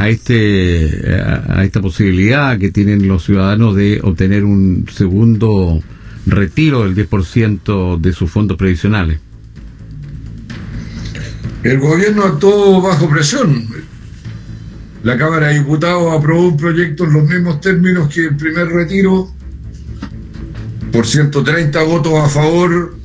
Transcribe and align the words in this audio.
a 0.00 0.08
este 0.08 1.12
a 1.14 1.62
esta 1.62 1.82
posibilidad 1.82 2.58
que 2.58 2.70
tienen 2.70 3.06
los 3.06 3.24
ciudadanos 3.24 3.76
de 3.76 4.00
obtener 4.02 4.44
un 4.44 4.86
segundo 4.90 5.82
retiro 6.26 6.84
del 6.84 6.96
10% 6.96 8.00
de 8.00 8.12
sus 8.14 8.30
fondos 8.30 8.56
previsionales. 8.56 9.20
El 11.62 11.78
gobierno 11.78 12.24
actuó 12.24 12.80
bajo 12.80 13.10
presión. 13.10 13.66
La 15.02 15.18
Cámara 15.18 15.48
de 15.48 15.58
Diputados 15.58 16.18
aprobó 16.18 16.48
un 16.48 16.56
proyecto 16.56 17.04
en 17.04 17.12
los 17.12 17.28
mismos 17.28 17.60
términos 17.60 18.08
que 18.08 18.24
el 18.24 18.36
primer 18.36 18.68
retiro, 18.68 19.30
por 20.92 21.06
130 21.06 21.82
votos 21.82 22.14
a 22.14 22.28
favor, 22.28 22.96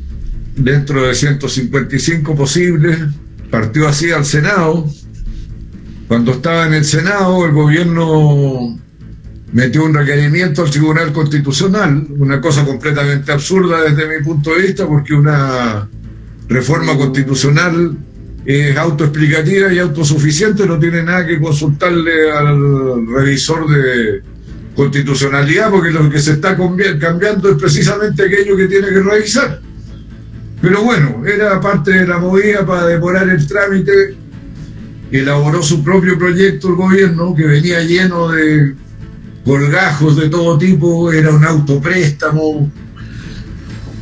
dentro 0.56 1.06
de 1.06 1.14
155 1.14 2.36
posibles, 2.36 3.00
partió 3.50 3.90
así 3.90 4.12
al 4.12 4.24
Senado. 4.24 4.90
Cuando 6.08 6.34
estaba 6.34 6.68
en 6.68 6.74
el 6.76 6.86
Senado, 6.86 7.46
el 7.46 7.52
gobierno 7.52 8.80
metió 9.54 9.86
un 9.86 9.94
requerimiento 9.94 10.64
al 10.64 10.70
Tribunal 10.70 11.12
Constitucional, 11.14 12.06
una 12.18 12.40
cosa 12.42 12.64
completamente 12.64 13.32
absurda 13.32 13.82
desde 13.84 14.08
mi 14.08 14.24
punto 14.24 14.54
de 14.54 14.62
vista, 14.62 14.86
porque 14.86 15.14
una 15.14 15.88
reforma 16.48 16.96
constitucional 16.96 17.98
es 18.46 18.78
autoexplicativa 18.78 19.74
y 19.74 19.80
autosuficiente, 19.80 20.68
no 20.68 20.78
tiene 20.78 21.02
nada 21.02 21.26
que 21.26 21.40
consultarle 21.40 22.32
al 22.32 23.08
revisor 23.08 23.68
de 23.68 24.22
constitucionalidad, 24.76 25.72
porque 25.72 25.90
lo 25.90 26.08
que 26.10 26.20
se 26.20 26.34
está 26.34 26.56
cambiando 27.00 27.50
es 27.50 27.58
precisamente 27.58 28.26
aquello 28.26 28.56
que 28.56 28.68
tiene 28.68 28.90
que 28.90 29.02
revisar. 29.02 29.62
Pero 30.62 30.84
bueno, 30.84 31.24
era 31.26 31.60
parte 31.60 31.92
de 31.92 32.08
la 32.08 32.20
movida 32.20 32.66
para 32.66 32.86
demorar 32.88 33.28
el 33.30 33.48
trámite. 33.48 34.18
Elaboró 35.12 35.62
su 35.62 35.84
propio 35.84 36.18
proyecto 36.18 36.70
el 36.70 36.76
gobierno, 36.76 37.36
que 37.36 37.46
venía 37.46 37.82
lleno 37.82 38.30
de 38.30 38.76
colgajos 39.46 40.18
de 40.18 40.30
todo 40.30 40.58
tipo, 40.58 41.12
era 41.12 41.30
un 41.30 41.46
autopréstamo 41.46 42.72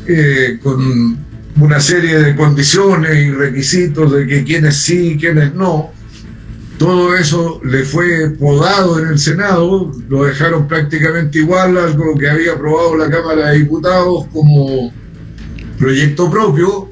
eh, 0.08 0.60
con 0.64 1.18
una 1.60 1.80
serie 1.80 2.18
de 2.20 2.36
condiciones 2.36 3.16
y 3.16 3.32
requisitos 3.32 4.12
de 4.12 4.26
que 4.26 4.44
quienes 4.44 4.78
sí 4.78 5.18
quienes 5.20 5.54
no. 5.54 5.92
Todo 6.78 7.16
eso 7.16 7.62
le 7.64 7.84
fue 7.84 8.32
podado 8.32 9.00
en 9.00 9.10
el 9.10 9.20
Senado, 9.20 9.92
lo 10.10 10.24
dejaron 10.24 10.68
prácticamente 10.68 11.40
igual 11.40 11.78
a 11.78 11.88
lo 11.88 12.16
que 12.18 12.30
había 12.30 12.54
aprobado 12.54 12.98
la 12.98 13.10
Cámara 13.10 13.50
de 13.50 13.60
Diputados 13.60 14.26
como 14.34 14.92
proyecto 15.78 16.32
propio, 16.32 16.90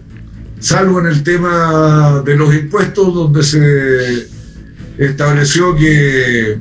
salvo 0.61 0.99
en 0.99 1.07
el 1.07 1.23
tema 1.23 2.21
de 2.23 2.37
los 2.37 2.53
impuestos, 2.53 3.13
donde 3.13 3.43
se 3.43 4.27
estableció 4.97 5.75
que 5.75 6.59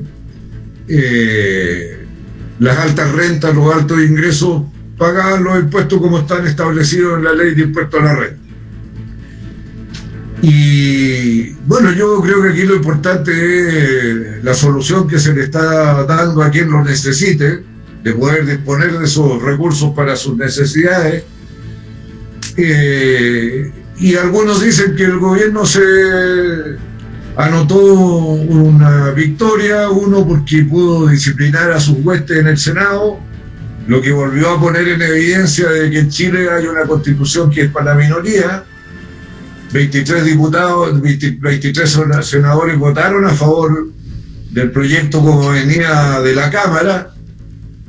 eh, 0.89 2.07
las 2.59 2.79
altas 2.79 3.13
rentas, 3.13 3.55
los 3.55 3.75
altos 3.75 4.01
ingresos 4.01 4.63
pagaban 4.97 5.45
los 5.45 5.61
impuestos 5.61 6.01
como 6.01 6.19
están 6.21 6.47
establecidos 6.47 7.19
en 7.19 7.25
la 7.25 7.35
ley 7.35 7.55
de 7.55 7.63
impuestos 7.63 8.01
a 8.01 8.05
la 8.05 8.15
renta. 8.17 8.41
Y 10.43 11.51
bueno, 11.67 11.93
yo 11.93 12.23
creo 12.23 12.43
que 12.43 12.49
aquí 12.49 12.63
lo 12.63 12.77
importante 12.77 13.31
es 13.31 14.43
la 14.43 14.55
solución 14.55 15.07
que 15.07 15.19
se 15.19 15.35
le 15.35 15.45
está 15.45 16.05
dando 16.05 16.43
a 16.43 16.51
quien 16.51 16.71
lo 16.71 16.83
necesite, 16.83 17.63
de 18.03 18.13
poder 18.15 18.47
disponer 18.47 18.99
de 18.99 19.05
esos 19.05 19.43
recursos 19.43 19.93
para 19.95 20.17
sus 20.17 20.39
necesidades. 20.39 21.25
Eh, 22.57 23.71
y 24.01 24.17
algunos 24.17 24.63
dicen 24.63 24.97
que 24.97 25.05
el 25.05 25.19
gobierno 25.19 25.67
se 25.67 25.81
anotó 27.37 27.77
una 27.77 29.11
victoria, 29.11 29.91
uno 29.91 30.27
porque 30.27 30.65
pudo 30.65 31.07
disciplinar 31.09 31.71
a 31.71 31.79
sus 31.79 31.99
huestes 32.03 32.39
en 32.39 32.47
el 32.47 32.57
Senado, 32.57 33.21
lo 33.87 34.01
que 34.01 34.11
volvió 34.11 34.51
a 34.51 34.61
poner 34.61 34.89
en 34.89 35.03
evidencia 35.03 35.69
de 35.69 35.91
que 35.91 35.99
en 35.99 36.09
Chile 36.09 36.49
hay 36.51 36.67
una 36.67 36.85
constitución 36.85 37.51
que 37.51 37.63
es 37.63 37.71
para 37.71 37.95
la 37.95 38.01
minoría. 38.01 38.65
23 39.73 40.25
diputados, 40.25 41.01
23 41.01 42.01
senadores 42.23 42.79
votaron 42.79 43.27
a 43.27 43.31
favor 43.31 43.89
del 44.51 44.71
proyecto 44.71 45.21
como 45.21 45.51
venía 45.51 46.21
de 46.21 46.35
la 46.35 46.51
Cámara, 46.51 47.13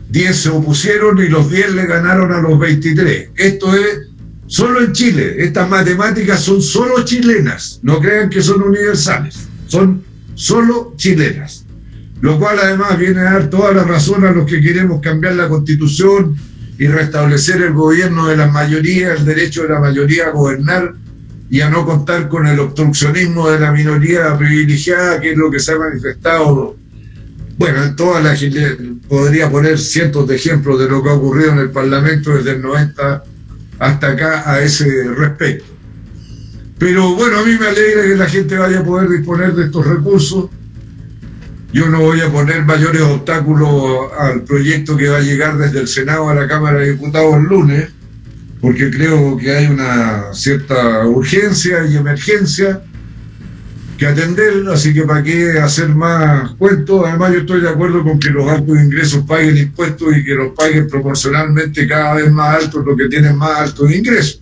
10 0.09 0.35
se 0.35 0.49
opusieron 0.49 1.17
y 1.19 1.29
los 1.29 1.49
10 1.49 1.73
le 1.73 1.85
ganaron 1.85 2.33
a 2.33 2.41
los 2.41 2.59
23. 2.59 3.29
Esto 3.35 3.73
es 3.75 4.10
Solo 4.51 4.83
en 4.83 4.91
Chile, 4.91 5.35
estas 5.45 5.69
matemáticas 5.69 6.41
son 6.41 6.61
solo 6.61 7.05
chilenas, 7.05 7.79
no 7.83 8.01
crean 8.01 8.29
que 8.29 8.41
son 8.41 8.61
universales, 8.61 9.47
son 9.67 10.03
solo 10.35 10.93
chilenas. 10.97 11.63
Lo 12.19 12.37
cual 12.37 12.59
además 12.61 12.99
viene 12.99 13.21
a 13.21 13.31
dar 13.31 13.49
toda 13.49 13.71
la 13.71 13.85
razón 13.85 14.25
a 14.25 14.31
los 14.33 14.45
que 14.45 14.59
queremos 14.59 14.99
cambiar 14.99 15.35
la 15.35 15.47
constitución 15.47 16.35
y 16.77 16.85
restablecer 16.85 17.61
el 17.61 17.71
gobierno 17.71 18.27
de 18.27 18.35
la 18.35 18.47
mayoría, 18.47 19.13
el 19.13 19.23
derecho 19.23 19.61
de 19.61 19.69
la 19.69 19.79
mayoría 19.79 20.27
a 20.27 20.31
gobernar 20.31 20.95
y 21.49 21.61
a 21.61 21.69
no 21.69 21.85
contar 21.85 22.27
con 22.27 22.45
el 22.45 22.59
obstruccionismo 22.59 23.49
de 23.49 23.57
la 23.57 23.71
minoría 23.71 24.37
privilegiada, 24.37 25.21
que 25.21 25.31
es 25.31 25.37
lo 25.37 25.49
que 25.49 25.61
se 25.61 25.71
ha 25.71 25.77
manifestado. 25.77 26.75
Bueno, 27.57 27.85
en 27.85 27.95
todas 27.95 28.21
las 28.21 28.43
podría 29.07 29.49
poner 29.49 29.79
cientos 29.79 30.27
de 30.27 30.35
ejemplos 30.35 30.77
de 30.77 30.89
lo 30.89 31.01
que 31.01 31.09
ha 31.09 31.13
ocurrido 31.13 31.51
en 31.51 31.59
el 31.59 31.69
Parlamento 31.69 32.35
desde 32.35 32.51
el 32.51 32.61
90 32.61 33.30
hasta 33.81 34.11
acá 34.11 34.43
a 34.49 34.61
ese 34.61 34.85
respecto. 35.17 35.65
Pero 36.77 37.15
bueno, 37.15 37.39
a 37.39 37.43
mí 37.43 37.57
me 37.59 37.65
alegra 37.65 38.03
que 38.03 38.15
la 38.15 38.29
gente 38.29 38.55
vaya 38.55 38.79
a 38.79 38.83
poder 38.83 39.09
disponer 39.09 39.55
de 39.55 39.65
estos 39.65 39.87
recursos. 39.87 40.49
Yo 41.73 41.89
no 41.89 42.01
voy 42.01 42.21
a 42.21 42.31
poner 42.31 42.63
mayores 42.63 43.01
obstáculos 43.01 44.11
al 44.19 44.43
proyecto 44.43 44.95
que 44.95 45.09
va 45.09 45.17
a 45.17 45.21
llegar 45.21 45.57
desde 45.57 45.79
el 45.79 45.87
Senado 45.87 46.29
a 46.29 46.35
la 46.35 46.47
Cámara 46.47 46.77
de 46.79 46.91
Diputados 46.91 47.37
el 47.37 47.43
lunes, 47.43 47.89
porque 48.61 48.91
creo 48.91 49.35
que 49.37 49.49
hay 49.49 49.65
una 49.65 50.31
cierta 50.33 51.07
urgencia 51.07 51.83
y 51.85 51.97
emergencia 51.97 52.83
que 54.01 54.07
atender, 54.07 54.67
así 54.73 54.95
que 54.95 55.03
para 55.03 55.21
qué 55.21 55.59
hacer 55.59 55.89
más 55.89 56.55
cuentos. 56.55 57.05
Además, 57.05 57.33
yo 57.33 57.39
estoy 57.41 57.61
de 57.61 57.69
acuerdo 57.69 58.03
con 58.03 58.19
que 58.19 58.31
los 58.31 58.49
altos 58.49 58.75
ingresos 58.75 59.23
paguen 59.27 59.55
impuestos 59.55 60.17
y 60.17 60.23
que 60.23 60.33
los 60.33 60.53
paguen 60.53 60.87
proporcionalmente 60.87 61.87
cada 61.87 62.15
vez 62.15 62.31
más 62.31 62.63
altos 62.63 62.83
los 62.83 62.97
que 62.97 63.07
tienen 63.09 63.37
más 63.37 63.59
altos 63.59 63.93
ingresos. 63.93 64.41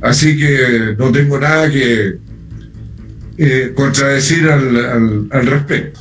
Así 0.00 0.36
que 0.36 0.96
no 0.98 1.12
tengo 1.12 1.38
nada 1.38 1.70
que 1.70 2.18
eh, 3.38 3.72
contradecir 3.76 4.50
al 4.50 5.46
respecto. 5.46 6.00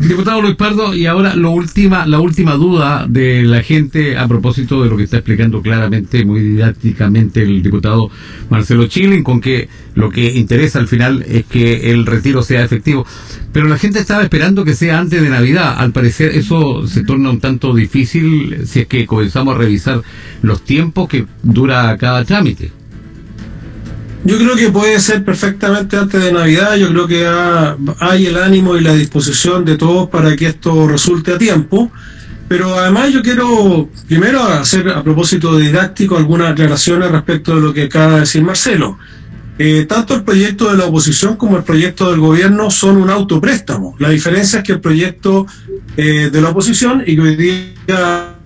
Diputado 0.00 0.40
Luis 0.40 0.56
Pardo, 0.56 0.94
y 0.94 1.04
ahora 1.04 1.36
lo 1.36 1.50
última, 1.50 2.06
la 2.06 2.20
última 2.20 2.54
duda 2.54 3.04
de 3.06 3.42
la 3.42 3.62
gente 3.62 4.16
a 4.16 4.26
propósito 4.26 4.82
de 4.82 4.88
lo 4.88 4.96
que 4.96 5.02
está 5.02 5.18
explicando 5.18 5.60
claramente, 5.60 6.24
muy 6.24 6.40
didácticamente 6.40 7.42
el 7.42 7.62
diputado 7.62 8.10
Marcelo 8.48 8.86
Chilin, 8.86 9.22
con 9.22 9.42
que 9.42 9.68
lo 9.94 10.08
que 10.08 10.38
interesa 10.38 10.78
al 10.78 10.88
final 10.88 11.22
es 11.28 11.44
que 11.44 11.90
el 11.90 12.06
retiro 12.06 12.40
sea 12.40 12.64
efectivo. 12.64 13.04
Pero 13.52 13.68
la 13.68 13.76
gente 13.76 13.98
estaba 13.98 14.22
esperando 14.22 14.64
que 14.64 14.74
sea 14.74 14.98
antes 14.98 15.20
de 15.20 15.28
Navidad. 15.28 15.74
Al 15.76 15.92
parecer 15.92 16.30
eso 16.34 16.86
se 16.86 17.04
torna 17.04 17.28
un 17.28 17.40
tanto 17.40 17.74
difícil 17.74 18.66
si 18.66 18.80
es 18.80 18.86
que 18.86 19.04
comenzamos 19.04 19.54
a 19.54 19.58
revisar 19.58 20.00
los 20.40 20.64
tiempos 20.64 21.10
que 21.10 21.26
dura 21.42 21.94
cada 21.98 22.24
trámite. 22.24 22.79
Yo 24.24 24.36
creo 24.36 24.54
que 24.54 24.68
puede 24.68 25.00
ser 25.00 25.24
perfectamente 25.24 25.96
antes 25.96 26.22
de 26.22 26.30
Navidad, 26.30 26.76
yo 26.76 26.88
creo 26.90 27.06
que 27.06 27.26
hay 28.00 28.26
el 28.26 28.36
ánimo 28.36 28.76
y 28.76 28.82
la 28.82 28.94
disposición 28.94 29.64
de 29.64 29.78
todos 29.78 30.10
para 30.10 30.36
que 30.36 30.46
esto 30.46 30.86
resulte 30.86 31.32
a 31.32 31.38
tiempo, 31.38 31.90
pero 32.46 32.78
además 32.78 33.12
yo 33.12 33.22
quiero 33.22 33.88
primero 34.06 34.42
hacer 34.42 34.90
a 34.90 35.02
propósito 35.02 35.56
didáctico 35.56 36.18
algunas 36.18 36.52
aclaraciones 36.52 37.10
respecto 37.10 37.54
de 37.54 37.60
lo 37.62 37.72
que 37.72 37.84
acaba 37.84 38.14
de 38.14 38.20
decir 38.20 38.42
Marcelo. 38.42 38.98
Eh, 39.58 39.84
tanto 39.86 40.14
el 40.14 40.22
proyecto 40.22 40.70
de 40.70 40.76
la 40.76 40.86
oposición 40.86 41.36
como 41.36 41.56
el 41.56 41.64
proyecto 41.64 42.10
del 42.10 42.20
gobierno 42.20 42.70
son 42.70 42.96
un 42.96 43.10
autopréstamo. 43.10 43.94
La 43.98 44.10
diferencia 44.10 44.58
es 44.58 44.64
que 44.64 44.72
el 44.72 44.80
proyecto 44.80 45.46
eh, 45.96 46.30
de 46.32 46.40
la 46.40 46.50
oposición 46.50 47.02
y 47.06 47.16
que 47.16 47.22
hoy 47.22 47.36
día 47.36 48.36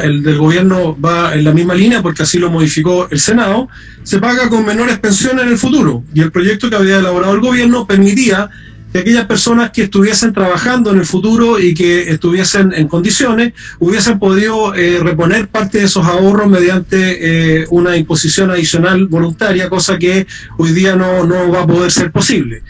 el 0.00 0.22
del 0.22 0.38
gobierno 0.38 0.96
va 0.98 1.34
en 1.34 1.44
la 1.44 1.52
misma 1.52 1.74
línea 1.74 2.02
porque 2.02 2.22
así 2.22 2.38
lo 2.38 2.50
modificó 2.50 3.08
el 3.10 3.20
Senado, 3.20 3.68
se 4.02 4.18
paga 4.18 4.48
con 4.48 4.64
menores 4.64 4.98
pensiones 4.98 5.44
en 5.44 5.50
el 5.50 5.58
futuro. 5.58 6.04
Y 6.14 6.20
el 6.20 6.30
proyecto 6.30 6.70
que 6.70 6.76
había 6.76 6.98
elaborado 6.98 7.34
el 7.34 7.40
gobierno 7.40 7.86
permitía 7.86 8.50
que 8.92 9.00
aquellas 9.00 9.26
personas 9.26 9.70
que 9.70 9.82
estuviesen 9.84 10.32
trabajando 10.32 10.90
en 10.92 10.98
el 10.98 11.06
futuro 11.06 11.58
y 11.58 11.74
que 11.74 12.10
estuviesen 12.10 12.72
en 12.72 12.88
condiciones 12.88 13.52
hubiesen 13.78 14.18
podido 14.18 14.74
eh, 14.74 15.00
reponer 15.02 15.48
parte 15.48 15.78
de 15.78 15.84
esos 15.84 16.06
ahorros 16.06 16.48
mediante 16.48 17.60
eh, 17.60 17.66
una 17.70 17.96
imposición 17.96 18.50
adicional 18.50 19.06
voluntaria, 19.06 19.68
cosa 19.68 19.98
que 19.98 20.26
hoy 20.56 20.72
día 20.72 20.96
no, 20.96 21.26
no 21.26 21.50
va 21.50 21.62
a 21.62 21.66
poder 21.66 21.90
ser 21.90 22.12
posible. 22.12 22.62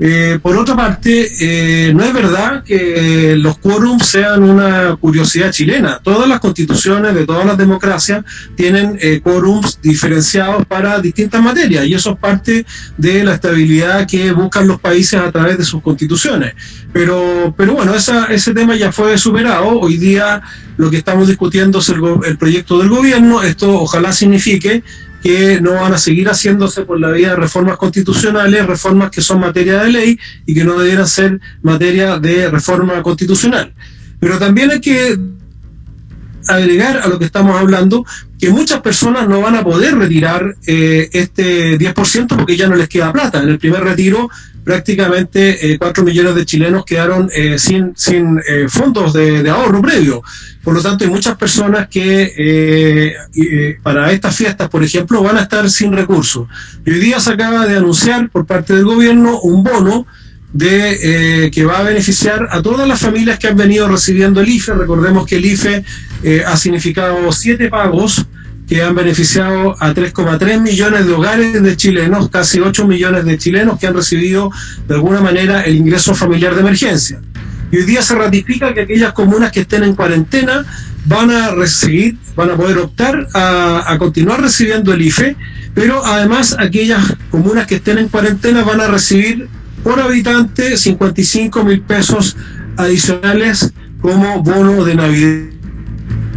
Eh, 0.00 0.38
por 0.40 0.56
otra 0.56 0.76
parte, 0.76 1.28
eh, 1.40 1.92
no 1.92 2.04
es 2.04 2.12
verdad 2.12 2.62
que 2.62 3.34
los 3.36 3.58
quórums 3.58 4.06
sean 4.06 4.44
una 4.44 4.96
curiosidad 4.96 5.50
chilena. 5.50 5.98
Todas 6.02 6.28
las 6.28 6.38
constituciones 6.40 7.14
de 7.14 7.26
todas 7.26 7.44
las 7.44 7.58
democracias 7.58 8.24
tienen 8.54 8.96
eh, 9.00 9.20
quórums 9.20 9.80
diferenciados 9.82 10.64
para 10.66 11.00
distintas 11.00 11.42
materias 11.42 11.86
y 11.86 11.94
eso 11.94 12.12
es 12.12 12.18
parte 12.18 12.64
de 12.96 13.24
la 13.24 13.34
estabilidad 13.34 14.06
que 14.06 14.30
buscan 14.32 14.68
los 14.68 14.80
países 14.80 15.20
a 15.20 15.32
través 15.32 15.58
de 15.58 15.64
sus 15.64 15.82
constituciones. 15.82 16.54
Pero, 16.92 17.52
pero 17.56 17.74
bueno, 17.74 17.92
ese 17.94 18.54
tema 18.54 18.76
ya 18.76 18.92
fue 18.92 19.18
superado. 19.18 19.80
Hoy 19.80 19.96
día 19.96 20.40
lo 20.76 20.90
que 20.90 20.98
estamos 20.98 21.26
discutiendo 21.26 21.80
es 21.80 21.88
el, 21.88 22.00
el 22.24 22.38
proyecto 22.38 22.78
del 22.78 22.88
gobierno. 22.88 23.42
Esto 23.42 23.82
ojalá 23.82 24.12
signifique 24.12 24.84
que 25.22 25.60
no 25.60 25.74
van 25.74 25.92
a 25.92 25.98
seguir 25.98 26.28
haciéndose 26.28 26.82
por 26.82 27.00
la 27.00 27.10
vía 27.10 27.30
de 27.30 27.36
reformas 27.36 27.76
constitucionales, 27.76 28.66
reformas 28.66 29.10
que 29.10 29.20
son 29.20 29.40
materia 29.40 29.82
de 29.82 29.92
ley 29.92 30.18
y 30.46 30.54
que 30.54 30.64
no 30.64 30.78
debieran 30.78 31.06
ser 31.06 31.40
materia 31.62 32.18
de 32.18 32.50
reforma 32.50 33.02
constitucional. 33.02 33.74
Pero 34.20 34.38
también 34.38 34.70
hay 34.70 34.80
que 34.80 35.18
agregar 36.48 36.98
a 36.98 37.08
lo 37.08 37.18
que 37.18 37.24
estamos 37.24 37.58
hablando 37.58 38.04
que 38.38 38.50
muchas 38.50 38.80
personas 38.80 39.28
no 39.28 39.40
van 39.40 39.56
a 39.56 39.64
poder 39.64 39.96
retirar 39.96 40.54
eh, 40.66 41.08
este 41.12 41.78
10% 41.78 42.36
porque 42.36 42.56
ya 42.56 42.68
no 42.68 42.76
les 42.76 42.88
queda 42.88 43.12
plata. 43.12 43.42
En 43.42 43.48
el 43.48 43.58
primer 43.58 43.82
retiro 43.82 44.28
prácticamente 44.68 45.72
eh, 45.72 45.78
4 45.78 46.04
millones 46.04 46.34
de 46.34 46.44
chilenos 46.44 46.84
quedaron 46.84 47.30
eh, 47.34 47.58
sin, 47.58 47.94
sin 47.96 48.38
eh, 48.46 48.66
fondos 48.68 49.14
de, 49.14 49.48
ahorro 49.48 49.80
previo. 49.80 50.22
Por 50.62 50.74
lo 50.74 50.82
tanto, 50.82 51.04
hay 51.04 51.10
muchas 51.10 51.38
personas 51.38 51.88
que 51.88 52.34
eh, 52.36 53.78
para 53.82 54.12
estas 54.12 54.36
fiestas, 54.36 54.68
por 54.68 54.84
ejemplo, 54.84 55.22
van 55.22 55.38
a 55.38 55.42
estar 55.42 55.70
sin 55.70 55.94
recursos. 55.94 56.48
Y 56.84 56.90
hoy 56.90 56.98
día 56.98 57.18
se 57.18 57.32
acaba 57.32 57.66
de 57.66 57.78
anunciar 57.78 58.28
por 58.28 58.44
parte 58.44 58.74
del 58.74 58.84
gobierno 58.84 59.40
un 59.40 59.64
bono 59.64 60.06
de 60.52 61.44
eh, 61.44 61.50
que 61.50 61.64
va 61.64 61.78
a 61.78 61.82
beneficiar 61.82 62.48
a 62.50 62.62
todas 62.62 62.88
las 62.88 63.00
familias 63.00 63.38
que 63.38 63.48
han 63.48 63.56
venido 63.56 63.88
recibiendo 63.88 64.40
el 64.40 64.48
IFE. 64.48 64.74
Recordemos 64.74 65.26
que 65.26 65.36
el 65.36 65.44
IFE 65.44 65.84
eh, 66.22 66.42
ha 66.46 66.56
significado 66.56 67.30
siete 67.32 67.68
pagos 67.68 68.24
que 68.66 68.82
han 68.82 68.94
beneficiado 68.94 69.76
a 69.80 69.94
3,3 69.94 70.60
millones 70.60 71.06
de 71.06 71.12
hogares 71.12 71.62
de 71.62 71.76
chilenos, 71.76 72.28
casi 72.28 72.60
8 72.60 72.86
millones 72.86 73.24
de 73.24 73.38
chilenos 73.38 73.78
que 73.78 73.86
han 73.86 73.94
recibido 73.94 74.50
de 74.86 74.94
alguna 74.94 75.20
manera 75.20 75.62
el 75.62 75.76
ingreso 75.76 76.14
familiar 76.14 76.54
de 76.54 76.60
emergencia. 76.60 77.20
Y 77.70 77.78
hoy 77.78 77.84
día 77.84 78.02
se 78.02 78.14
ratifica 78.14 78.72
que 78.74 78.82
aquellas 78.82 79.12
comunas 79.12 79.52
que 79.52 79.60
estén 79.60 79.84
en 79.84 79.94
cuarentena 79.94 80.64
van 81.06 81.30
a 81.30 81.50
recibir, 81.50 82.18
van 82.36 82.50
a 82.50 82.56
poder 82.56 82.78
optar 82.78 83.28
a, 83.32 83.90
a 83.90 83.98
continuar 83.98 84.42
recibiendo 84.42 84.92
el 84.92 85.00
IFE, 85.02 85.36
pero 85.74 86.04
además 86.04 86.56
aquellas 86.58 87.14
comunas 87.30 87.66
que 87.66 87.76
estén 87.76 87.98
en 87.98 88.08
cuarentena 88.08 88.64
van 88.64 88.80
a 88.80 88.88
recibir 88.88 89.48
por 89.82 90.00
habitante 90.00 90.76
55 90.76 91.64
mil 91.64 91.80
pesos 91.82 92.36
adicionales 92.76 93.72
como 94.00 94.42
bono 94.42 94.84
de 94.84 94.94
Navidad 94.94 95.57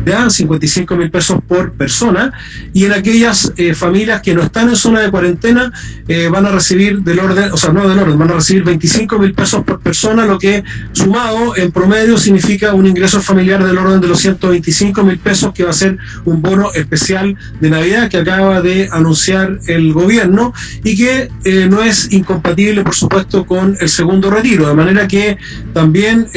55 0.06 0.96
mil 0.96 1.12
pesos 1.12 1.40
por 1.48 1.74
persona, 1.74 2.34
y 2.74 2.86
en 2.86 2.94
aquellas 2.94 3.54
eh, 3.58 3.74
familias 3.74 4.22
que 4.22 4.34
no 4.34 4.42
están 4.42 4.70
en 4.70 4.76
zona 4.76 5.02
de 5.02 5.12
cuarentena 5.12 5.72
eh, 6.08 6.28
van 6.30 6.46
a 6.46 6.52
recibir 6.52 7.02
del 7.02 7.20
orden, 7.20 7.52
o 7.52 7.58
sea, 7.58 7.72
no 7.72 7.88
del 7.88 8.00
orden, 8.00 8.18
van 8.18 8.32
a 8.32 8.34
recibir 8.36 8.64
25 8.64 9.20
mil 9.20 9.34
pesos 9.34 9.64
por 9.64 9.80
persona, 9.80 10.26
lo 10.26 10.40
que 10.40 10.64
sumado 10.92 11.56
en 11.56 11.72
promedio 11.72 12.18
significa 12.18 12.74
un 12.74 12.88
ingreso 12.88 13.22
familiar 13.22 13.64
del 13.64 13.78
orden 13.78 14.02
de 14.02 14.08
los 14.08 14.20
125 14.20 15.04
mil 15.04 15.20
pesos, 15.20 15.54
que 15.54 15.64
va 15.64 15.70
a 15.70 15.74
ser 15.74 15.98
un 16.26 16.42
bono 16.42 16.72
especial 16.74 17.36
de 17.60 17.70
Navidad 17.70 18.10
que 18.10 18.18
acaba 18.18 18.62
de 18.62 18.90
anunciar 18.92 19.60
el 19.68 19.94
gobierno 19.94 20.54
y 20.84 20.98
que 20.98 21.30
eh, 21.44 21.68
no 21.70 21.84
es 21.84 22.12
incompatible, 22.12 22.84
por 22.84 22.96
supuesto, 22.96 23.46
con 23.46 23.78
el 23.80 23.90
segundo 23.90 24.30
retiro, 24.30 24.68
de 24.68 24.74
manera 24.74 25.08
que 25.08 25.38
también 25.74 26.28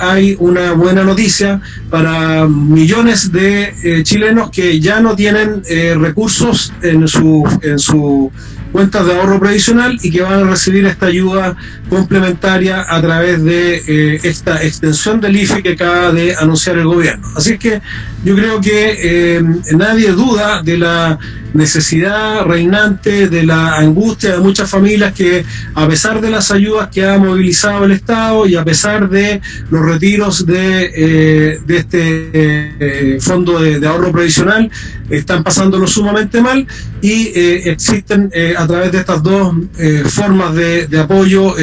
hay 0.00 0.36
una 0.38 0.72
buena 0.72 1.04
noticia 1.04 1.60
para 1.90 2.46
millones 2.48 3.11
de 3.12 3.74
eh, 3.84 4.02
chilenos 4.02 4.50
que 4.50 4.80
ya 4.80 5.00
no 5.00 5.14
tienen 5.14 5.62
eh, 5.68 5.94
recursos 5.98 6.72
en 6.82 7.06
su, 7.06 7.46
en 7.62 7.78
su 7.78 8.32
cuentas 8.72 9.04
de 9.04 9.12
ahorro 9.12 9.38
previsional 9.38 9.98
y 10.02 10.10
que 10.10 10.22
van 10.22 10.44
a 10.44 10.50
recibir 10.50 10.86
esta 10.86 11.06
ayuda 11.06 11.54
complementaria 11.90 12.86
a 12.88 13.02
través 13.02 13.44
de 13.44 13.82
eh, 13.86 14.20
esta 14.22 14.62
extensión 14.62 15.20
del 15.20 15.36
IFE 15.36 15.62
que 15.62 15.72
acaba 15.72 16.10
de 16.10 16.34
anunciar 16.34 16.78
el 16.78 16.86
gobierno. 16.86 17.28
Así 17.36 17.58
que 17.58 17.82
yo 18.24 18.34
creo 18.34 18.62
que 18.62 19.44
nadie 19.76 20.12
duda 20.12 20.62
de 20.62 20.78
la 20.78 21.18
necesidad 21.54 22.44
reinante, 22.44 23.28
de 23.28 23.42
la 23.44 23.76
angustia 23.76 24.32
de 24.32 24.38
muchas 24.38 24.68
familias 24.70 25.12
que 25.12 25.44
a 25.74 25.86
pesar 25.86 26.20
de 26.20 26.30
las 26.30 26.50
ayudas 26.50 26.88
que 26.88 27.04
ha 27.04 27.18
movilizado 27.18 27.84
el 27.84 27.92
Estado 27.92 28.46
y 28.46 28.56
a 28.56 28.64
pesar 28.64 29.08
de 29.08 29.40
los 29.70 29.84
retiros 29.84 30.46
de, 30.46 30.92
eh, 30.94 31.60
de 31.64 31.76
este 31.76 32.30
eh, 32.32 33.18
fondo 33.20 33.60
de, 33.60 33.86
ahorro 33.86 34.12
previsional, 34.12 34.70
están 35.10 35.42
pasándolo 35.42 35.86
sumamente 35.86 36.40
mal 36.40 36.66
y 37.00 37.32
eh, 37.34 37.70
existen 37.70 38.30
a 38.56 38.66
través 38.66 38.92
de 38.92 38.98
estas 38.98 39.22
dos 39.22 39.54
formas 40.06 40.54
de, 40.54 40.86
de 40.86 41.00
apoyo 41.00 41.54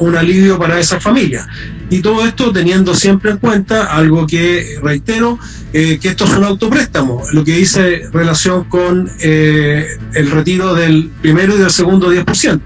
un 0.00 0.16
alivio 0.16 0.58
para 0.58 0.78
esas 0.78 1.02
familias. 1.02 1.46
Y 1.88 2.00
todo 2.00 2.26
esto 2.26 2.52
teniendo 2.52 2.94
siempre 2.94 3.30
en 3.30 3.38
cuenta 3.38 3.84
algo 3.84 4.26
que 4.26 4.78
reitero, 4.82 5.38
que 5.72 6.00
esto 6.02 6.24
es 6.24 6.30
un 6.30 6.44
autopréstamo, 6.44 7.22
lo 7.32 7.44
que 7.44 7.52
dice 7.52 8.08
relación 8.12 8.64
con 8.64 9.08
el 9.20 10.30
retiro 10.30 10.74
del 10.74 11.10
primero 11.20 11.54
y 11.54 11.58
del 11.58 11.70
segundo 11.70 12.12
10%. 12.12 12.60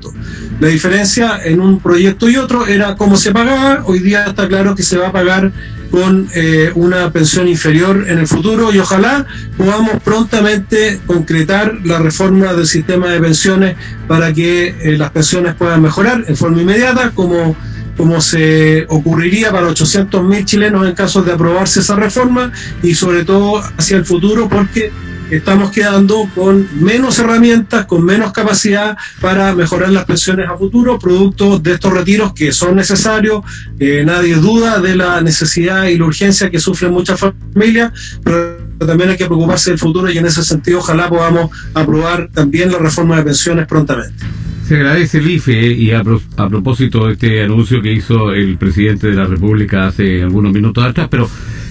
La 0.60 0.68
diferencia 0.68 1.40
en 1.42 1.60
un 1.60 1.80
proyecto 1.80 2.28
y 2.28 2.36
otro 2.36 2.66
era 2.66 2.94
cómo 2.96 3.16
se 3.16 3.32
pagaba, 3.32 3.82
hoy 3.86 3.98
día 3.98 4.24
está 4.24 4.46
claro 4.46 4.74
que 4.74 4.82
se 4.82 4.98
va 4.98 5.08
a 5.08 5.12
pagar 5.12 5.52
con 5.90 6.28
eh, 6.34 6.70
una 6.74 7.10
pensión 7.10 7.48
inferior 7.48 8.06
en 8.08 8.18
el 8.18 8.26
futuro 8.26 8.72
y 8.72 8.78
ojalá 8.78 9.26
podamos 9.56 10.00
prontamente 10.04 11.00
concretar 11.06 11.78
la 11.84 11.98
reforma 11.98 12.52
del 12.52 12.66
sistema 12.66 13.08
de 13.08 13.20
pensiones 13.20 13.76
para 14.06 14.32
que 14.32 14.68
eh, 14.68 14.96
las 14.96 15.10
pensiones 15.10 15.54
puedan 15.54 15.82
mejorar 15.82 16.24
en 16.28 16.36
forma 16.36 16.60
inmediata 16.62 17.10
como 17.10 17.56
como 17.96 18.20
se 18.20 18.86
ocurriría 18.88 19.50
para 19.50 19.68
800.000 19.68 20.44
chilenos 20.44 20.86
en 20.86 20.94
caso 20.94 21.22
de 21.22 21.32
aprobarse 21.32 21.80
esa 21.80 21.96
reforma 21.96 22.52
y 22.82 22.94
sobre 22.94 23.24
todo 23.24 23.62
hacia 23.76 23.96
el 23.96 24.04
futuro 24.04 24.48
porque 24.48 24.90
estamos 25.30 25.70
quedando 25.70 26.28
con 26.34 26.66
menos 26.80 27.18
herramientas, 27.18 27.86
con 27.86 28.04
menos 28.04 28.32
capacidad 28.32 28.96
para 29.20 29.54
mejorar 29.54 29.90
las 29.90 30.04
pensiones 30.04 30.48
a 30.48 30.56
futuro, 30.56 30.98
producto 30.98 31.58
de 31.58 31.74
estos 31.74 31.92
retiros 31.92 32.32
que 32.32 32.52
son 32.52 32.76
necesarios. 32.76 33.42
Eh, 33.78 34.02
nadie 34.04 34.34
duda 34.34 34.80
de 34.80 34.96
la 34.96 35.20
necesidad 35.20 35.86
y 35.86 35.98
la 35.98 36.06
urgencia 36.06 36.50
que 36.50 36.58
sufren 36.58 36.92
muchas 36.92 37.20
familias, 37.20 37.92
pero 38.24 38.58
también 38.78 39.10
hay 39.10 39.16
que 39.16 39.26
preocuparse 39.26 39.70
del 39.70 39.78
futuro 39.78 40.10
y 40.10 40.18
en 40.18 40.26
ese 40.26 40.42
sentido 40.42 40.78
ojalá 40.78 41.08
podamos 41.08 41.50
aprobar 41.74 42.28
también 42.32 42.72
la 42.72 42.78
reforma 42.78 43.16
de 43.16 43.22
pensiones 43.22 43.66
prontamente. 43.66 44.24
Se 44.70 44.76
agradece 44.76 45.18
el 45.18 45.28
IFE 45.28 45.72
y 45.72 45.90
a, 45.90 46.04
pro, 46.04 46.22
a, 46.36 46.48
propósito 46.48 47.06
de 47.06 47.14
este 47.14 47.42
anuncio 47.42 47.82
que 47.82 47.92
hizo 47.92 48.32
el 48.32 48.56
presidente 48.56 49.08
de 49.08 49.14
la 49.14 49.26
República 49.26 49.88
hace 49.88 50.22
algunos 50.22 50.52
minutos 50.52 50.84
atrás, 50.84 51.08
pero 51.10 51.28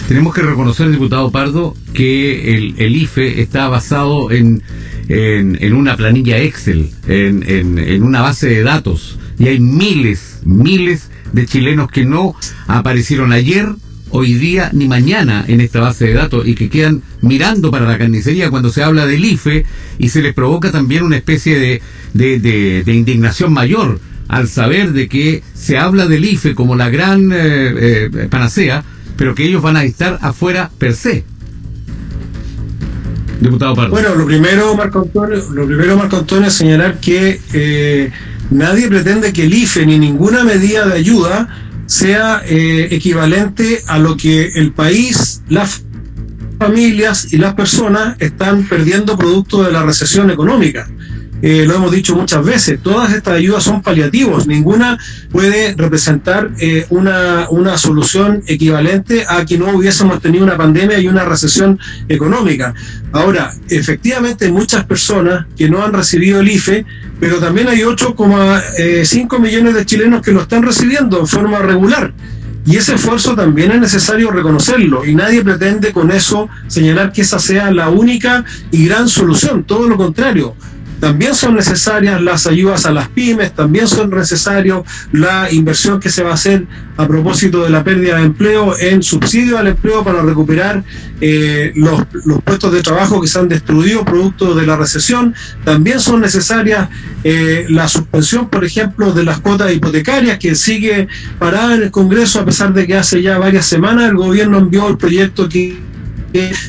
tenemos 0.09 0.33
que 0.35 0.41
reconocer, 0.41 0.91
diputado 0.91 1.31
Pardo, 1.31 1.77
que 1.93 2.57
el, 2.57 2.75
el 2.77 2.97
IFE 2.97 3.39
está 3.39 3.69
basado 3.69 4.31
en, 4.31 4.63
en, 5.07 5.57
en 5.62 5.73
una 5.75 5.95
planilla 5.95 6.39
Excel, 6.39 6.89
en, 7.07 7.41
en, 7.47 8.03
una 8.03 8.19
base 8.19 8.50
de 8.50 8.63
datos, 8.63 9.17
y 9.38 9.47
hay 9.47 9.62
miles, 9.62 10.41
miles 10.43 11.09
de 11.31 11.45
chilenos 11.45 11.89
que 11.89 12.03
no 12.03 12.35
aparecieron 12.67 13.31
ayer, 13.31 13.69
hoy 14.11 14.33
día 14.33 14.69
ni 14.73 14.87
mañana 14.87 15.45
en 15.47 15.61
esta 15.61 15.79
base 15.79 16.05
de 16.05 16.13
datos 16.13 16.47
y 16.47 16.55
que 16.55 16.69
quedan 16.69 17.01
mirando 17.21 17.71
para 17.71 17.85
la 17.85 17.97
carnicería 17.97 18.49
cuando 18.49 18.69
se 18.69 18.83
habla 18.83 19.05
del 19.05 19.23
IFE 19.23 19.65
y 19.97 20.09
se 20.09 20.21
les 20.21 20.33
provoca 20.33 20.71
también 20.71 21.03
una 21.03 21.17
especie 21.17 21.59
de, 21.59 21.81
de, 22.13 22.39
de, 22.83 22.93
indignación 22.93 23.53
mayor 23.53 23.99
al 24.27 24.47
saber 24.47 24.93
de 24.93 25.07
que 25.07 25.43
se 25.53 25.77
habla 25.77 26.07
del 26.07 26.25
IFE 26.25 26.55
como 26.55 26.75
la 26.75 26.89
gran 26.89 27.31
eh, 27.31 28.09
eh, 28.13 28.27
panacea, 28.29 28.83
pero 29.17 29.33
que 29.35 29.45
ellos 29.45 29.61
van 29.61 29.75
a 29.75 29.83
estar 29.83 30.19
afuera 30.21 30.69
per 30.77 30.93
se. 30.93 31.23
Diputado 33.41 33.73
Pardo. 33.73 33.91
Bueno, 33.91 34.15
lo 34.15 34.25
primero, 34.25 34.75
Marco 34.75 35.01
Antonio, 35.01 35.41
lo 35.51 35.65
primero, 35.65 35.97
Marco 35.97 36.17
Antonio, 36.17 36.47
es 36.47 36.53
señalar 36.53 36.99
que 36.99 37.39
eh, 37.53 38.11
nadie 38.51 38.87
pretende 38.87 39.31
que 39.33 39.45
el 39.45 39.53
IFE 39.53 39.85
ni 39.85 39.97
ninguna 39.97 40.43
medida 40.43 40.85
de 40.87 40.93
ayuda 40.93 41.68
sea 41.89 42.43
eh, 42.46 42.88
equivalente 42.91 43.81
a 43.88 43.98
lo 43.98 44.15
que 44.15 44.51
el 44.53 44.74
país, 44.74 45.41
las 45.50 45.81
familias 46.60 47.34
y 47.34 47.38
las 47.38 47.55
personas 47.55 48.15
están 48.19 48.63
perdiendo 48.65 49.17
producto 49.17 49.63
de 49.63 49.72
la 49.72 49.81
recesión 49.81 50.29
económica. 50.29 50.88
Eh, 51.41 51.65
lo 51.65 51.75
hemos 51.75 51.91
dicho 51.91 52.15
muchas 52.15 52.43
veces, 52.43 52.79
todas 52.81 53.13
estas 53.13 53.36
ayudas 53.36 53.63
son 53.63 53.81
paliativos, 53.81 54.46
ninguna 54.46 54.98
puede 55.31 55.74
representar 55.74 56.51
eh, 56.60 56.86
una, 56.89 57.48
una 57.50 57.77
solución 57.77 58.43
equivalente 58.46 59.25
a 59.27 59.46
que 59.46 59.58
no 59.58 59.69
hubiésemos 59.69 60.22
tenido 60.22 60.43
una 60.43 60.58
pandemia 60.58 61.00
y 61.00 61.08
una 61.08 61.24
recesión 61.24 61.79
económica. 62.10 62.74
Ahora, 63.13 63.53
efectivamente 63.69 64.51
muchas 64.51 64.86
personas 64.86 65.46
que 65.55 65.69
no 65.69 65.84
han 65.84 65.93
recibido 65.93 66.41
el 66.41 66.50
IFE, 66.50 66.86
pero 67.19 67.39
también 67.39 67.69
hay 67.69 67.79
8,5 67.79 69.39
millones 69.39 69.75
de 69.75 69.86
chilenos 69.86 70.22
que 70.22 70.31
lo 70.31 70.41
están 70.41 70.63
recibiendo 70.63 71.19
en 71.19 71.27
forma 71.27 71.60
regular. 71.60 72.13
Y 72.65 72.75
ese 72.75 72.96
esfuerzo 72.96 73.36
también 73.36 73.72
es 73.72 73.79
necesario 73.79 74.29
reconocerlo 74.29 75.05
y 75.05 75.15
nadie 75.15 75.41
pretende 75.41 75.91
con 75.91 76.12
eso 76.12 76.50
señalar 76.67 77.12
que 77.12 77.22
esa 77.22 77.39
sea 77.39 77.72
la 77.72 77.89
única 77.89 78.43
y 78.69 78.86
gran 78.86 79.08
solución, 79.08 79.63
todo 79.63 79.88
lo 79.88 79.98
contrario 79.98 80.55
también 80.99 81.33
son 81.33 81.55
necesarias 81.55 82.21
las 82.21 82.45
ayudas 82.45 82.85
a 82.85 82.91
las 82.91 83.07
pymes, 83.09 83.53
también 83.53 83.87
son 83.87 84.09
necesarios 84.09 84.83
la 85.11 85.51
inversión 85.51 85.99
que 85.99 86.09
se 86.09 86.23
va 86.23 86.31
a 86.31 86.33
hacer 86.33 86.65
a 86.97 87.07
propósito 87.07 87.63
de 87.63 87.69
la 87.69 87.83
pérdida 87.83 88.17
de 88.17 88.23
empleo 88.23 88.77
en 88.77 89.01
subsidio 89.01 89.57
al 89.57 89.67
empleo 89.67 90.03
para 90.03 90.21
recuperar 90.21 90.83
eh, 91.21 91.71
los, 91.75 92.03
puestos 92.43 92.73
de 92.73 92.81
trabajo 92.81 93.21
que 93.21 93.27
se 93.27 93.39
han 93.39 93.47
destruido 93.47 94.03
producto 94.03 94.53
de 94.55 94.65
la 94.65 94.75
recesión. 94.75 95.33
También 95.63 95.99
son 96.01 96.19
necesarias 96.21 96.89
eh, 97.23 97.65
la 97.69 97.87
suspensión, 97.87 98.49
por 98.49 98.65
ejemplo, 98.65 99.13
de 99.13 99.23
las 99.23 99.39
cuotas 99.39 99.73
hipotecarias 99.73 100.37
que 100.37 100.55
sigue 100.55 101.07
parada 101.37 101.75
en 101.75 101.83
el 101.83 101.91
Congreso 101.91 102.41
a 102.41 102.45
pesar 102.45 102.73
de 102.73 102.85
que 102.85 102.95
hace 102.95 103.21
ya 103.21 103.37
varias 103.37 103.65
semanas 103.65 104.09
el 104.09 104.17
gobierno 104.17 104.57
envió 104.57 104.87
el 104.89 104.97
proyecto 104.97 105.47
que 105.47 105.77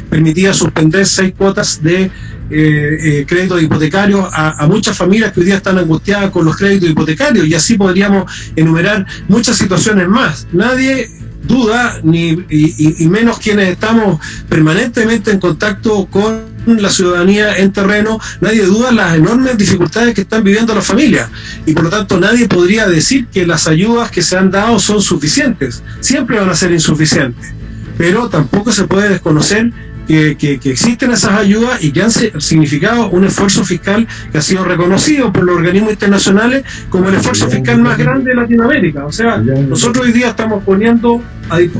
permitía 0.08 0.54
suspender 0.54 1.06
seis 1.06 1.34
cuotas 1.36 1.82
de 1.82 2.10
eh, 2.50 2.98
eh, 3.02 3.24
créditos 3.28 3.62
hipotecarios 3.62 4.28
a, 4.32 4.66
muchas 4.66 4.96
familias 4.96 5.32
que 5.32 5.40
hoy 5.40 5.46
día 5.46 5.56
están 5.56 5.78
angustiadas 5.78 6.30
con 6.30 6.44
los 6.44 6.56
créditos 6.56 6.90
hipotecarios 6.90 7.46
y 7.46 7.54
así 7.54 7.76
podríamos 7.76 8.30
enumerar 8.56 9.06
muchas 9.28 9.56
situaciones 9.56 10.08
más. 10.08 10.48
Nadie 10.52 11.08
duda, 11.44 12.00
ni 12.02 12.44
y, 12.50 13.08
menos 13.08 13.38
quienes 13.38 13.68
estamos 13.68 14.20
permanentemente 14.48 15.30
en 15.30 15.38
contacto 15.38 16.06
con 16.06 16.50
la 16.66 16.90
ciudadanía 16.90 17.56
en 17.56 17.72
terreno, 17.72 18.18
nadie 18.40 18.64
duda 18.64 18.92
las 18.92 19.14
enormes 19.14 19.56
dificultades 19.56 20.14
que 20.14 20.22
están 20.22 20.44
viviendo 20.44 20.74
las 20.74 20.86
familias. 20.86 21.30
Y 21.66 21.72
por 21.72 21.84
lo 21.84 21.90
tanto 21.90 22.18
nadie 22.18 22.48
podría 22.48 22.88
decir 22.88 23.26
que 23.28 23.46
las 23.46 23.66
ayudas 23.66 24.10
que 24.10 24.22
se 24.22 24.36
han 24.36 24.50
dado 24.50 24.78
son 24.78 25.00
suficientes, 25.00 25.82
siempre 26.00 26.38
van 26.38 26.50
a 26.50 26.54
ser 26.54 26.72
insuficientes, 26.72 27.52
pero 27.96 28.28
tampoco 28.28 28.72
se 28.72 28.84
puede 28.84 29.08
desconocer 29.08 29.72
que, 30.10 30.60
existen 30.64 31.12
esas 31.12 31.32
ayudas 31.32 31.82
y 31.84 31.92
que 31.92 32.02
han 32.02 32.10
significado 32.10 33.10
un 33.10 33.24
esfuerzo 33.24 33.64
fiscal 33.64 34.08
que 34.32 34.38
ha 34.38 34.42
sido 34.42 34.64
reconocido 34.64 35.32
por 35.32 35.44
los 35.44 35.56
organismos 35.56 35.92
internacionales 35.92 36.64
como 36.88 37.08
el 37.08 37.14
esfuerzo 37.14 37.48
fiscal 37.48 37.80
más 37.80 37.96
grande 37.96 38.30
de 38.30 38.36
Latinoamérica. 38.36 39.06
O 39.06 39.12
sea, 39.12 39.38
nosotros 39.38 40.06
hoy 40.06 40.12
día 40.12 40.30
estamos 40.30 40.64
poniendo... 40.64 41.22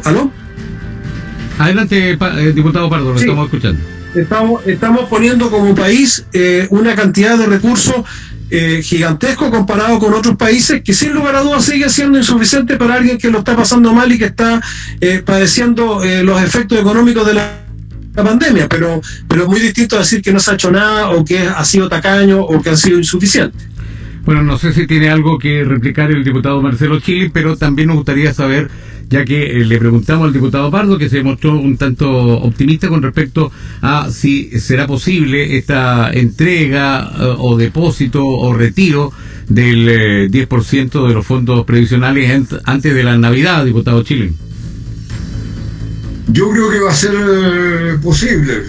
¿Aló? 0.05 0.31
Adelante, 1.59 2.13
eh, 2.13 2.53
diputado 2.55 2.89
Pardo, 2.89 3.13
lo 3.13 3.19
estamos 3.19 3.47
escuchando. 3.47 3.81
Estamos, 4.15 4.67
estamos 4.67 5.09
poniendo 5.09 5.51
como 5.51 5.75
país 5.75 6.25
eh, 6.33 6.67
una 6.71 6.95
cantidad 6.95 7.37
de 7.37 7.47
recursos 7.47 7.97
eh, 8.51 8.81
gigantesco 8.83 9.51
comparado 9.51 9.99
con 9.99 10.15
otros 10.15 10.37
países 10.37 10.83
que 10.83 10.93
sin 10.93 11.13
lugar 11.13 11.37
a 11.37 11.41
dudas 11.41 11.65
sigue 11.65 11.89
siendo 11.89 12.19
insuficiente 12.19 12.77
para 12.77 12.95
alguien 12.95 13.19
que 13.19 13.31
lo 13.31 13.41
está 13.41 13.55
pasando 13.55 13.93
mal 13.93 14.11
y 14.11 14.19
que 14.19 14.25
está 14.25 14.61
padeciendo 15.25 16.01
los 16.25 16.43
efectos 16.43 16.79
económicos 16.79 17.27
de 17.27 17.35
la 17.35 17.61
la 18.15 18.25
pandemia, 18.25 18.69
pero, 18.69 19.01
pero 19.29 19.43
es 19.43 19.49
muy 19.49 19.61
distinto 19.61 19.99
decir 19.99 20.23
que 20.23 20.33
no 20.33 20.41
se 20.41 20.51
ha 20.51 20.55
hecho 20.55 20.71
nada 20.71 21.11
o 21.11 21.25
que 21.25 21.39
ha 21.39 21.65
sido 21.65 21.89
tacaño 21.89 22.41
o 22.41 22.61
que 22.61 22.71
ha 22.71 22.77
sido 22.77 22.99
insuficiente. 22.99 23.71
Bueno, 24.25 24.43
no 24.43 24.59
sé 24.59 24.73
si 24.73 24.87
tiene 24.87 25.09
algo 25.09 25.39
que 25.39 25.65
replicar 25.65 26.11
el 26.11 26.25
diputado 26.25 26.61
Marcelo 26.61 27.01
Chile, 27.01 27.31
pero 27.33 27.57
también 27.57 27.89
nos 27.89 27.97
gustaría 27.97 28.35
saber, 28.35 28.71
ya 29.09 29.25
que 29.25 29.61
eh, 29.61 29.65
le 29.65 29.79
preguntamos 29.79 30.27
al 30.27 30.33
diputado 30.33 30.71
Pardo, 30.71 30.99
que 30.99 31.09
se 31.09 31.23
mostró 31.23 31.59
un 31.59 31.77
tanto 31.79 32.09
optimista 32.11 32.89
con 32.89 33.03
respecto 33.03 33.51
a 33.81 34.11
si 34.11 34.51
será 34.61 34.87
posible 34.87 35.57
esta 35.57 36.13
entrega 36.13 37.11
eh, 37.19 37.35
o 37.39 37.57
depósito 37.57 38.25
o 38.25 38.53
retiro 38.53 39.11
del 39.49 40.31
10% 40.31 41.05
eh, 41.05 41.09
de 41.09 41.15
los 41.15 41.27
fondos 41.27 41.65
previsionales 41.65 42.47
antes 42.65 42.95
de 42.95 43.03
la 43.03 43.17
Navidad, 43.17 43.65
diputado 43.65 44.03
Chile. 44.03 44.33
Yo 46.33 46.51
creo 46.51 46.71
que 46.71 46.79
va 46.79 46.91
a 46.91 46.95
ser 46.95 47.13
eh, 47.15 47.99
posible. 48.03 48.63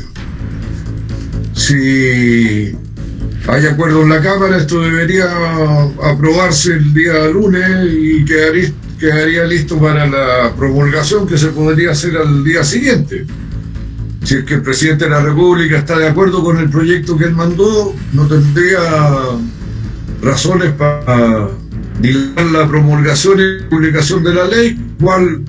Si 1.53 2.75
hay 3.47 3.65
acuerdo 3.67 4.01
en 4.01 4.09
la 4.09 4.21
Cámara, 4.21 4.57
esto 4.57 4.81
debería 4.81 5.25
aprobarse 6.03 6.73
el 6.73 6.93
día 6.93 7.27
lunes 7.27 7.87
y 7.87 8.25
quedaría, 8.25 8.71
quedaría 8.99 9.43
listo 9.43 9.79
para 9.79 10.07
la 10.07 10.55
promulgación 10.55 11.27
que 11.27 11.37
se 11.37 11.49
podría 11.49 11.91
hacer 11.91 12.17
al 12.17 12.43
día 12.43 12.63
siguiente. 12.63 13.25
Si 14.23 14.35
es 14.37 14.43
que 14.43 14.55
el 14.55 14.63
presidente 14.63 15.03
de 15.03 15.11
la 15.11 15.21
República 15.21 15.77
está 15.77 15.97
de 15.99 16.07
acuerdo 16.07 16.43
con 16.43 16.57
el 16.57 16.69
proyecto 16.69 17.15
que 17.15 17.25
él 17.25 17.33
mandó, 17.33 17.93
no 18.13 18.27
tendría 18.27 18.79
razones 20.23 20.71
para 20.73 21.49
dilatar 21.99 22.45
la 22.45 22.67
promulgación 22.67 23.39
y 23.39 23.63
publicación 23.69 24.23
de 24.23 24.33
la 24.33 24.45
ley, 24.45 24.79
cual 24.99 25.43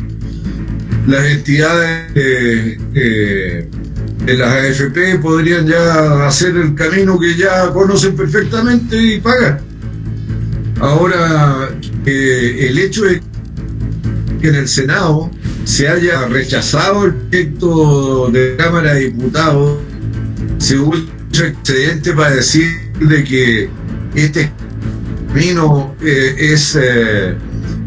las 1.06 1.26
entidades 1.26 2.14
de 2.14 3.68
las 4.37 4.80
AFP 4.80 5.18
podrían 5.21 5.66
ya 5.66 6.26
hacer 6.26 6.56
el 6.56 6.75
camino 6.75 7.18
que 7.18 7.37
ya 7.37 7.73
conocen 7.73 8.14
perfectamente 8.16 8.97
y 8.97 9.21
pagar. 9.21 9.61
Ahora, 10.80 11.71
eh, 12.06 12.68
el 12.68 12.78
hecho 12.78 13.04
de 13.04 13.23
que 14.40 14.49
en 14.49 14.54
el 14.54 14.68
Senado 14.68 15.30
se 15.64 15.88
haya 15.88 16.26
rechazado 16.26 17.04
el 17.04 17.14
proyecto 17.14 18.30
de 18.30 18.56
Cámara 18.56 18.94
de 18.94 19.11
Diputados, 19.11 19.78
se 20.59 20.78
usa 20.78 21.06
excedente 21.32 22.12
para 22.12 22.30
decir 22.30 22.66
de 23.00 23.25
que 23.25 23.71
este 24.14 24.52
camino 25.28 25.94
eh, 26.02 26.35
es 26.37 26.76
eh, 26.80 27.35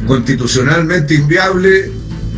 constitucionalmente 0.07 1.15
inviable 1.15 1.91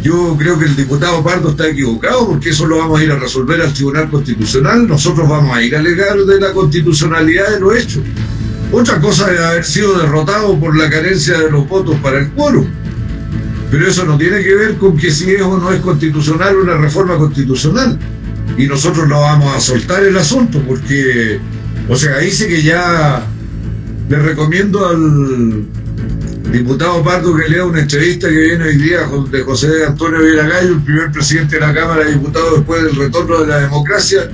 yo 0.08 0.38
creo 0.38 0.58
que 0.58 0.66
el 0.66 0.76
diputado 0.76 1.22
Pardo 1.22 1.50
está 1.50 1.68
equivocado 1.68 2.28
porque 2.28 2.52
eso 2.52 2.66
lo 2.66 2.78
vamos 2.78 3.00
a 3.00 3.04
ir 3.04 3.12
a 3.12 3.20
resolver 3.20 3.62
al 3.62 3.74
Tribunal 3.74 4.10
Constitucional. 4.10 4.88
Nosotros 4.88 5.28
vamos 5.28 5.56
a 5.56 5.62
ir 5.62 5.76
a 5.76 5.80
alegar 5.80 6.18
de 6.18 6.40
la 6.40 6.54
constitucionalidad 6.54 7.50
de 7.50 7.60
lo 7.60 7.76
hecho. 7.76 8.02
Otra 8.72 9.02
cosa 9.02 9.34
es 9.34 9.40
haber 9.40 9.66
sido 9.66 10.00
derrotado 10.00 10.58
por 10.58 10.78
la 10.78 10.90
carencia 10.90 11.38
de 11.38 11.52
los 11.52 11.68
votos 11.68 11.98
para 12.02 12.20
el 12.20 12.30
quórum. 12.32 12.68
Pero 13.70 13.86
eso 13.86 14.06
no 14.06 14.18
tiene 14.18 14.42
que 14.44 14.56
ver 14.56 14.78
con 14.78 14.96
que 14.96 15.12
si 15.12 15.32
es 15.32 15.42
o 15.42 15.58
no 15.58 15.74
es 15.74 15.82
constitucional 15.82 16.56
una 16.56 16.78
reforma 16.78 17.18
constitucional. 17.18 18.00
Y 18.58 18.66
nosotros 18.66 19.10
no 19.10 19.20
vamos 19.20 19.54
a 19.54 19.60
soltar 19.60 20.06
el 20.06 20.16
asunto 20.18 20.62
porque, 20.66 21.38
o 21.90 21.98
sea, 21.98 22.16
ahí 22.16 22.32
sí 22.32 22.48
que 22.48 22.64
ya 22.64 23.26
le 24.08 24.20
recomiendo 24.20 24.88
al, 24.88 25.66
diputado 26.52 27.04
Pardo 27.04 27.36
que 27.36 27.50
lea 27.50 27.66
una 27.66 27.82
entrevista 27.82 28.30
que 28.30 28.36
viene 28.36 28.64
hoy 28.66 28.78
día 28.78 29.00
de 29.32 29.44
José 29.44 29.86
Antonio 29.86 30.20
Gallo, 30.22 30.76
el 30.76 30.82
primer 30.82 31.12
presidente 31.12 31.56
de 31.56 31.62
la 31.62 31.74
Cámara 31.74 32.06
de 32.06 32.14
Diputados 32.14 32.58
después 32.58 32.84
del 32.84 32.96
retorno 32.96 33.42
de 33.42 33.48
la 33.48 33.60
democracia, 33.60 34.30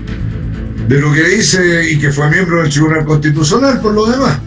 de 0.87 0.99
lo 0.99 1.11
que 1.11 1.23
dice 1.23 1.91
y 1.91 1.99
que 1.99 2.11
fue 2.11 2.29
miembro 2.29 2.61
del 2.61 2.69
Tribunal 2.69 3.05
Constitucional 3.05 3.81
por 3.81 3.93
lo 3.93 4.05
demás, 4.05 4.37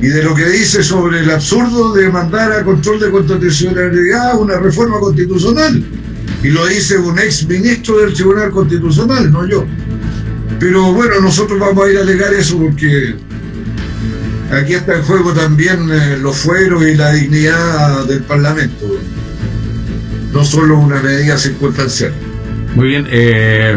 y 0.00 0.08
de 0.08 0.22
lo 0.22 0.34
que 0.34 0.46
dice 0.46 0.82
sobre 0.82 1.20
el 1.20 1.30
absurdo 1.30 1.94
de 1.94 2.08
mandar 2.10 2.52
a 2.52 2.64
control 2.64 3.00
de 3.00 3.10
constitucionalidad 3.10 4.38
una 4.38 4.58
reforma 4.58 4.98
constitucional. 5.00 5.84
Y 6.42 6.48
lo 6.50 6.66
dice 6.66 6.98
un 6.98 7.18
ex 7.18 7.48
ministro 7.48 7.98
del 7.98 8.12
Tribunal 8.12 8.50
Constitucional, 8.50 9.32
no 9.32 9.46
yo. 9.46 9.64
Pero 10.60 10.92
bueno, 10.92 11.20
nosotros 11.20 11.58
vamos 11.58 11.84
a 11.84 11.90
ir 11.90 11.98
a 11.98 12.02
alegar 12.02 12.32
eso 12.34 12.58
porque 12.58 13.16
aquí 14.50 14.74
está 14.74 14.96
en 14.96 15.02
juego 15.02 15.32
también 15.32 15.88
eh, 15.90 16.18
los 16.18 16.36
fueros 16.36 16.86
y 16.86 16.94
la 16.94 17.12
dignidad 17.12 18.04
del 18.06 18.22
Parlamento, 18.22 18.86
no 20.32 20.44
solo 20.44 20.78
una 20.78 21.00
medida 21.02 21.36
circunstancial. 21.36 22.12
Muy 22.74 22.88
bien, 22.88 23.06
eh, 23.10 23.76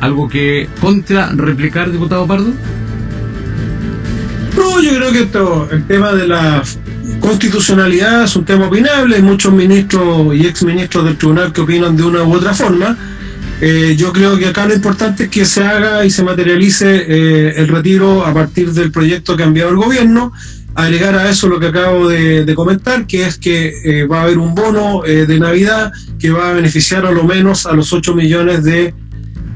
¿algo 0.00 0.28
que 0.28 0.68
contra 0.80 1.30
replicar, 1.30 1.90
diputado 1.90 2.26
Pardo? 2.26 2.52
No, 4.56 4.82
yo 4.82 4.96
creo 4.96 5.12
que 5.12 5.22
esto, 5.22 5.68
el 5.70 5.86
tema 5.86 6.12
de 6.12 6.28
la 6.28 6.62
constitucionalidad 7.20 8.24
es 8.24 8.36
un 8.36 8.44
tema 8.44 8.66
opinable, 8.66 9.16
hay 9.16 9.22
muchos 9.22 9.52
ministros 9.52 10.34
y 10.34 10.46
exministros 10.46 11.04
del 11.04 11.16
tribunal 11.16 11.52
que 11.52 11.62
opinan 11.62 11.96
de 11.96 12.02
una 12.02 12.22
u 12.22 12.34
otra 12.34 12.52
forma 12.52 12.96
eh, 13.64 13.94
yo 13.96 14.12
creo 14.12 14.36
que 14.36 14.48
acá 14.48 14.66
lo 14.66 14.74
importante 14.74 15.22
es 15.22 15.28
que 15.28 15.44
se 15.44 15.62
haga 15.62 16.04
y 16.04 16.10
se 16.10 16.24
materialice 16.24 17.04
eh, 17.06 17.54
el 17.58 17.68
retiro 17.68 18.26
a 18.26 18.34
partir 18.34 18.72
del 18.72 18.90
proyecto 18.90 19.36
que 19.36 19.44
ha 19.44 19.46
enviado 19.46 19.70
el 19.70 19.76
gobierno. 19.76 20.32
Agregar 20.74 21.14
a 21.14 21.30
eso 21.30 21.46
lo 21.46 21.60
que 21.60 21.68
acabo 21.68 22.08
de, 22.08 22.52
comentar, 22.56 23.06
que 23.06 23.24
es 23.24 23.38
que 23.38 23.72
eh, 23.84 24.04
va 24.04 24.18
a 24.18 24.22
haber 24.24 24.38
un 24.38 24.56
bono 24.56 25.02
de 25.02 25.38
Navidad 25.38 25.92
que 26.18 26.30
va 26.30 26.50
a 26.50 26.54
beneficiar 26.54 27.06
a 27.06 27.12
lo 27.12 27.22
menos 27.22 27.64
a 27.66 27.72
los 27.74 27.92
8 27.92 28.16
millones 28.16 28.64
de 28.64 28.94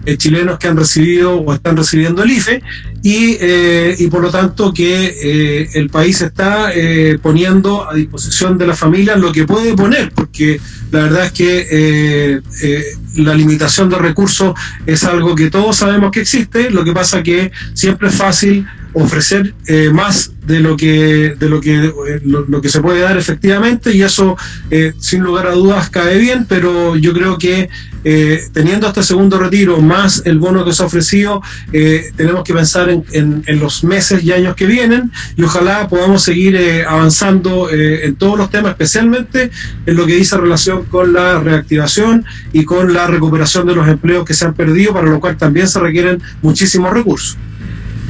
eh, 0.07 0.17
chilenos 0.17 0.59
que 0.59 0.69
han 0.69 0.77
recibido 0.77 1.35
o 1.35 1.53
están 1.53 1.77
recibiendo 1.77 2.23
el 2.23 2.31
IFE 2.31 2.63
y, 3.03 3.37
eh, 3.41 3.97
y 3.99 4.07
por 4.07 4.23
lo 4.23 4.31
tanto 4.31 4.73
que 4.73 5.17
eh, 5.21 5.69
el 5.75 5.91
país 5.91 6.23
está 6.23 6.73
poniendo 7.21 7.91
a 7.91 7.95
disposición 7.95 8.57
de 8.57 8.69
la 8.69 8.75
familia 8.75 9.17
lo 9.17 9.33
que 9.33 9.45
puede 9.45 9.75
poner, 9.75 10.13
porque 10.13 10.61
la 10.93 11.01
verdad 11.01 11.25
es 11.27 11.33
que 11.33 12.41
la 13.17 13.35
limitación 13.35 13.89
de 13.91 13.99
recursos 13.99 14.55
es 14.87 15.03
algo 15.05 15.35
que 15.35 15.51
todos 15.51 15.77
sabemos 15.77 16.13
que 16.13 16.21
existe, 16.21 16.71
lo 16.71 16.85
que 16.85 16.93
pasa 16.93 17.23
que 17.23 17.51
siempre 17.75 18.09
es 18.09 18.15
fácil 18.15 18.67
ofrecer 18.97 19.55
eh, 19.67 19.91
más 19.93 20.33
de 20.47 20.61
lo 20.61 20.77
que 20.77 21.35
de 21.39 21.49
lo 21.51 21.61
que 21.61 21.85
eh, 21.85 22.21
lo, 22.25 22.63
que 22.63 22.71
se 22.71 22.81
puede 22.81 23.01
dar 23.01 23.19
efectivamente 23.19 23.95
y 23.95 24.03
eso 24.03 24.39
eh, 24.71 24.95
sin 24.99 25.23
lugar 25.23 25.47
a 25.47 25.51
dudas 25.51 25.91
cae 25.91 26.17
bien 26.17 26.47
pero 26.49 26.97
yo 26.97 27.13
creo 27.13 27.37
que 27.37 27.69
teniendo 28.53 28.87
este 28.87 29.03
segundo 29.03 29.37
retiro 29.37 29.81
más 29.81 30.23
el 30.27 30.39
bono 30.39 30.65
que 30.65 30.73
se 30.73 30.81
ha 30.81 30.87
ofrecido 30.87 31.43
tenemos 32.17 32.45
que 32.45 32.55
pensar 32.55 32.89
en, 32.89 33.05
en, 33.13 33.59
los 33.59 33.83
meses 33.83 34.23
y 34.23 34.31
años 34.31 34.55
que 34.55 34.65
vienen 34.65 35.11
y 35.37 35.43
ojalá 35.43 35.89
podamos 35.89 36.23
seguir 36.23 36.57
avanzando 36.87 37.69
en 37.69 38.15
todos 38.15 38.39
los 38.39 38.49
temas 38.49 38.71
especialmente 38.71 39.51
en 39.87 39.97
lo 39.97 40.07
que 40.07 40.15
dice 40.15 40.37
relación 40.37 40.85
con 40.85 41.15
la 41.15 41.41
reactivación 41.41 42.25
y 42.53 42.65
con 42.65 42.93
la 42.93 43.09
recuperación 43.09 43.67
de 43.67 43.75
los 43.75 43.89
empleos 43.89 44.25
que 44.25 44.35
se 44.35 44.45
han 44.45 44.55
perdido 44.55 44.93
para 44.93 45.09
lo 45.09 45.19
cual 45.19 45.37
también 45.37 45.67
se 45.67 45.81
requieren 45.81 46.23
muchísimos 46.43 46.93
recursos 46.93 47.37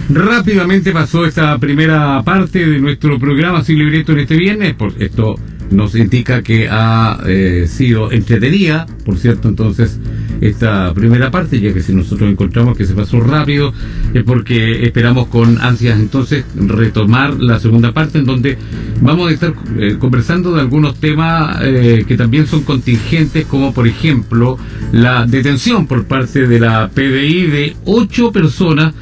Rápidamente 0.09 0.93
pasó 0.93 1.27
esta 1.27 1.59
primera 1.59 2.23
parte 2.23 2.65
de 2.65 2.79
nuestro 2.79 3.19
programa 3.19 3.65
Sin 3.65 3.79
Libreto 3.79 4.13
en 4.13 4.21
este 4.21 4.37
viernes, 4.37 4.75
por 4.75 4.93
esto 5.03 5.35
nos 5.71 5.97
indica 5.97 6.43
que 6.43 6.69
ha 6.71 7.19
eh, 7.27 7.67
sido 7.69 8.13
entretenida, 8.13 8.87
por 9.05 9.19
cierto, 9.19 9.49
entonces 9.49 9.99
esta 10.41 10.95
primera 10.95 11.33
parte, 11.33 11.59
ya 11.61 11.73
que 11.73 11.81
si 11.81 11.93
nosotros 11.93 12.31
encontramos 12.31 12.77
que 12.77 12.85
se 12.85 12.95
pasó 12.95 13.19
rápido, 13.19 13.73
es 14.15 14.23
porque 14.23 14.85
esperamos 14.85 15.27
con 15.27 15.61
ansias 15.61 15.99
entonces 15.99 16.45
retomar 16.55 17.35
la 17.41 17.59
segunda 17.59 17.93
parte 17.93 18.19
en 18.19 18.27
donde 18.27 18.59
vamos 19.01 19.29
a 19.29 19.35
estar 19.35 19.55
eh, 19.77 19.97
conversando 19.99 20.55
de 20.55 20.61
algunos 20.61 21.01
temas 21.01 21.59
eh, 21.63 22.05
que 22.07 22.17
también 22.17 22.47
son 22.47 22.63
contingentes, 22.63 23.45
como 23.47 23.75
por 23.75 23.89
ejemplo 23.89 24.57
la 24.93 25.27
detención 25.27 25.89
por 25.89 26.05
parte 26.05 26.47
de 26.47 26.61
la 26.61 26.91
PDI 26.95 27.47
de 27.47 27.77
ocho 27.85 28.31
personas 28.31 28.95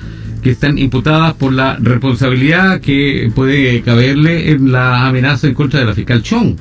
que 0.44 0.50
están 0.50 0.76
imputadas 0.76 1.32
por 1.32 1.54
la 1.54 1.76
responsabilidad 1.80 2.82
que 2.82 3.32
puede 3.34 3.80
caberle 3.80 4.50
en 4.50 4.70
la 4.70 5.06
amenaza 5.08 5.48
en 5.48 5.54
contra 5.54 5.80
de 5.80 5.86
la 5.86 5.94
fiscal 5.94 6.22
Chong, 6.22 6.54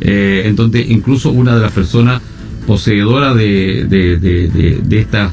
eh, 0.00 0.44
en 0.46 0.56
donde 0.56 0.80
incluso 0.80 1.30
una 1.30 1.54
de 1.54 1.60
las 1.60 1.70
personas 1.70 2.22
poseedoras 2.66 3.36
de, 3.36 3.84
de, 3.84 4.16
de, 4.16 4.98
esta 4.98 5.32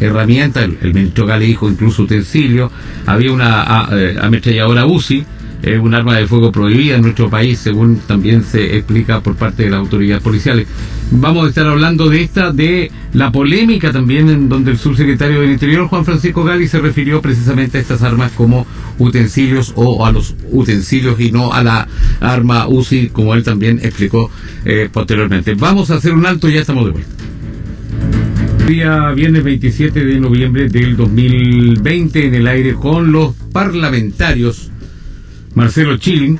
herramienta, 0.00 0.64
el, 0.64 0.92
ministro 0.92 1.24
Gale 1.24 1.46
dijo 1.46 1.70
incluso 1.70 2.02
utensilio, 2.02 2.72
había 3.06 3.30
una 3.32 3.86
eh, 3.92 4.16
ametralladora 4.20 4.86
UCI, 4.86 5.24
es 5.62 5.78
un 5.78 5.94
arma 5.94 6.16
de 6.16 6.26
fuego 6.26 6.50
prohibida 6.52 6.96
en 6.96 7.02
nuestro 7.02 7.28
país, 7.28 7.58
según 7.58 7.96
también 8.06 8.44
se 8.44 8.76
explica 8.76 9.20
por 9.20 9.36
parte 9.36 9.64
de 9.64 9.70
las 9.70 9.80
autoridades 9.80 10.22
policiales. 10.22 10.66
Vamos 11.10 11.46
a 11.46 11.48
estar 11.48 11.66
hablando 11.66 12.08
de 12.08 12.22
esta, 12.22 12.52
de 12.52 12.90
la 13.12 13.32
polémica 13.32 13.92
también 13.92 14.28
en 14.28 14.48
donde 14.48 14.70
el 14.70 14.78
subsecretario 14.78 15.40
del 15.40 15.50
Interior, 15.50 15.88
Juan 15.88 16.04
Francisco 16.04 16.44
Gali, 16.44 16.68
se 16.68 16.80
refirió 16.80 17.20
precisamente 17.20 17.78
a 17.78 17.80
estas 17.80 18.02
armas 18.02 18.32
como 18.32 18.66
utensilios 18.98 19.72
o 19.76 20.06
a 20.06 20.12
los 20.12 20.34
utensilios 20.50 21.20
y 21.20 21.32
no 21.32 21.52
a 21.52 21.62
la 21.62 21.88
arma 22.20 22.68
UCI, 22.68 23.08
como 23.08 23.34
él 23.34 23.42
también 23.42 23.80
explicó 23.82 24.30
eh, 24.64 24.88
posteriormente. 24.92 25.54
Vamos 25.54 25.90
a 25.90 25.96
hacer 25.96 26.12
un 26.12 26.26
alto 26.26 26.48
y 26.48 26.54
ya 26.54 26.60
estamos 26.60 26.84
de 26.86 26.92
vuelta. 26.92 27.10
Día 28.66 29.10
viernes 29.10 29.42
27 29.42 30.04
de 30.04 30.20
noviembre 30.20 30.68
del 30.68 30.96
2020 30.96 32.26
en 32.26 32.34
el 32.34 32.46
aire 32.46 32.74
con 32.74 33.10
los 33.10 33.34
parlamentarios 33.52 34.69
Marcelo 35.54 35.96
Chilling 35.96 36.38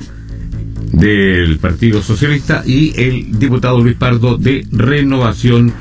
del 0.93 1.57
Partido 1.57 2.01
Socialista 2.01 2.63
y 2.65 2.93
el 3.01 3.39
diputado 3.39 3.81
Luis 3.81 3.95
Pardo 3.95 4.37
de 4.37 4.65
Renovación 4.71 5.73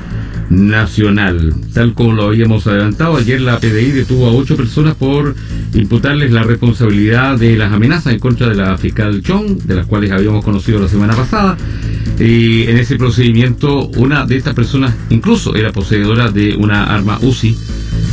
Nacional. 0.50 1.54
Tal 1.72 1.94
como 1.94 2.12
lo 2.12 2.24
habíamos 2.24 2.66
adelantado, 2.66 3.16
ayer 3.16 3.40
la 3.40 3.58
PDI 3.58 3.92
detuvo 3.92 4.26
a 4.26 4.32
ocho 4.32 4.56
personas 4.56 4.94
por 4.96 5.34
imputarles 5.74 6.32
la 6.32 6.42
responsabilidad 6.42 7.38
de 7.38 7.56
las 7.56 7.72
amenazas 7.72 8.12
en 8.12 8.18
contra 8.18 8.48
de 8.48 8.56
la 8.56 8.76
fiscal 8.76 9.22
Chong, 9.22 9.62
de 9.62 9.74
las 9.74 9.86
cuales 9.86 10.10
habíamos 10.10 10.44
conocido 10.44 10.80
la 10.80 10.88
semana 10.88 11.14
pasada. 11.14 11.56
Y 12.18 12.64
en 12.64 12.78
ese 12.78 12.96
procedimiento, 12.96 13.86
una 13.96 14.26
de 14.26 14.36
estas 14.36 14.54
personas 14.54 14.94
incluso 15.08 15.54
era 15.54 15.72
poseedora 15.72 16.30
de 16.30 16.56
una 16.56 16.84
arma 16.84 17.18
UCI 17.22 17.56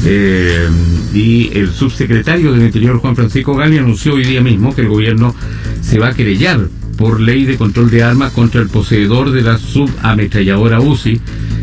eh, 0.10 0.70
y 1.14 1.52
el 1.58 1.70
subsecretario 1.70 2.54
del 2.54 2.64
Interior, 2.64 2.98
Juan 3.00 3.16
Francisco 3.16 3.56
Gali, 3.56 3.78
anunció 3.78 4.14
hoy 4.14 4.24
día 4.24 4.42
mismo 4.42 4.74
que 4.74 4.82
el 4.82 4.88
gobierno 4.88 5.36
se 5.82 6.00
va 6.00 6.10
a 6.10 6.14
querellar 6.14 6.70
por 6.98 7.20
ley 7.20 7.44
de 7.44 7.58
control 7.58 7.92
de 7.92 8.04
armas 8.04 8.32
contra 8.32 8.62
el 8.62 8.70
poseedor 8.70 9.32
de 9.32 9.42
la 9.42 9.58
subametralladora 9.58 10.80
UCI, 10.80 11.20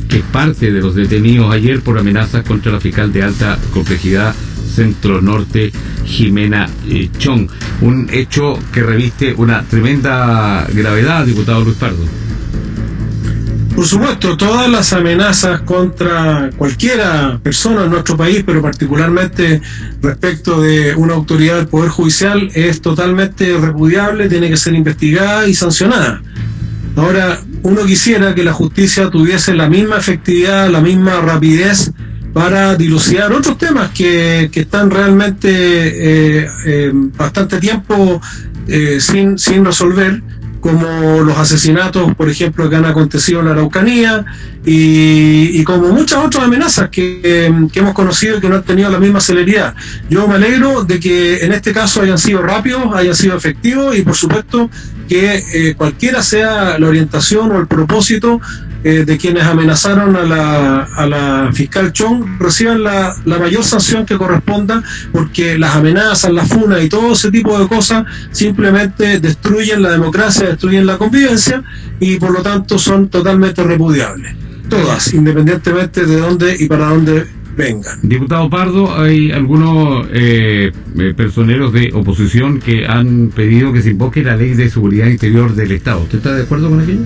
que 0.08 0.18
es 0.18 0.24
parte 0.24 0.70
de 0.70 0.80
los 0.80 0.94
detenidos 0.94 1.54
ayer 1.54 1.80
por 1.80 1.98
amenazas 1.98 2.44
contra 2.44 2.70
la 2.70 2.80
fiscal 2.80 3.12
de 3.14 3.22
alta 3.22 3.58
complejidad 3.72 4.34
Centro 4.74 5.22
Norte, 5.22 5.72
Jimena 6.04 6.68
eh, 6.88 7.08
Chong. 7.16 7.48
Un 7.80 8.08
hecho 8.12 8.58
que 8.72 8.82
reviste 8.82 9.32
una 9.34 9.62
tremenda 9.62 10.66
gravedad, 10.70 11.24
diputado 11.24 11.64
Luis 11.64 11.76
Pardo. 11.76 12.23
Por 13.74 13.86
supuesto, 13.86 14.36
todas 14.36 14.70
las 14.70 14.92
amenazas 14.92 15.62
contra 15.62 16.50
cualquiera 16.56 17.40
persona 17.42 17.84
en 17.84 17.90
nuestro 17.90 18.16
país, 18.16 18.44
pero 18.46 18.62
particularmente 18.62 19.60
respecto 20.00 20.60
de 20.60 20.94
una 20.94 21.14
autoridad 21.14 21.56
del 21.56 21.66
Poder 21.66 21.90
Judicial, 21.90 22.50
es 22.54 22.80
totalmente 22.80 23.56
repudiable, 23.58 24.28
tiene 24.28 24.48
que 24.48 24.56
ser 24.56 24.74
investigada 24.74 25.48
y 25.48 25.54
sancionada. 25.54 26.22
Ahora, 26.94 27.40
uno 27.64 27.84
quisiera 27.84 28.32
que 28.34 28.44
la 28.44 28.52
justicia 28.52 29.10
tuviese 29.10 29.54
la 29.54 29.68
misma 29.68 29.96
efectividad, 29.96 30.70
la 30.70 30.80
misma 30.80 31.20
rapidez 31.20 31.90
para 32.32 32.76
dilucidar 32.76 33.32
otros 33.32 33.58
temas 33.58 33.90
que, 33.90 34.50
están 34.52 34.90
realmente 34.90 35.48
eh, 35.50 36.48
eh, 36.66 36.90
bastante 36.94 37.58
tiempo 37.58 38.20
eh, 38.68 38.98
sin, 39.00 39.36
sin 39.36 39.64
resolver 39.64 40.22
como 40.64 41.20
los 41.20 41.36
asesinatos, 41.36 42.14
por 42.14 42.30
ejemplo, 42.30 42.70
que 42.70 42.76
han 42.76 42.86
acontecido 42.86 43.40
en 43.40 43.44
la 43.44 43.52
Araucanía 43.52 44.24
y, 44.64 45.62
como 45.62 45.88
muchas 45.88 46.24
otras 46.24 46.44
amenazas 46.44 46.88
que, 46.88 47.52
hemos 47.74 47.92
conocido 47.92 48.38
y 48.38 48.40
que 48.40 48.48
no 48.48 48.54
han 48.54 48.62
tenido 48.62 48.88
la 48.88 48.98
misma 48.98 49.20
celeridad. 49.20 49.74
Yo 50.08 50.26
me 50.26 50.36
alegro 50.36 50.82
de 50.84 50.98
que 50.98 51.44
en 51.44 51.52
este 51.52 51.74
caso 51.74 52.00
hayan 52.00 52.16
sido 52.16 52.40
rápidos, 52.40 52.94
hayan 52.94 53.14
sido 53.14 53.36
efectivos 53.36 53.94
y 53.94 54.00
por 54.00 54.14
supuesto 54.14 54.70
que 55.06 55.44
eh, 55.52 55.74
cualquiera 55.74 56.22
sea 56.22 56.78
la 56.78 56.88
orientación 56.88 57.52
o 57.52 57.58
el 57.58 57.66
propósito 57.66 58.40
eh, 58.84 59.04
de 59.06 59.16
quienes 59.16 59.44
amenazaron 59.44 60.14
a 60.14 60.22
la, 60.24 60.82
a 60.82 61.06
la 61.06 61.50
fiscal 61.52 61.90
Chong 61.92 62.38
reciban 62.38 62.82
la, 62.82 63.16
la, 63.24 63.38
mayor 63.38 63.64
sanción 63.64 64.04
que 64.04 64.18
corresponda, 64.18 64.82
porque 65.10 65.58
las 65.58 65.74
amenazas, 65.74 66.30
las 66.30 66.48
funas 66.48 66.84
y 66.84 66.90
todo 66.90 67.14
ese 67.14 67.30
tipo 67.30 67.58
de 67.58 67.66
cosas 67.66 68.04
simplemente 68.30 69.20
destruyen 69.20 69.82
la 69.82 69.90
democracia, 69.90 70.48
destruyen 70.48 70.86
la 70.86 70.98
convivencia 70.98 71.62
y 71.98 72.18
por 72.18 72.32
lo 72.32 72.42
tanto 72.42 72.78
son 72.78 73.08
totalmente 73.08 73.62
repudiables. 73.62 74.36
Todas, 74.68 75.14
independientemente 75.14 76.04
de 76.04 76.16
dónde 76.18 76.56
y 76.58 76.66
para 76.68 76.88
dónde 76.88 77.26
vengan. 77.56 77.98
Diputado 78.02 78.50
Pardo, 78.50 79.00
hay 79.00 79.30
algunos 79.30 80.06
eh, 80.12 80.72
eh, 80.98 81.14
personeros 81.16 81.72
de 81.72 81.90
oposición 81.94 82.58
que 82.60 82.86
han 82.86 83.28
pedido 83.34 83.72
que 83.72 83.82
se 83.82 83.90
invoque 83.90 84.22
la 84.22 84.36
ley 84.36 84.54
de 84.54 84.68
seguridad 84.68 85.06
interior 85.06 85.54
del 85.54 85.72
Estado. 85.72 86.02
¿Usted 86.02 86.18
está 86.18 86.34
de 86.34 86.42
acuerdo 86.42 86.70
con 86.70 86.80
aquello? 86.80 87.02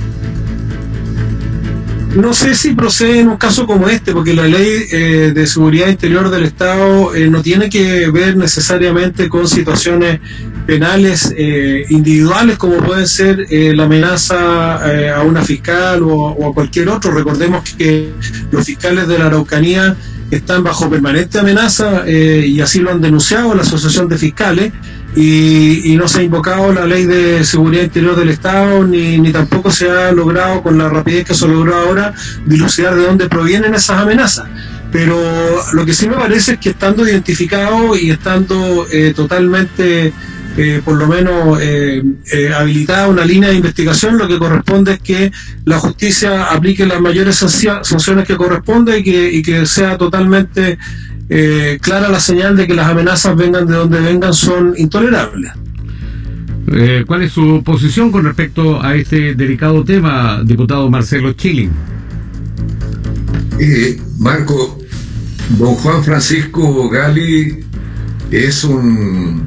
No 2.15 2.33
sé 2.33 2.55
si 2.55 2.75
procede 2.75 3.21
en 3.21 3.29
un 3.29 3.37
caso 3.37 3.67
como 3.67 3.87
este, 3.89 4.13
porque 4.13 4.33
la 4.33 4.47
ley 4.47 4.85
eh, 4.91 5.33
de 5.35 5.47
seguridad 5.47 5.89
interior 5.89 6.31
del 6.31 6.45
Estado 6.45 7.15
eh, 7.15 7.29
no 7.29 7.43
tiene 7.43 7.69
que 7.69 8.11
ver 8.11 8.37
necesariamente 8.37 9.29
con 9.29 9.47
situaciones 9.47 10.21
penales 10.67 11.33
eh, 11.37 11.85
individuales 11.91 12.57
como 12.57 12.79
pueden 12.79 13.07
ser 13.07 13.47
la 13.51 13.85
amenaza 13.85 15.15
a 15.15 15.23
una 15.23 15.43
fiscal 15.43 16.03
o, 16.03 16.49
a 16.51 16.55
cualquier 16.55 16.89
otro. 16.89 17.11
Recordemos 17.11 17.63
que 17.77 18.11
los 18.51 18.65
fiscales 18.65 19.07
de 19.07 19.19
la 19.19 19.27
Araucanía 19.27 19.97
están 20.31 20.63
bajo 20.63 20.91
permanente 20.91 21.39
amenaza 21.39 22.09
y 22.09 22.61
así 22.61 22.81
lo 22.81 22.91
han 22.91 23.01
denunciado 23.01 23.55
la 23.55 23.63
Asociación 23.63 24.09
de 24.09 24.19
Fiscales 24.19 24.73
y, 25.17 25.97
no 25.97 26.07
se 26.07 26.21
ha 26.21 26.23
invocado 26.23 26.73
la 26.73 26.87
ley 26.87 27.05
de 27.05 27.45
seguridad 27.45 27.83
interior 27.83 28.17
del 28.17 28.29
Estado, 28.29 28.87
ni, 28.87 29.19
ni 29.19 29.33
tampoco 29.33 29.71
se 29.71 29.91
ha 29.91 30.13
logrado, 30.13 30.63
con 30.63 30.79
la 30.79 30.89
rapidez 30.89 31.25
que 31.27 31.35
se 31.35 31.49
logró 31.49 31.75
ahora, 31.75 32.15
dilucidar 32.47 32.95
de 32.95 33.03
dónde 33.03 33.29
provienen 33.29 33.75
esas 33.75 34.01
amenazas. 34.01 34.47
Pero 34.93 35.19
lo 35.73 35.85
que 35.85 35.93
sí 35.93 36.09
me 36.09 36.17
parece 36.17 36.53
es 36.53 36.59
que 36.59 36.71
estando 36.71 37.07
identificado 37.07 37.97
y 37.97 38.11
estando 38.11 38.87
eh, 38.91 39.13
totalmente 39.15 40.13
eh, 40.61 40.83
por 40.85 40.97
lo 40.97 41.07
menos 41.07 41.61
eh, 41.63 42.03
eh, 42.33 42.53
habilitada 42.53 43.07
una 43.07 43.25
línea 43.25 43.51
de 43.51 43.55
investigación, 43.55 44.19
lo 44.19 44.27
que 44.27 44.39
corresponde 44.39 44.95
es 44.95 44.99
que 44.99 45.31
la 45.65 45.79
justicia 45.79 46.47
aplique 46.47 46.85
las 46.85 47.01
mayores 47.01 47.37
sanciones 47.37 48.27
que 48.27 48.37
corresponde 48.37 48.99
y 48.99 49.05
que, 49.05 49.33
y 49.33 49.41
que 49.41 49.67
sea 49.67 49.97
totalmente 49.97 50.77
clara 51.81 52.09
la 52.09 52.21
señal 52.21 52.57
de 52.57 52.67
que 52.67 52.75
las 52.75 52.89
amenazas 52.89 53.37
vengan 53.37 53.67
de 53.67 53.75
donde 53.75 54.01
vengan 54.01 54.33
son 54.33 54.75
intolerables. 54.77 55.53
¿Cuál 57.07 57.23
es 57.23 57.33
su 57.33 57.63
posición 57.65 58.13
con 58.13 58.25
respecto 58.25 58.83
a 58.83 58.95
este 58.95 59.35
delicado 59.35 59.85
tema, 59.85 60.43
diputado 60.45 60.91
Marcelo 60.91 61.33
Chilling? 61.33 61.71
Marco, 64.19 64.79
don 65.59 65.75
Juan 65.77 66.05
Francisco 66.05 66.89
Gali 66.91 67.65
es 68.31 68.65
un 68.65 69.43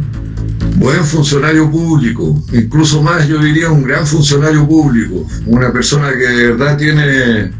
buen 0.77 1.03
funcionario 1.05 1.69
público, 1.69 2.43
incluso 2.51 3.03
más 3.03 3.27
yo 3.27 3.37
diría 3.41 3.69
un 3.69 3.83
gran 3.83 4.07
funcionario 4.07 4.67
público, 4.67 5.27
una 5.45 5.71
persona 5.71 6.09
que 6.11 6.27
de 6.27 6.47
verdad 6.53 6.77
tiene 6.77 7.51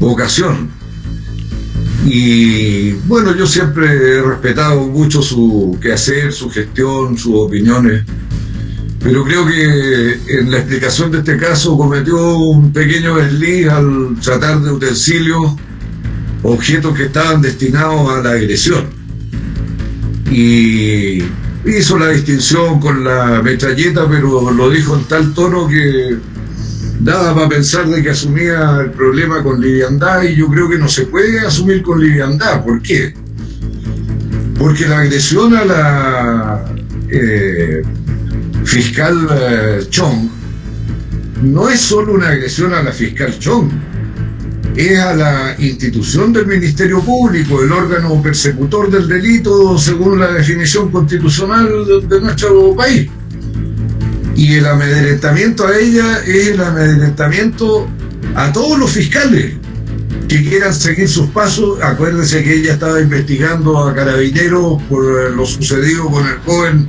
vocación. 0.00 0.73
Y 2.04 2.92
bueno, 3.06 3.34
yo 3.34 3.46
siempre 3.46 3.86
he 3.86 4.22
respetado 4.22 4.86
mucho 4.88 5.22
su 5.22 5.78
quehacer, 5.80 6.32
su 6.32 6.50
gestión, 6.50 7.16
sus 7.16 7.34
opiniones, 7.34 8.04
pero 9.00 9.24
creo 9.24 9.46
que 9.46 10.18
en 10.28 10.50
la 10.50 10.58
explicación 10.58 11.10
de 11.10 11.18
este 11.18 11.38
caso 11.38 11.76
cometió 11.76 12.36
un 12.38 12.72
pequeño 12.72 13.16
desliz 13.16 13.68
al 13.68 14.16
tratar 14.22 14.60
de 14.60 14.72
utensilios, 14.72 15.54
objetos 16.42 16.94
que 16.96 17.04
estaban 17.04 17.40
destinados 17.40 18.10
a 18.10 18.22
la 18.22 18.30
agresión. 18.30 18.86
Y 20.30 21.22
hizo 21.66 21.98
la 21.98 22.08
distinción 22.08 22.80
con 22.80 23.04
la 23.04 23.40
metralleta, 23.42 24.06
pero 24.08 24.50
lo 24.50 24.70
dijo 24.70 24.96
en 24.96 25.04
tal 25.04 25.32
tono 25.32 25.68
que 25.68 26.18
daba 27.04 27.34
para 27.34 27.48
pensar 27.50 27.86
de 27.86 28.02
que 28.02 28.10
asumía 28.10 28.80
el 28.80 28.90
problema 28.92 29.42
con 29.42 29.60
liviandad 29.60 30.22
y 30.22 30.36
yo 30.36 30.48
creo 30.48 30.68
que 30.68 30.78
no 30.78 30.88
se 30.88 31.06
puede 31.06 31.38
asumir 31.40 31.82
con 31.82 32.00
liviandad. 32.00 32.64
¿Por 32.64 32.80
qué? 32.80 33.14
Porque 34.58 34.88
la 34.88 35.00
agresión 35.00 35.54
a 35.54 35.64
la 35.64 36.64
eh, 37.10 37.82
fiscal 38.64 39.28
eh, 39.30 39.86
Chong 39.90 40.30
no 41.42 41.68
es 41.68 41.80
solo 41.80 42.14
una 42.14 42.28
agresión 42.28 42.72
a 42.72 42.82
la 42.82 42.90
fiscal 42.90 43.38
Chong, 43.38 43.70
es 44.76 44.98
a 44.98 45.14
la 45.14 45.56
institución 45.58 46.32
del 46.32 46.46
Ministerio 46.46 47.00
Público, 47.00 47.62
el 47.62 47.70
órgano 47.70 48.20
persecutor 48.22 48.90
del 48.90 49.06
delito 49.06 49.76
según 49.78 50.18
la 50.18 50.32
definición 50.32 50.90
constitucional 50.90 51.68
de, 52.08 52.20
nuestro 52.20 52.74
país. 52.74 53.10
Y 54.36 54.54
el 54.54 54.66
amedrentamiento 54.66 55.66
a 55.66 55.76
ella 55.76 56.20
es 56.26 56.48
el 56.48 56.60
amedrentamiento 56.60 57.88
a 58.34 58.52
todos 58.52 58.78
los 58.78 58.90
fiscales 58.90 59.54
que 60.28 60.42
quieran 60.42 60.74
seguir 60.74 61.08
sus 61.08 61.28
pasos. 61.28 61.80
Acuérdense 61.82 62.42
que 62.42 62.54
ella 62.54 62.72
estaba 62.72 63.00
investigando 63.00 63.78
a 63.78 63.94
carabineros 63.94 64.82
por 64.84 65.30
lo 65.32 65.46
sucedido 65.46 66.06
con 66.06 66.26
el 66.26 66.36
joven 66.46 66.88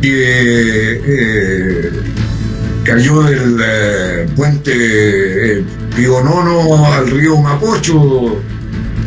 que 0.00 1.00
eh, 1.04 1.90
cayó 2.84 3.22
del 3.22 3.56
eh, 3.62 4.26
puente 4.36 4.72
eh, 4.72 5.64
Pigonono 5.94 6.92
al 6.92 7.10
río 7.10 7.38
Mapocho 7.38 8.38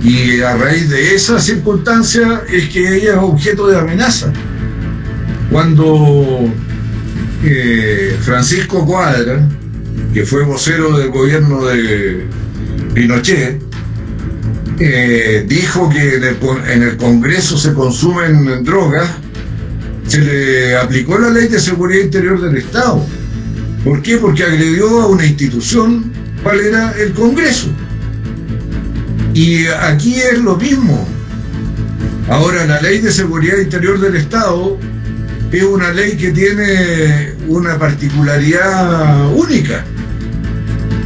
y 0.03 0.41
a 0.41 0.55
raíz 0.55 0.89
de 0.89 1.15
esa 1.15 1.39
circunstancia 1.39 2.41
es 2.51 2.69
que 2.69 2.97
ella 2.97 3.13
es 3.13 3.17
objeto 3.19 3.67
de 3.67 3.77
amenaza. 3.77 4.31
Cuando 5.51 6.49
eh, 7.43 8.17
Francisco 8.21 8.86
Cuadra, 8.86 9.47
que 10.13 10.25
fue 10.25 10.43
vocero 10.43 10.97
del 10.97 11.10
gobierno 11.10 11.65
de 11.65 12.25
Pinochet, 12.93 13.62
dijo 15.47 15.89
que 15.89 16.15
en 16.15 16.23
el, 16.23 16.38
en 16.71 16.84
el, 16.84 16.97
Congreso 16.97 17.58
se 17.58 17.73
consumen 17.73 18.63
drogas, 18.63 19.10
se 20.08 20.19
le 20.19 20.78
aplicó 20.78 21.19
la 21.19 21.30
ley 21.30 21.47
de 21.47 21.60
seguridad 21.60 22.02
interior 22.02 22.41
del 22.41 22.58
Estado 22.58 23.06
¿Por 23.84 24.02
qué? 24.02 24.17
Porque 24.17 24.43
agredió 24.43 25.02
a 25.02 25.08
una 25.08 25.25
institución, 25.25 26.12
¿cuál 26.43 26.60
era 26.60 26.91
el 26.91 27.13
Congreso? 27.13 27.69
Y 29.34 29.67
aquí 29.67 30.15
es 30.15 30.39
lo 30.39 30.58
mismo. 30.58 31.08
Ahora, 32.28 32.65
la 32.65 32.82
ley 32.82 32.99
de 32.99 33.12
seguridad 33.12 33.58
interior 33.58 33.99
del 33.99 34.17
Estado 34.17 34.78
es 35.51 35.63
una 35.63 35.91
ley 35.91 36.15
que 36.15 36.31
tiene 36.31 37.33
una 37.47 37.77
particularidad 37.77 39.31
única, 39.33 39.83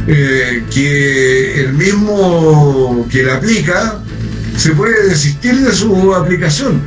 eh, 0.06 0.62
que 0.72 1.64
el 1.64 1.72
mismo 1.72 3.06
que 3.10 3.22
la 3.22 3.36
aplica 3.36 4.00
se 4.56 4.72
puede 4.72 5.08
desistir 5.08 5.56
de 5.60 5.72
su 5.72 6.14
aplicación 6.14 6.82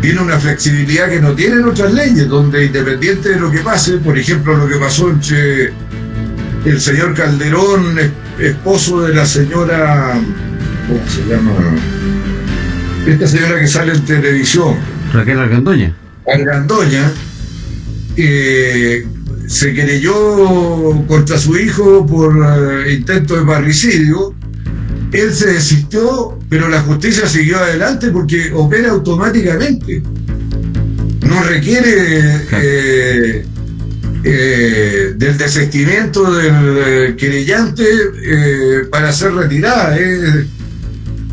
tiene 0.00 0.20
una 0.20 0.38
flexibilidad 0.38 1.08
que 1.08 1.20
no 1.20 1.32
tienen 1.32 1.64
otras 1.64 1.92
leyes, 1.92 2.28
donde 2.28 2.66
independiente 2.66 3.30
de 3.30 3.40
lo 3.40 3.50
que 3.50 3.58
pase, 3.58 3.98
por 3.98 4.16
ejemplo, 4.16 4.56
lo 4.56 4.68
que 4.68 4.76
pasó 4.76 5.10
entre 5.10 5.72
el 6.64 6.80
señor 6.80 7.14
Calderón, 7.14 7.98
esposo 8.38 9.02
de 9.02 9.14
la 9.14 9.26
señora, 9.26 10.14
¿cómo 10.86 11.00
se 11.10 11.22
llama? 11.28 11.52
Esta 13.04 13.26
señora 13.26 13.58
que 13.58 13.66
sale 13.66 13.94
en 13.94 14.04
televisión. 14.04 14.76
Raquel 15.16 15.38
Argandoña. 15.38 15.96
Argandoña, 16.32 17.12
eh, 18.16 19.06
se 19.46 19.74
querelló 19.74 21.04
contra 21.06 21.38
su 21.38 21.56
hijo 21.56 22.06
por 22.06 22.36
eh, 22.84 22.94
intento 22.94 23.36
de 23.36 23.44
parricidio 23.44 24.34
él 25.12 25.32
se 25.32 25.52
desistió, 25.52 26.38
pero 26.48 26.68
la 26.68 26.80
justicia 26.82 27.26
siguió 27.26 27.58
adelante 27.58 28.10
porque 28.10 28.52
opera 28.52 28.90
automáticamente. 28.90 30.02
No 31.22 31.42
requiere 31.42 32.36
eh, 32.52 33.46
eh, 34.24 35.14
del 35.16 35.38
desistimiento 35.38 36.32
del 36.34 37.16
querellante 37.16 37.84
para 38.90 39.12
ser 39.12 39.32
retirada. 39.32 39.96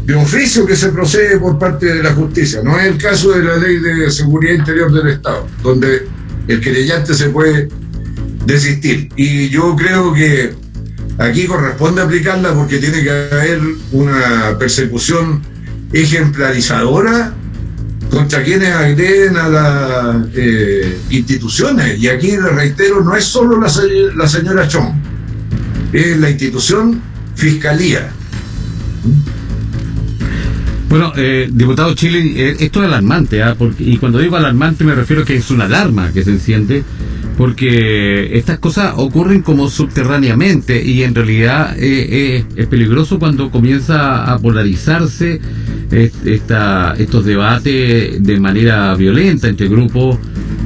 De 0.06 0.16
oficio 0.16 0.66
que 0.66 0.76
se 0.76 0.90
procede 0.90 1.40
por 1.40 1.58
parte 1.58 1.86
de 1.86 2.04
la 2.04 2.14
justicia. 2.14 2.62
No 2.62 2.78
es 2.78 2.88
el 2.88 2.98
caso 2.98 3.32
de 3.32 3.44
la 3.44 3.58
ley 3.58 3.78
de 3.78 4.12
seguridad 4.12 4.56
interior 4.56 4.92
del 4.92 5.08
Estado, 5.14 5.48
donde 5.62 6.08
el 6.48 6.60
querellante 6.60 7.14
se 7.14 7.30
puede 7.30 7.70
desistir. 8.46 9.10
Y 9.16 9.50
yo 9.50 9.76
creo 9.78 10.14
que 10.14 10.54
Aquí 11.18 11.46
corresponde 11.46 12.02
aplicarla 12.02 12.54
porque 12.54 12.80
tiene 12.80 13.04
que 13.04 13.12
haber 13.12 13.62
una 13.92 14.58
persecución 14.58 15.42
ejemplarizadora 15.92 17.34
contra 18.10 18.44
quienes 18.44 18.74
agreden 18.74 19.38
a 19.38 19.48
las 19.48 20.28
eh, 20.34 20.98
instituciones. 21.12 22.00
Y 22.00 22.08
aquí, 22.08 22.32
le 22.32 22.50
reitero, 22.50 23.04
no 23.04 23.16
es 23.16 23.26
solo 23.26 23.60
la, 23.60 23.72
la 24.16 24.28
señora 24.28 24.68
Chong, 24.68 24.92
es 25.94 26.18
la 26.18 26.30
institución 26.32 27.02
Fiscalía. 27.36 28.12
Bueno, 30.94 31.12
eh, 31.16 31.50
diputado 31.52 31.96
Chile, 31.96 32.20
eh, 32.36 32.56
esto 32.60 32.84
es 32.84 32.88
alarmante, 32.88 33.42
¿ah? 33.42 33.58
y 33.80 33.98
cuando 33.98 34.20
digo 34.20 34.36
alarmante 34.36 34.84
me 34.84 34.94
refiero 34.94 35.24
a 35.24 35.26
que 35.26 35.38
es 35.38 35.50
una 35.50 35.66
alarma 35.66 36.14
que 36.14 36.24
se 36.24 36.30
enciende 36.30 36.84
porque 37.36 38.38
estas 38.38 38.60
cosas 38.60 38.94
ocurren 38.98 39.42
como 39.42 39.72
subterráneamente 39.72 40.84
y 40.86 41.02
en 41.02 41.16
realidad 41.16 41.76
eh, 41.80 42.08
eh, 42.12 42.46
es 42.56 42.68
peligroso 42.68 43.18
cuando 43.18 43.50
comienza 43.50 44.32
a 44.32 44.38
polarizarse 44.38 45.42
esta, 45.90 46.94
estos 46.96 47.26
debates 47.26 48.24
de 48.24 48.40
manera 48.40 48.94
violenta 48.94 49.48
entre 49.48 49.68
grupos 49.70 50.20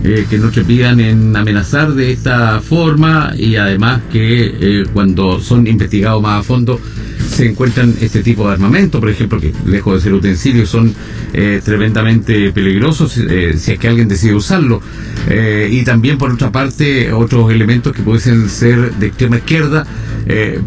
eh, 0.04 0.26
que 0.30 0.38
no 0.38 0.52
se 0.52 0.64
pidan 0.64 1.00
en 1.00 1.36
amenazar 1.36 1.94
de 1.94 2.12
esta 2.12 2.60
forma 2.62 3.34
y 3.38 3.56
además 3.56 4.02
que 4.12 4.86
cuando 4.94 5.40
son 5.40 5.68
investigados 5.68 6.22
más 6.22 6.42
a 6.42 6.44
fondo 6.44 6.80
se 7.28 7.46
encuentran 7.46 7.94
este 8.02 8.24
tipo 8.24 8.48
de 8.48 8.54
armamento, 8.54 9.00
por 9.00 9.10
ejemplo, 9.10 9.40
que 9.40 9.54
lejos 9.66 9.96
de 9.96 10.02
ser 10.02 10.14
utensilios 10.14 10.70
son 10.70 10.94
eh, 11.34 11.62
tremendamente 11.64 12.52
peligrosos 12.52 13.18
eh, 13.18 13.54
si 13.58 13.74
es 13.74 13.80
que 13.80 13.88
alguien 13.88 14.08
decide 14.08 14.34
usarlo. 14.34 14.82
Eh, 15.30 15.70
y 15.72 15.84
también, 15.84 16.18
por 16.18 16.32
otra 16.32 16.52
parte, 16.52 17.12
otros 17.12 17.52
elementos 17.52 17.94
que 17.94 18.02
pueden 18.02 18.50
ser 18.50 18.94
de 18.96 19.08
extrema 19.08 19.38
izquierda. 19.38 19.86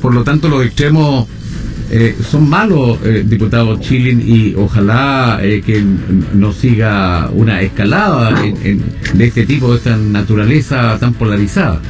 por 0.01 0.15
lo 0.15 0.23
tanto, 0.23 0.49
los 0.49 0.65
extremos 0.65 1.27
son 2.29 2.49
malos, 2.49 2.99
diputado 3.25 3.79
Chilin, 3.81 4.23
y 4.25 4.55
ojalá 4.55 5.41
que 5.41 5.85
no 6.35 6.53
siga 6.53 7.29
una 7.33 7.61
escalada 7.63 8.31
de 8.41 9.25
este 9.25 9.47
tipo, 9.47 9.71
de 9.73 9.79
esta 9.79 9.97
naturaleza 9.97 10.99
tan 10.99 11.15
polarizada. 11.15 11.81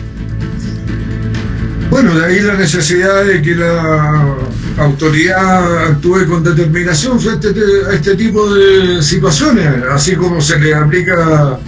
Bueno, 1.91 2.15
de 2.15 2.25
ahí 2.25 2.41
la 2.41 2.55
necesidad 2.55 3.25
de 3.25 3.43
que 3.43 3.57
la 3.57 4.37
autoridad 4.79 5.89
actúe 5.89 6.25
con 6.29 6.45
determinación 6.45 7.19
frente 7.21 7.49
a 7.49 7.95
este 7.95 8.15
tipo 8.15 8.55
de 8.55 9.03
situaciones, 9.03 9.67
así 9.91 10.15
como 10.15 10.41
se 10.41 10.59
le 10.61 10.73
aplica 10.73 11.59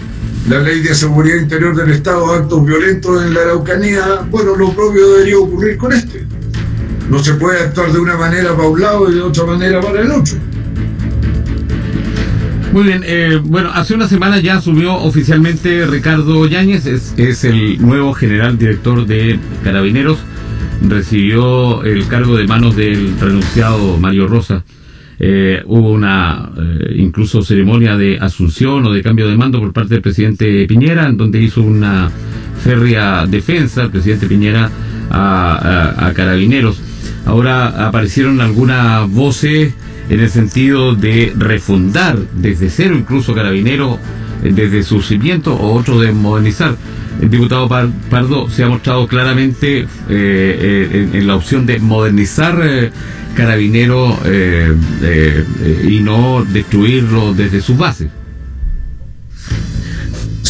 la 0.49 0.59
ley 0.61 0.81
de 0.81 0.95
seguridad 0.95 1.37
interior 1.37 1.75
del 1.75 1.91
Estado 1.91 2.33
a 2.33 2.39
actos 2.39 2.65
violentos 2.65 3.25
en 3.25 3.35
la 3.35 3.41
Araucanía, 3.41 4.21
bueno, 4.31 4.55
lo 4.55 4.73
propio 4.73 5.11
debería 5.11 5.39
ocurrir 5.39 5.77
con 5.77 5.93
este. 5.93 6.22
No 7.11 7.19
se 7.19 7.35
puede 7.35 7.61
actuar 7.61 7.93
de 7.93 7.99
una 7.99 8.17
manera 8.17 8.57
para 8.57 8.69
un 8.69 8.81
lado 8.81 9.11
y 9.11 9.15
de 9.15 9.23
otra 9.23 9.45
manera 9.45 9.81
para 9.81 10.01
el 10.01 10.11
otro. 10.11 10.39
Muy 12.73 12.85
bien, 12.85 13.03
eh, 13.05 13.39
bueno, 13.45 13.71
hace 13.75 13.93
una 13.93 14.09
semana 14.09 14.41
ya 14.41 14.55
asumió 14.57 14.95
oficialmente 14.95 15.87
Ricardo 15.87 16.47
Yáñez, 16.47 16.87
es, 16.87 17.45
el 17.45 17.79
nuevo 17.83 18.15
general 18.15 18.57
director 18.57 19.05
de 19.05 19.39
Carabineros, 19.63 20.17
recibió 20.89 21.85
el 21.85 22.07
cargo 22.07 22.35
de 22.35 22.47
manos 22.47 22.75
del 22.75 23.21
renunciado 23.21 23.99
Mario 23.99 24.27
Rosa. 24.27 24.65
Eh, 25.19 25.63
hubo 25.67 25.91
una 25.91 26.51
eh, 26.57 26.95
incluso 26.97 27.43
ceremonia 27.43 27.99
de 27.99 28.17
asunción 28.19 28.87
o 28.87 28.91
de 28.91 29.03
cambio 29.03 29.29
de 29.29 29.37
mando 29.37 29.61
por 29.61 29.75
parte 29.75 29.93
del 29.93 30.03
presidente 30.03 30.67
Piñera, 30.67 31.09
en 31.09 31.19
donde 31.19 31.43
hizo 31.43 31.61
una 31.61 32.11
férrea 32.65 33.27
defensa 33.27 33.83
el 33.83 33.91
presidente 33.91 34.27
Piñera 34.27 34.71
a 35.11 36.11
Carabineros. 36.17 36.81
Ahora 37.25 37.87
aparecieron 37.87 38.41
algunas 38.41 39.09
voces 39.11 39.75
en 40.09 40.21
el 40.21 40.31
sentido 40.31 40.95
de 40.95 41.33
refundar 41.37 42.19
desde 42.35 42.69
cero 42.69 42.97
incluso 42.99 43.35
Carabineros 43.35 43.99
eh, 44.43 44.51
desde 44.53 44.83
su 44.83 45.01
cimiento 45.03 45.55
o 45.55 45.75
otro 45.75 46.01
de 46.01 46.13
modernizar. 46.13 46.77
El 47.21 47.31
diputado 47.31 47.69
Pardo 47.69 48.51
se 48.51 48.65
ha 48.65 48.69
mostrado 48.69 49.07
claramente 49.07 49.81
eh, 49.81 49.87
eh, 50.09 51.09
en, 51.13 51.27
la 51.27 51.37
opción 51.37 51.67
de 51.67 51.79
modernizar 51.79 52.91
Carabineros 53.37 54.19
y 55.89 56.01
no 56.01 56.45
destruirlo 56.45 57.33
desde 57.35 57.61
sus 57.61 57.79
bases. 57.79 58.09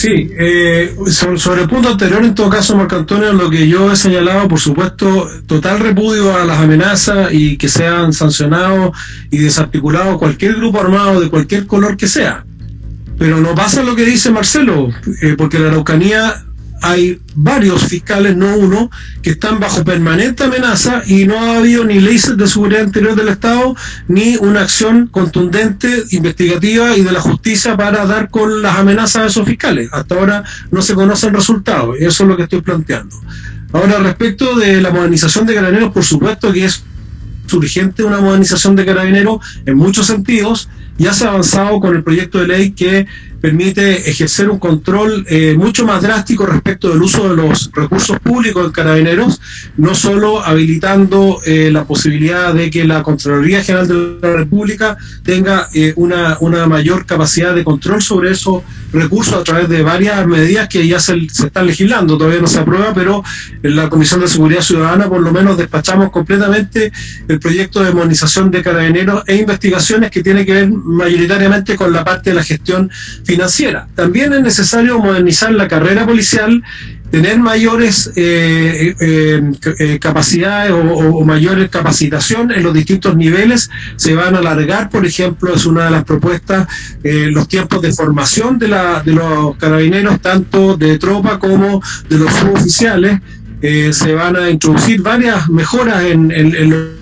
Sí, 0.03 0.33
eh, 0.37 0.97
sobre, 1.07 1.63
el 1.63 1.69
punto 1.69 1.91
anterior, 1.91 2.25
en 2.25 2.35
todo 2.35 2.51
caso, 2.51 2.77
Marco 2.77 2.97
Antonio, 2.97 3.33
lo 3.33 3.49
que 3.49 3.69
yo 3.69 3.93
he 3.93 3.95
señalado, 3.95 4.49
por 4.49 4.59
supuesto, 4.59 5.31
total 5.47 5.79
repudio 5.79 6.37
a 6.37 6.45
las 6.45 6.59
amenazas 6.59 7.33
y 7.33 7.57
que 7.57 7.69
sean 7.69 8.13
sancionados 8.13 8.97
y 9.31 9.39
desarticulados 9.39 10.19
cualquier 10.19 10.57
grupo 10.57 10.81
armado 10.81 11.21
de 11.21 11.31
cualquier 11.31 11.69
color 11.69 11.97
que 11.97 12.09
sea. 12.09 12.45
Pero 13.17 13.41
no 13.41 13.55
pasa 13.55 13.85
lo 13.85 13.95
que 13.95 14.05
dice 14.05 14.33
Marcelo, 14.33 14.89
eh, 15.21 15.37
porque 15.39 15.61
la 15.61 15.69
Araucanía 15.69 16.47
hay 16.83 17.21
varios 17.37 17.85
fiscales, 17.85 18.37
no 18.37 18.57
uno, 18.57 18.91
que 19.23 19.31
están 19.31 19.61
bajo 19.61 19.85
permanente 19.85 20.45
amenaza 20.45 21.03
y 21.07 21.25
no 21.27 21.39
ha 21.39 21.59
habido 21.59 21.85
ni 21.85 22.01
leyes 22.01 22.37
de 22.37 22.47
seguridad 22.47 22.85
interior 22.85 23.15
del 23.15 23.29
Estado 23.29 23.75
ni 24.09 24.37
una 24.37 24.63
acción 24.63 25.07
contundente, 25.07 26.05
investigativa 26.11 26.97
y 26.97 27.03
de 27.03 27.13
la 27.13 27.21
justicia 27.21 27.77
para 27.77 28.05
dar 28.05 28.31
con 28.31 28.63
las 28.63 28.77
amenazas 28.77 29.23
de 29.23 29.29
esos 29.29 29.47
fiscales. 29.47 29.89
Hasta 29.93 30.17
ahora 30.17 30.45
no 30.71 30.83
se 30.83 30.95
conocen 30.95 31.33
resultados, 31.33 31.97
eso 32.01 32.25
es 32.25 32.29
lo 32.29 32.37
que 32.37 32.43
estoy 32.43 32.61
planteando. 32.63 33.17
Ahora, 33.73 33.99
respecto 34.01 34.57
de 34.57 34.83
la 34.83 34.91
modernización 34.91 35.47
de 35.47 35.55
carabineros, 35.55 35.93
por 35.93 36.05
supuesto 36.05 36.53
que 36.53 36.65
es 36.65 36.85
urgente 37.53 38.05
una 38.05 38.21
modernización 38.21 38.77
de 38.77 38.85
carabineros 38.85 39.45
en 39.67 39.77
muchos 39.77 40.07
sentidos. 40.07 40.69
Ya 40.99 41.13
se 41.13 41.25
ha 41.25 41.29
avanzado 41.29 41.81
con 41.81 41.97
el 41.97 42.03
proyecto 42.03 42.39
de 42.39 42.47
ley 42.47 42.71
que 42.73 43.07
permite 43.43 44.09
ejercer 44.09 44.49
un 44.49 44.61
control 44.61 45.27
eh, 45.29 45.55
mucho 45.59 45.85
más 45.85 46.01
drástico 46.01 46.47
respecto 46.47 46.91
del 46.91 47.03
uso 47.03 47.29
de 47.29 47.35
los 47.35 47.73
recursos 47.73 48.21
públicos 48.21 48.65
en 48.65 48.71
carabineros, 48.71 49.41
no 49.77 49.97
solo 49.97 50.45
habilitando 50.45 51.41
eh, 51.45 51.69
la 51.73 51.85
posibilidad 51.85 52.55
de 52.55 52.71
que 52.71 52.85
la 52.85 53.03
Contraloría 53.03 53.65
General 53.65 53.89
de 53.89 54.19
la 54.23 54.37
República 54.37 54.97
tenga 55.25 55.69
eh, 55.75 55.93
una, 55.97 56.37
una 56.41 56.69
mayor 56.69 57.05
capacidad 57.05 57.53
de 57.53 57.65
control 57.65 58.01
sobre 58.01 58.31
esos 58.31 58.63
recursos 58.93 59.35
a 59.35 59.43
través 59.43 59.69
de 59.69 59.83
varias 59.83 60.25
medidas 60.25 60.69
que 60.69 60.87
ya 60.87 61.01
se, 61.01 61.29
se 61.29 61.47
están 61.47 61.67
legislando, 61.67 62.17
todavía 62.17 62.41
no 62.41 62.47
se 62.47 62.61
aprueba, 62.61 62.95
pero 62.95 63.25
en 63.61 63.75
la 63.75 63.89
Comisión 63.89 64.21
de 64.21 64.29
Seguridad 64.29 64.61
Ciudadana 64.61 65.09
por 65.09 65.21
lo 65.21 65.33
menos 65.33 65.57
despachamos 65.57 66.13
completamente 66.13 66.93
el 67.27 67.41
proyecto 67.41 67.83
de 67.83 67.93
modernización 67.93 68.53
de 68.53 68.63
carabineros 68.63 69.25
e 69.27 69.35
investigaciones 69.35 70.13
que 70.13 70.23
tiene 70.23 70.47
que 70.47 70.53
ver 70.53 70.71
mayoritariamente 70.83 71.77
con 71.77 71.93
la 71.93 72.05
parte 72.05 72.31
de 72.31 72.37
la 72.37 72.45
gestión 72.45 72.91
financiera. 73.25 73.89
También 73.95 74.33
es 74.33 74.43
necesario 74.43 74.99
modernizar 74.99 75.53
la 75.53 75.69
carrera 75.69 76.07
policial, 76.07 76.63
tener 77.13 77.39
mayores 77.39 78.11
eh, 78.17 78.95
eh, 78.99 79.53
eh, 79.79 79.99
capacidades 80.01 80.73
o, 80.73 81.23
mayores 81.25 81.69
capacitación 81.69 82.51
en 82.51 82.63
los 82.63 82.73
distintos 82.73 83.15
niveles. 83.15 83.71
Se 83.97 84.15
van 84.15 84.35
a 84.35 84.39
alargar, 84.39 84.89
por 84.89 85.05
ejemplo, 85.05 85.55
es 85.55 85.67
una 85.67 85.85
de 85.85 85.91
las 85.91 86.05
propuestas, 86.05 86.67
los 87.05 87.47
tiempos 87.49 87.83
de 87.83 87.93
formación 87.93 88.59
de, 88.59 88.69
la, 88.69 89.03
de 89.03 89.13
los 89.13 89.57
carabineros, 89.57 90.21
tanto 90.21 90.77
de 90.77 90.99
tropa 90.99 91.39
como 91.39 91.83
de 92.09 92.19
los 92.19 92.33
suboficiales. 92.33 93.21
se 93.61 94.15
van 94.15 94.37
a 94.37 94.49
introducir 94.49 95.03
varias 95.03 95.51
mejoras 95.51 96.03
en, 96.05 96.31
en, 96.33 96.55
en 96.55 97.02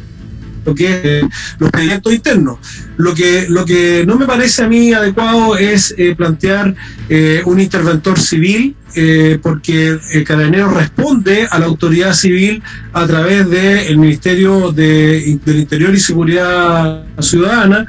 lo 0.64 0.74
que 0.74 0.86
es 0.86 1.04
eh, 1.04 1.28
los 1.58 1.70
proyectos 1.70 2.12
internos. 2.12 2.58
Lo 2.96 3.14
que, 3.14 3.46
lo 3.48 3.64
que 3.64 4.04
no 4.06 4.16
me 4.16 4.26
parece 4.26 4.62
a 4.62 4.68
mí 4.68 4.92
adecuado 4.92 5.56
es 5.56 5.94
eh, 5.96 6.14
plantear 6.14 6.74
eh, 7.08 7.42
un 7.46 7.60
interventor 7.60 8.18
civil, 8.18 8.76
porque 9.40 10.00
el 10.14 10.24
carabinero 10.24 10.68
responde 10.68 11.46
a 11.48 11.60
la 11.60 11.66
autoridad 11.66 12.12
civil 12.12 12.60
a 12.92 13.06
través 13.06 13.48
del 13.48 13.96
Ministerio 13.98 14.72
de, 14.72 15.38
del 15.44 15.60
Interior 15.60 15.94
y 15.94 16.00
Seguridad 16.00 17.04
Ciudadana. 17.20 17.86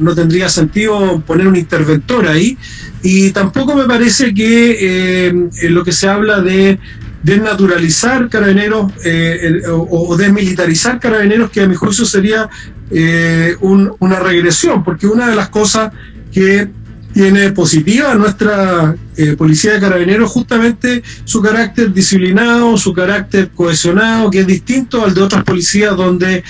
no 0.00 0.16
tendría 0.16 0.48
sentido 0.48 1.20
poner 1.24 1.46
un 1.46 1.54
interventor 1.54 2.26
ahí. 2.26 2.58
Y 3.00 3.30
tampoco 3.30 3.76
me 3.76 3.84
parece 3.84 4.34
que 4.34 5.48
lo 5.70 5.84
que 5.84 5.92
se 5.92 6.08
habla 6.08 6.40
de 6.40 6.80
desnaturalizar 7.22 8.28
carabineros 8.28 8.92
eh, 9.04 9.62
o, 9.68 10.16
desmilitarizar 10.16 11.00
carabineros, 11.00 11.50
que 11.50 11.62
a 11.62 11.68
mi 11.68 11.74
juicio 11.74 12.04
sería 12.04 12.48
eh, 12.90 13.56
una 13.60 14.20
regresión, 14.20 14.84
porque 14.84 15.06
una 15.06 15.28
de 15.28 15.36
las 15.36 15.48
cosas 15.48 15.92
que 16.32 16.68
tiene 17.12 17.50
positiva 17.52 18.14
nuestra 18.14 18.94
eh, 19.16 19.34
policía 19.36 19.72
de 19.72 19.80
carabineros 19.80 20.30
justamente 20.30 21.02
su 21.24 21.40
carácter 21.42 21.92
disciplinado, 21.92 22.76
su 22.76 22.92
carácter 22.92 23.50
cohesionado, 23.50 24.30
que 24.30 24.40
es 24.40 24.46
distinto 24.46 25.04
al 25.04 25.14
de 25.14 25.22
otras 25.22 25.42
policías 25.42 25.96
donde 25.96 26.44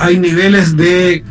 hay 0.00 0.18
niveles 0.18 0.76
de, 0.76 1.22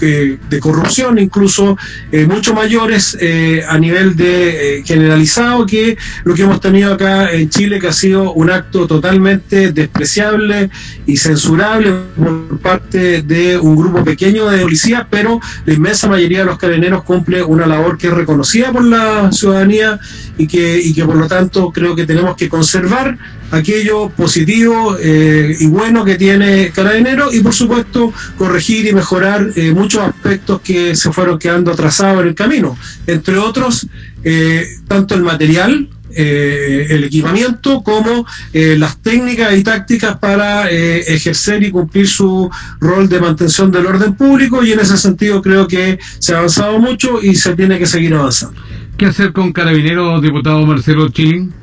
de 0.49 0.59
corrupción 0.59 1.19
incluso 1.19 1.77
eh, 2.11 2.25
mucho 2.25 2.53
mayores 2.53 3.17
eh, 3.19 3.63
a 3.67 3.77
nivel 3.77 4.15
de 4.15 4.79
eh, 4.79 4.83
generalizado 4.85 5.65
que 5.65 5.97
lo 6.23 6.33
que 6.33 6.43
hemos 6.43 6.59
tenido 6.59 6.93
acá 6.93 7.31
en 7.31 7.49
Chile, 7.49 7.79
que 7.79 7.87
ha 7.87 7.93
sido 7.93 8.33
un 8.33 8.49
acto 8.49 8.87
totalmente 8.87 9.71
despreciable 9.71 10.69
y 11.05 11.17
censurable 11.17 11.93
por 12.15 12.59
parte 12.59 13.21
de 13.21 13.57
un 13.57 13.75
grupo 13.75 14.03
pequeño 14.03 14.49
de 14.49 14.61
policías, 14.61 15.05
pero 15.09 15.39
la 15.65 15.73
inmensa 15.73 16.07
mayoría 16.07 16.39
de 16.39 16.45
los 16.45 16.57
carabineros 16.57 17.03
cumple 17.03 17.41
una 17.43 17.65
labor 17.65 17.97
que 17.97 18.07
es 18.07 18.13
reconocida 18.13 18.71
por 18.71 18.83
la 18.83 19.31
ciudadanía 19.31 19.99
y 20.37 20.47
que, 20.47 20.79
y 20.79 20.93
que 20.93 21.05
por 21.05 21.15
lo 21.15 21.27
tanto 21.27 21.71
creo 21.71 21.95
que 21.95 22.05
tenemos 22.05 22.35
que 22.35 22.49
conservar 22.49 23.17
aquello 23.51 24.09
positivo 24.09 24.97
eh, 24.99 25.55
y 25.59 25.67
bueno 25.67 26.05
que 26.05 26.15
tiene 26.15 26.71
Carabinero 26.71 27.33
y 27.33 27.41
por 27.41 27.53
supuesto 27.53 28.13
corregir 28.37 28.87
y 28.87 28.93
mejorar 28.93 29.49
eh, 29.55 29.71
muchos 29.71 30.03
aspectos 30.03 30.61
que 30.61 30.95
se 30.95 31.11
fueron 31.11 31.39
quedando 31.39 31.71
atrasados 31.71 32.21
en 32.21 32.29
el 32.29 32.35
camino, 32.35 32.77
entre 33.07 33.37
otros 33.37 33.87
eh, 34.23 34.67
tanto 34.87 35.15
el 35.15 35.23
material, 35.23 35.89
el 36.11 37.03
equipamiento 37.03 37.83
como 37.83 38.25
las 38.51 38.97
técnicas 38.97 39.55
y 39.55 39.63
tácticas 39.63 40.17
para 40.17 40.67
ejercer 40.67 41.61
y 41.61 41.69
cumplir 41.69 42.07
su 42.07 42.49
rol 42.79 43.07
de 43.07 43.19
mantención 43.19 43.71
del 43.71 43.85
orden 43.85 44.15
público 44.15 44.63
y 44.63 44.71
en 44.71 44.79
ese 44.79 44.97
sentido 44.97 45.39
creo 45.39 45.67
que 45.67 45.99
se 46.17 46.33
ha 46.33 46.39
avanzado 46.39 46.79
mucho 46.79 47.21
y 47.21 47.35
se 47.35 47.55
tiene 47.55 47.77
que 47.77 47.85
seguir 47.85 48.15
avanzando. 48.15 48.59
¿Qué 48.97 49.05
hacer 49.05 49.31
con 49.33 49.53
Carabinero, 49.53 50.19
diputado 50.19 50.65
Marcelo 50.65 51.09
Chilin? 51.09 51.53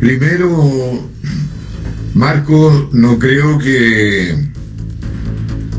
Primero, 0.00 1.10
Marco, 2.14 2.88
no 2.92 3.18
creo 3.18 3.58
que 3.58 4.34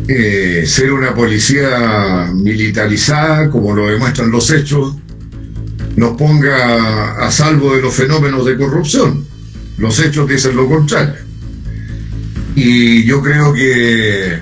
eh, 0.08 0.64
ser 0.68 0.94
una 0.94 1.16
policía 1.16 2.30
militarizada, 2.32 3.50
como 3.50 3.76
lo 3.76 3.88
demuestran 3.88 4.30
los 4.30 4.52
hechos, 4.52 4.96
nos 5.96 6.16
ponga 6.18 7.16
a 7.26 7.32
salvo 7.32 7.76
de 7.76 7.82
los 7.82 7.96
fenómenos 7.96 8.46
de 8.46 8.58
corrupción. 8.58 9.26
Los 9.80 10.00
hechos 10.00 10.30
dicen 10.30 10.56
lo 10.56 10.70
contrario. 10.70 11.16
Y 12.56 13.04
yo 13.06 13.24
creo 13.24 13.54
que 13.54 14.40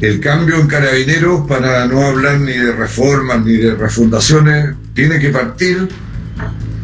el 0.00 0.20
cambio 0.20 0.60
en 0.60 0.68
carabineros, 0.68 1.44
para 1.48 1.86
no 1.86 2.06
hablar 2.06 2.38
ni 2.38 2.52
de 2.52 2.70
reformas 2.70 3.44
ni 3.44 3.56
de 3.56 3.74
refundaciones, 3.74 4.76
tiene 4.94 5.18
que 5.18 5.30
partir 5.30 5.88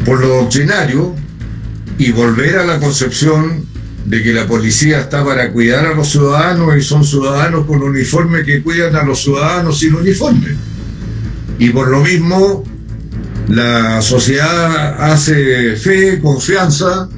por 0.05 0.21
lo 0.21 0.29
doctrinario, 0.29 1.15
y 1.99 2.13
volver 2.13 2.59
a 2.59 2.65
la 2.65 2.81
concepción 2.81 3.67
de 4.05 4.23
que 4.23 4.33
la 4.33 4.47
policía 4.47 5.01
está 5.01 5.25
para 5.25 5.51
cuidar 5.53 5.87
a 5.87 5.95
los 5.95 6.09
ciudadanos 6.11 6.77
y 6.77 6.83
son 6.83 7.05
ciudadanos 7.05 7.67
con 7.67 7.83
uniforme 7.83 8.43
que 8.43 8.63
cuidan 8.63 8.97
a 8.97 9.03
los 9.03 9.23
ciudadanos 9.23 9.79
sin 9.79 9.95
uniforme. 9.95 10.57
Y 11.59 11.71
por 11.71 11.89
lo 11.89 12.01
mismo, 12.01 12.65
la 13.49 14.03
sociedad 14.03 15.11
hace 15.11 15.77
fe, 15.77 16.21
confianza 16.21 17.09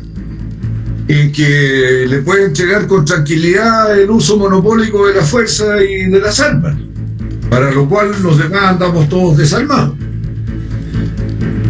en 1.08 1.32
que 1.32 2.04
le 2.08 2.18
pueden 2.18 2.54
llegar 2.54 2.86
con 2.86 3.04
tranquilidad 3.04 3.98
el 3.98 4.10
uso 4.10 4.36
monopólico 4.36 5.06
de 5.06 5.14
la 5.14 5.22
fuerza 5.22 5.82
y 5.82 6.10
de 6.10 6.20
las 6.20 6.40
armas, 6.40 6.76
para 7.48 7.70
lo 7.70 7.88
cual 7.88 8.10
los 8.22 8.38
demás 8.38 8.64
andamos 8.64 9.08
todos 9.08 9.36
desarmados. 9.36 9.94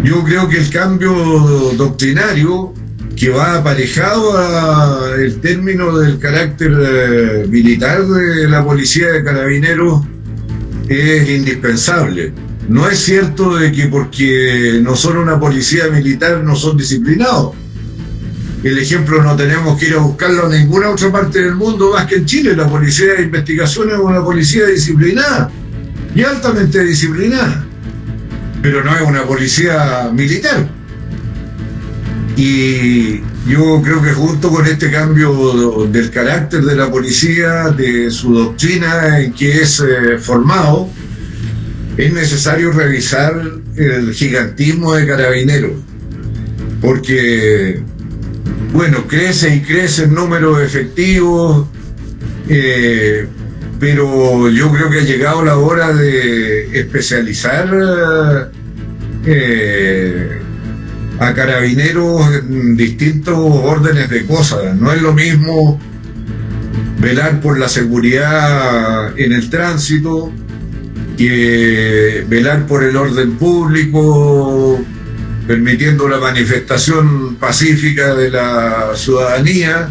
Yo 0.02 0.22
creo 0.24 0.48
que 0.48 0.58
el 0.58 0.70
cambio 0.70 1.12
doctrinario 1.76 2.72
que 3.16 3.30
va 3.30 3.56
aparejado 3.56 4.36
al 4.36 5.40
término 5.40 5.98
del 5.98 6.18
carácter 6.18 6.70
eh, 6.78 7.46
militar 7.48 8.06
de 8.06 8.46
la 8.46 8.62
policía 8.62 9.10
de 9.10 9.24
carabineros 9.24 10.04
es 10.88 11.28
indispensable. 11.30 12.32
No 12.68 12.88
es 12.88 12.98
cierto 12.98 13.56
de 13.56 13.72
que 13.72 13.86
porque 13.86 14.80
no 14.82 14.94
son 14.94 15.16
una 15.16 15.40
policía 15.40 15.88
militar 15.88 16.44
no 16.44 16.54
son 16.54 16.76
disciplinados. 16.76 17.54
El 18.62 18.78
ejemplo 18.78 19.22
no 19.22 19.34
tenemos 19.34 19.78
que 19.78 19.86
ir 19.86 19.94
a 19.94 19.98
buscarlo 19.98 20.52
en 20.52 20.60
ninguna 20.60 20.90
otra 20.90 21.10
parte 21.10 21.40
del 21.42 21.54
mundo 21.54 21.92
más 21.92 22.06
que 22.06 22.16
en 22.16 22.26
Chile. 22.26 22.54
La 22.54 22.68
policía 22.68 23.14
de 23.14 23.22
investigación 23.22 23.90
es 23.90 23.98
una 23.98 24.22
policía 24.22 24.66
disciplinada 24.66 25.50
y 26.14 26.22
altamente 26.22 26.84
disciplinada, 26.84 27.64
pero 28.60 28.84
no 28.84 28.94
es 28.94 29.02
una 29.02 29.22
policía 29.22 30.10
militar. 30.12 30.75
Y 32.36 33.22
yo 33.48 33.80
creo 33.82 34.02
que 34.02 34.12
junto 34.12 34.50
con 34.50 34.66
este 34.66 34.90
cambio 34.90 35.88
del 35.90 36.10
carácter 36.10 36.62
de 36.62 36.76
la 36.76 36.90
policía, 36.90 37.70
de 37.70 38.10
su 38.10 38.34
doctrina 38.34 39.20
en 39.20 39.32
que 39.32 39.62
es 39.62 39.80
eh, 39.80 40.18
formado, 40.18 40.90
es 41.96 42.12
necesario 42.12 42.72
revisar 42.72 43.40
el 43.76 44.12
gigantismo 44.12 44.94
de 44.94 45.06
carabineros, 45.06 45.72
porque, 46.82 47.80
bueno, 48.74 49.06
crece 49.06 49.56
y 49.56 49.62
crece 49.62 50.04
el 50.04 50.12
número 50.12 50.58
de 50.58 50.66
efectivos, 50.66 51.66
eh, 52.50 53.26
pero 53.80 54.50
yo 54.50 54.70
creo 54.72 54.90
que 54.90 54.98
ha 54.98 55.04
llegado 55.04 55.42
la 55.42 55.56
hora 55.56 55.94
de 55.94 56.78
especializar 56.78 58.50
eh, 59.24 60.42
a 61.18 61.32
carabineros 61.34 62.22
en 62.34 62.76
distintos 62.76 63.36
órdenes 63.36 64.10
de 64.10 64.26
cosas. 64.26 64.76
No 64.76 64.92
es 64.92 65.00
lo 65.00 65.12
mismo 65.12 65.80
velar 66.98 67.40
por 67.40 67.58
la 67.58 67.68
seguridad 67.68 69.18
en 69.18 69.32
el 69.32 69.48
tránsito 69.50 70.32
que 71.16 72.24
velar 72.28 72.66
por 72.66 72.84
el 72.84 72.96
orden 72.96 73.36
público, 73.36 74.78
permitiendo 75.46 76.08
la 76.08 76.18
manifestación 76.18 77.36
pacífica 77.36 78.14
de 78.14 78.30
la 78.30 78.90
ciudadanía. 78.94 79.88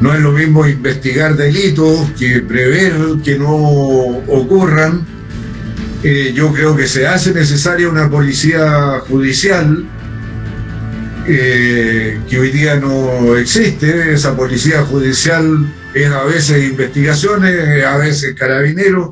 No 0.00 0.14
es 0.14 0.20
lo 0.20 0.32
mismo 0.32 0.66
investigar 0.66 1.36
delitos 1.36 2.10
que 2.18 2.40
prever 2.40 2.94
que 3.22 3.38
no 3.38 3.54
ocurran. 3.54 5.06
Eh, 6.02 6.32
yo 6.34 6.52
creo 6.52 6.74
que 6.74 6.88
se 6.88 7.06
hace 7.06 7.32
necesaria 7.34 7.88
una 7.88 8.08
policía 8.10 9.00
judicial 9.06 9.84
eh, 11.26 12.18
que 12.28 12.38
hoy 12.38 12.50
día 12.50 12.76
no 12.76 13.36
existe. 13.36 14.12
Esa 14.12 14.36
policía 14.36 14.82
judicial 14.82 15.72
es 15.94 16.06
a 16.08 16.24
veces 16.24 16.70
investigaciones, 16.70 17.84
a 17.84 17.96
veces 17.96 18.34
carabineros. 18.34 19.10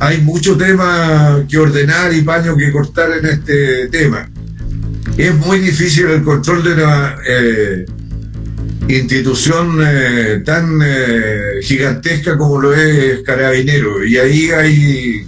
Hay 0.00 0.20
mucho 0.20 0.56
tema 0.56 1.44
que 1.48 1.58
ordenar 1.58 2.12
y 2.14 2.22
paño 2.22 2.56
que 2.56 2.70
cortar 2.70 3.10
en 3.18 3.26
este 3.26 3.88
tema. 3.88 4.30
Es 5.16 5.34
muy 5.34 5.58
difícil 5.58 6.06
el 6.06 6.22
control 6.22 6.62
de 6.62 6.72
una 6.74 7.16
eh, 7.28 7.86
institución 8.88 9.80
eh, 9.84 10.42
tan 10.44 10.80
gigantesca 11.62 12.38
como 12.38 12.60
lo 12.60 12.74
es 12.74 13.20
Carabinero 13.22 14.04
y 14.04 14.16
ahí 14.16 14.50
hay 14.50 15.26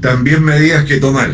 también 0.00 0.44
medidas 0.44 0.84
que 0.84 0.98
tomar. 0.98 1.32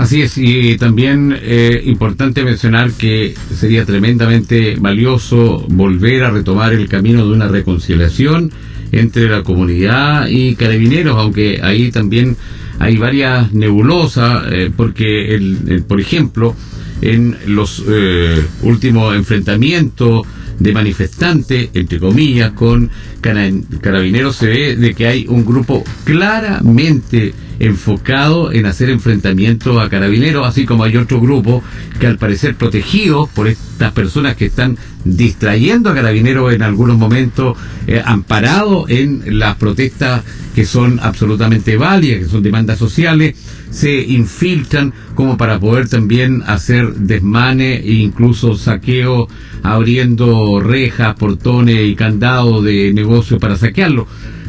Así 0.00 0.22
es, 0.22 0.38
y 0.38 0.78
también 0.78 1.36
eh, 1.42 1.82
importante 1.84 2.42
mencionar 2.42 2.90
que 2.92 3.34
sería 3.54 3.84
tremendamente 3.84 4.76
valioso 4.80 5.66
volver 5.68 6.24
a 6.24 6.30
retomar 6.30 6.72
el 6.72 6.88
camino 6.88 7.26
de 7.26 7.32
una 7.34 7.48
reconciliación 7.48 8.50
entre 8.92 9.28
la 9.28 9.42
comunidad 9.42 10.26
y 10.28 10.54
carabineros, 10.54 11.18
aunque 11.18 11.60
ahí 11.62 11.90
también 11.90 12.34
hay 12.78 12.96
varias 12.96 13.52
nebulosas, 13.52 14.44
eh, 14.50 14.70
porque, 14.74 15.34
el, 15.34 15.84
por 15.86 16.00
ejemplo, 16.00 16.56
en 17.02 17.36
los 17.46 17.84
eh, 17.86 18.42
últimos 18.62 19.14
enfrentamientos 19.14 20.26
de 20.58 20.72
manifestantes, 20.72 21.68
entre 21.74 21.98
comillas, 21.98 22.52
con 22.52 22.90
carabineros, 23.20 24.36
se 24.36 24.46
ve 24.46 24.76
de 24.76 24.94
que 24.94 25.06
hay 25.06 25.26
un 25.28 25.44
grupo 25.44 25.84
claramente 26.04 27.34
enfocado 27.60 28.52
en 28.52 28.64
hacer 28.66 28.88
enfrentamientos 28.88 29.80
a 29.80 29.88
carabineros, 29.90 30.46
así 30.46 30.64
como 30.64 30.82
hay 30.82 30.96
otro 30.96 31.20
grupo 31.20 31.62
que 32.00 32.06
al 32.06 32.16
parecer 32.16 32.54
protegidos 32.54 33.28
por 33.28 33.48
estas 33.48 33.92
personas 33.92 34.34
que 34.34 34.46
están 34.46 34.78
distrayendo 35.04 35.90
a 35.90 35.94
carabineros 35.94 36.54
en 36.54 36.62
algunos 36.62 36.96
momentos, 36.96 37.56
eh, 37.86 38.02
amparados 38.04 38.88
en 38.88 39.38
las 39.38 39.56
protestas 39.56 40.22
que 40.54 40.64
son 40.64 41.00
absolutamente 41.02 41.76
válidas, 41.76 42.20
que 42.20 42.28
son 42.30 42.42
demandas 42.42 42.78
sociales, 42.78 43.36
se 43.70 44.00
infiltran 44.00 44.92
como 45.14 45.36
para 45.36 45.60
poder 45.60 45.88
también 45.88 46.42
hacer 46.46 46.94
desmanes 46.94 47.82
e 47.84 47.92
incluso 47.92 48.56
saqueo 48.56 49.28
abriendo 49.62 50.60
rejas, 50.60 51.14
portones 51.16 51.88
y 51.88 51.94
candados 51.94 52.64
de 52.64 52.92
negocio 53.10 53.38
para 53.38 53.56
saquearlo. 53.56 54.06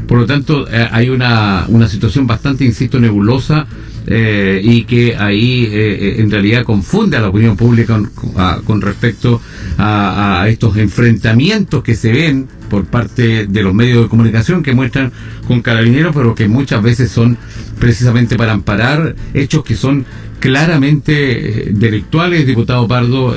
Por 0.08 0.20
lo 0.20 0.26
tanto, 0.26 0.68
eh, 0.70 0.88
hay 0.92 1.10
una, 1.10 1.66
una 1.68 1.88
situación 1.88 2.28
bastante, 2.28 2.66
insisto, 2.66 3.00
nebulosa 3.00 3.66
eh, 4.08 4.60
y 4.64 4.84
que 4.84 5.16
ahí 5.16 5.68
eh, 5.72 6.16
en 6.20 6.30
realidad 6.30 6.64
confunde 6.64 7.18
a 7.18 7.22
la 7.22 7.30
opinión 7.30 7.56
pública 7.56 8.00
con, 8.66 8.82
respecto 8.82 9.42
a, 9.78 10.46
estos 10.50 10.76
enfrentamientos 10.78 11.84
que 11.84 11.96
se 11.96 12.12
ven 12.12 12.48
por 12.70 12.86
parte 12.86 13.48
de 13.48 13.64
los 13.64 13.74
medios 13.74 14.04
de 14.04 14.10
comunicación 14.10 14.64
que 14.64 14.74
muestran 14.74 15.12
con 15.48 15.62
carabineros, 15.62 16.16
pero 16.16 16.36
que 16.36 16.48
muchas 16.48 16.82
veces 16.82 17.12
son 17.12 17.38
precisamente 17.80 18.36
para 18.38 18.54
amparar 18.54 19.16
hechos 19.34 19.64
que 19.64 19.76
son 19.76 20.06
claramente 20.40 21.70
delictuales, 21.72 22.48
diputado 22.48 22.88
Pardo. 22.88 23.36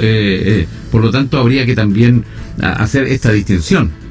por 0.90 1.02
lo 1.02 1.10
tanto, 1.10 1.38
habría 1.38 1.66
que 1.66 1.74
también 1.74 2.24
hacer 2.60 3.04
esta 3.04 3.30
distinción. 3.30 4.03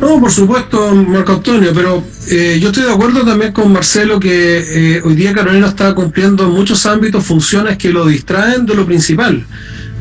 No, 0.00 0.18
por 0.18 0.30
supuesto, 0.30 0.94
Marco 0.94 1.32
Antonio, 1.32 1.72
pero 1.74 2.02
eh, 2.30 2.58
yo 2.60 2.70
estoy 2.70 2.84
de 2.84 2.92
acuerdo 2.92 3.22
también 3.22 3.52
con 3.52 3.70
Marcelo 3.70 4.18
que 4.18 4.96
eh, 4.96 5.02
hoy 5.04 5.14
día 5.14 5.34
Carolina 5.34 5.68
está 5.68 5.94
cumpliendo 5.94 6.44
en 6.44 6.52
muchos 6.52 6.86
ámbitos 6.86 7.22
funciones 7.22 7.76
que 7.76 7.90
lo 7.90 8.06
distraen 8.06 8.64
de 8.64 8.74
lo 8.74 8.86
principal. 8.86 9.44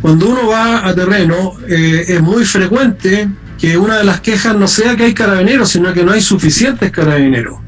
Cuando 0.02 0.30
uno 0.30 0.48
va 0.48 0.88
a 0.88 0.96
terreno, 0.96 1.56
eh, 1.68 2.06
es 2.08 2.22
muy 2.22 2.46
frecuente 2.46 3.28
que 3.60 3.78
una 3.78 3.98
de 3.98 4.06
las 4.06 4.22
quejas 4.22 4.56
no 4.56 4.70
sea 4.70 4.96
que 4.96 5.04
hay 5.04 5.14
carabineros, 5.14 5.70
sino 5.70 5.94
que 5.94 6.04
no 6.04 6.14
hay 6.14 6.22
suficientes 6.22 6.92
carabineros. 6.92 7.60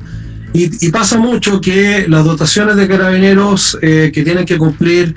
Y, 0.54 0.86
y 0.86 0.90
pasa 0.90 1.18
mucho 1.18 1.60
que 1.60 2.06
las 2.08 2.24
dotaciones 2.24 2.78
de 2.78 2.88
carabineros 2.88 3.78
que 3.82 4.22
tienen 4.24 4.46
que 4.46 4.58
cumplir 4.58 5.16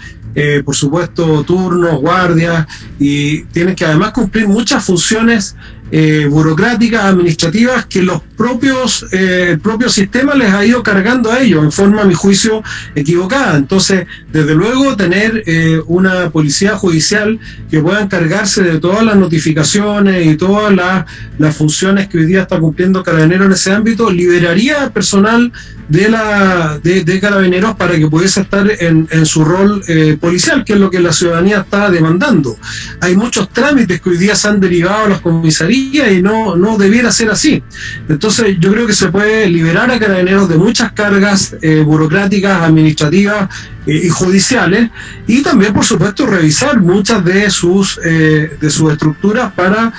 por 0.65 0.75
supuesto, 0.75 1.45
turnos, 1.45 2.01
guardias, 2.01 2.67
y 2.99 3.45
tienen 3.45 3.77
que 3.77 3.85
además 3.85 4.11
cumplir 4.11 4.49
muchas 4.49 4.85
funciones 4.85 5.55
eh, 5.91 6.27
burocráticas, 6.29 7.05
administrativas, 7.05 7.87
que 7.87 8.03
los 8.03 8.21
propios, 8.37 9.07
eh, 9.13 9.51
el 9.51 9.61
propio 9.61 9.89
sistema 9.89 10.35
les 10.35 10.53
ha 10.53 10.65
ido 10.65 10.83
cargando 10.83 11.31
a 11.31 11.41
ellos 11.41 11.63
en 11.63 11.71
forma, 11.71 12.03
a 12.03 12.05
mi 12.05 12.15
juicio, 12.15 12.63
equivocada. 12.95 13.57
Entonces, 13.57 14.07
desde 14.33 14.55
luego, 14.55 14.97
tener 14.97 15.43
eh, 15.47 15.81
una 15.87 16.31
policía 16.31 16.77
judicial 16.77 17.39
que 17.71 17.81
pueda 17.81 18.01
encargarse 18.01 18.63
de 18.63 18.81
todas 18.81 19.05
las 19.05 19.17
notificaciones 19.17 20.27
y 20.27 20.37
todas 20.37 20.75
las, 20.75 21.05
las 21.39 21.57
funciones 21.57 22.09
que 22.09 22.19
hoy 22.19 22.27
día 22.27 22.43
está 22.43 22.59
cumpliendo 22.59 23.03
Carabinero 23.03 23.45
en 23.45 23.53
ese 23.53 23.73
ámbito, 23.73 24.11
liberaría 24.11 24.91
personal 24.91 25.53
de 25.89 26.09
la 26.09 26.79
de, 26.83 27.21
carabineros 27.21 27.77
para 27.77 27.97
que 27.97 28.07
pudiese 28.07 28.43
estar 28.43 28.71
en, 28.81 29.07
en 29.11 29.27
su 29.27 29.45
rol 29.45 29.83
eh, 29.89 30.17
policial, 30.21 30.65
que 30.65 30.75
es 30.75 30.79
lo 30.79 30.91
que 30.91 31.01
la 31.01 31.13
ciudadanía 31.13 31.61
está 31.61 31.91
demandando. 31.91 32.57
Hay 33.01 33.17
muchos 33.17 33.49
trámites 33.51 34.01
que 34.01 34.11
hoy 34.11 34.17
día 34.17 34.35
se 34.35 34.49
han 34.49 34.61
derivado 34.61 35.05
a 35.05 35.09
las 35.09 35.21
comisarías 35.21 36.13
y 36.13 36.23
no, 36.23 36.57
no 36.57 36.77
debiera 36.77 37.11
ser 37.13 37.31
así. 37.31 37.63
Entonces, 38.09 38.57
yo 38.59 38.73
creo 38.73 38.87
que 38.87 38.93
se 38.93 39.09
puede 39.09 39.49
liberar 39.49 39.91
a 39.91 39.99
carabineros 39.99 40.49
de 40.49 40.57
muchas 40.57 40.93
cargas 40.93 41.57
eh, 41.63 41.83
burocráticas, 41.85 42.63
administrativas 42.63 43.49
y 43.87 44.09
judiciales 44.09 44.91
y 45.27 45.43
también 45.43 45.73
por 45.73 45.85
supuesto 45.85 46.27
revisar 46.27 46.81
muchas 46.81 47.25
de 47.25 47.51
sus, 47.51 48.01
eh, 48.05 48.57
de 48.61 48.71
sus 48.71 48.93
estructuras 48.93 49.53
para 49.53 49.93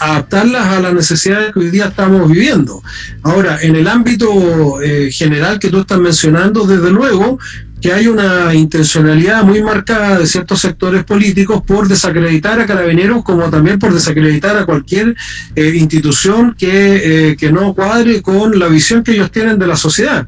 adaptarlas 0.00 0.64
a 0.64 0.80
las 0.80 0.94
necesidades 0.94 1.52
que 1.52 1.58
hoy 1.58 1.70
día 1.70 1.86
estamos 1.86 2.30
viviendo. 2.30 2.84
Ahora, 3.24 3.58
en 3.60 3.74
el 3.74 3.88
ámbito 3.88 4.78
general 5.10 5.58
que 5.58 5.70
tú 5.70 5.80
estás 5.80 5.98
mencionando, 5.98 6.64
desde 6.68 6.92
luego, 6.92 7.40
que 7.80 7.92
hay 7.92 8.06
una 8.06 8.54
intencionalidad 8.54 9.44
muy 9.44 9.62
marcada 9.62 10.18
de 10.18 10.26
ciertos 10.26 10.60
sectores 10.60 11.04
políticos 11.04 11.62
por 11.66 11.88
desacreditar 11.88 12.58
a 12.60 12.66
carabineros 12.66 13.22
como 13.22 13.50
también 13.50 13.78
por 13.78 13.92
desacreditar 13.92 14.56
a 14.56 14.64
cualquier 14.64 15.14
eh, 15.54 15.72
institución 15.76 16.54
que, 16.56 17.30
eh, 17.30 17.36
que 17.36 17.52
no 17.52 17.74
cuadre 17.74 18.22
con 18.22 18.58
la 18.58 18.68
visión 18.68 19.04
que 19.04 19.12
ellos 19.12 19.30
tienen 19.30 19.58
de 19.58 19.66
la 19.66 19.76
sociedad 19.76 20.26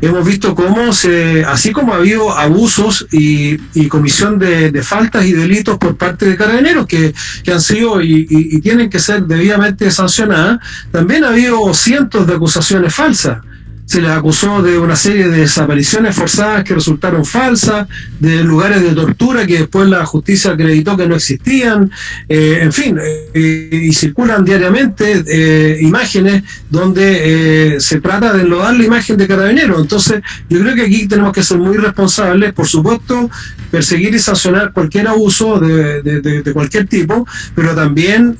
hemos 0.00 0.26
visto 0.26 0.54
cómo 0.54 0.92
se, 0.92 1.44
así 1.44 1.72
como 1.72 1.94
ha 1.94 1.96
habido 1.96 2.36
abusos 2.36 3.06
y, 3.10 3.58
comisión 3.88 4.38
de, 4.38 4.82
faltas 4.82 5.24
y 5.24 5.32
delitos 5.32 5.78
por 5.78 5.96
parte 5.96 6.26
de 6.26 6.36
carabineros 6.36 6.86
que, 6.86 7.14
han 7.50 7.60
sido 7.60 8.00
y, 8.02 8.26
y, 8.28 8.60
tienen 8.60 8.90
que 8.90 8.98
ser 8.98 9.24
debidamente 9.24 9.90
sancionadas, 9.90 10.58
también 10.90 11.24
ha 11.24 11.28
habido 11.28 11.72
cientos 11.74 12.26
de 12.26 12.34
acusaciones 12.34 12.94
falsas 12.94 13.38
se 13.86 14.00
les 14.00 14.10
acusó 14.10 14.62
de 14.62 14.78
una 14.78 14.96
serie 14.96 15.28
de 15.28 15.40
desapariciones 15.40 16.16
forzadas 16.16 16.64
que 16.64 16.74
resultaron 16.74 17.24
falsas, 17.24 17.86
de 18.18 18.42
lugares 18.42 18.82
de 18.82 18.92
tortura 18.92 19.46
que 19.46 19.58
después 19.58 19.88
la 19.88 20.06
justicia 20.06 20.52
acreditó 20.52 20.96
que 20.96 21.06
no 21.06 21.16
existían, 21.16 21.90
eh, 22.28 22.60
en 22.62 22.72
fin, 22.72 22.98
eh, 22.98 23.68
y 23.72 23.92
circulan 23.92 24.44
diariamente 24.44 25.22
eh, 25.26 25.78
imágenes 25.82 26.42
donde 26.70 27.76
se 27.78 28.00
trata 28.00 28.32
de 28.32 28.42
enlodar 28.42 28.74
la 28.74 28.84
imagen 28.84 29.16
de 29.16 29.28
carabineros. 29.28 29.80
Entonces, 29.80 30.22
yo 30.48 30.60
creo 30.60 30.74
que 30.74 30.82
aquí 30.82 31.06
tenemos 31.06 31.32
que 31.32 31.42
ser 31.42 31.58
muy 31.58 31.76
responsables, 31.76 32.52
por 32.52 32.66
supuesto, 32.66 33.30
perseguir 33.70 34.14
y 34.14 34.18
sancionar 34.18 34.72
cualquier 34.72 35.08
abuso 35.08 35.60
de, 35.60 36.02
de 36.02 36.52
cualquier 36.52 36.86
tipo, 36.86 37.26
pero 37.54 37.74
también 37.74 38.38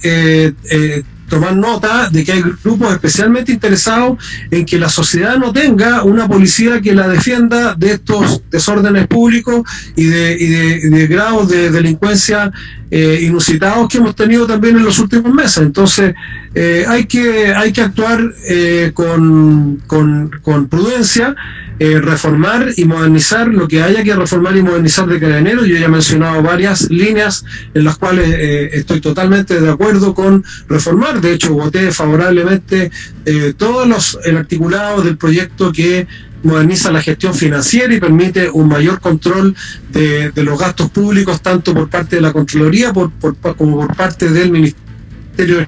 tomar 1.34 1.56
nota 1.56 2.08
de 2.10 2.24
que 2.24 2.32
hay 2.32 2.42
grupos 2.62 2.92
especialmente 2.92 3.50
interesados 3.50 4.18
en 4.52 4.64
que 4.64 4.78
la 4.78 4.88
sociedad 4.88 5.36
no 5.36 5.52
tenga 5.52 6.04
una 6.04 6.28
policía 6.28 6.80
que 6.80 6.94
la 6.94 7.08
defienda 7.08 7.74
de 7.74 7.92
estos 7.92 8.42
desórdenes 8.50 9.08
públicos 9.08 9.62
y 9.96 10.04
de, 10.04 10.36
y 10.38 10.46
de, 10.90 11.06
grados 11.08 11.48
de 11.48 11.70
delincuencia 11.72 12.52
eh, 12.88 13.18
inusitados 13.22 13.88
que 13.88 13.98
hemos 13.98 14.14
tenido 14.14 14.46
también 14.46 14.76
en 14.76 14.84
los 14.84 15.00
últimos 15.00 15.34
meses. 15.34 15.58
Entonces, 15.58 16.14
eh, 16.54 16.84
hay, 16.86 17.06
que, 17.06 17.52
hay 17.52 17.72
que 17.72 17.80
actuar 17.80 18.20
eh, 18.48 18.92
con, 18.94 19.82
con 19.88 20.68
prudencia 20.68 21.34
eh, 21.80 22.00
reformar 22.00 22.72
y 22.76 22.84
modernizar 22.84 23.48
lo 23.48 23.66
que 23.66 23.82
haya 23.82 24.04
que 24.04 24.14
reformar 24.14 24.56
y 24.56 24.62
modernizar 24.62 25.06
de 25.06 25.18
Carabineros. 25.18 25.66
Yo 25.66 25.76
ya 25.76 25.86
he 25.86 25.88
mencionado 25.88 26.40
varias 26.40 26.88
líneas 26.88 27.44
en 27.74 27.84
las 27.84 27.98
cuales 27.98 28.28
eh, 28.28 28.70
estoy 28.74 29.00
totalmente 29.00 29.60
de 29.60 29.70
acuerdo 29.70 30.14
con 30.14 30.44
reformar. 30.68 31.20
De 31.20 31.32
hecho, 31.32 31.52
voté 31.54 31.90
favorablemente 31.90 32.92
eh, 33.26 33.54
todos 33.56 33.88
los 33.88 34.18
el 34.24 34.36
articulado 34.36 35.02
del 35.02 35.16
proyecto 35.16 35.72
que 35.72 36.06
moderniza 36.44 36.92
la 36.92 37.02
gestión 37.02 37.34
financiera 37.34 37.92
y 37.92 37.98
permite 37.98 38.48
un 38.50 38.68
mayor 38.68 39.00
control 39.00 39.56
de, 39.90 40.30
los 40.36 40.58
gastos 40.58 40.90
públicos, 40.90 41.40
tanto 41.42 41.74
por 41.74 41.88
parte 41.88 42.16
de 42.16 42.22
la 42.22 42.32
Contraloría 42.32 42.92
por, 42.92 43.10
como 43.56 43.78
por 43.78 43.96
parte 43.96 44.30
del 44.30 44.52
Ministerio 44.52 45.66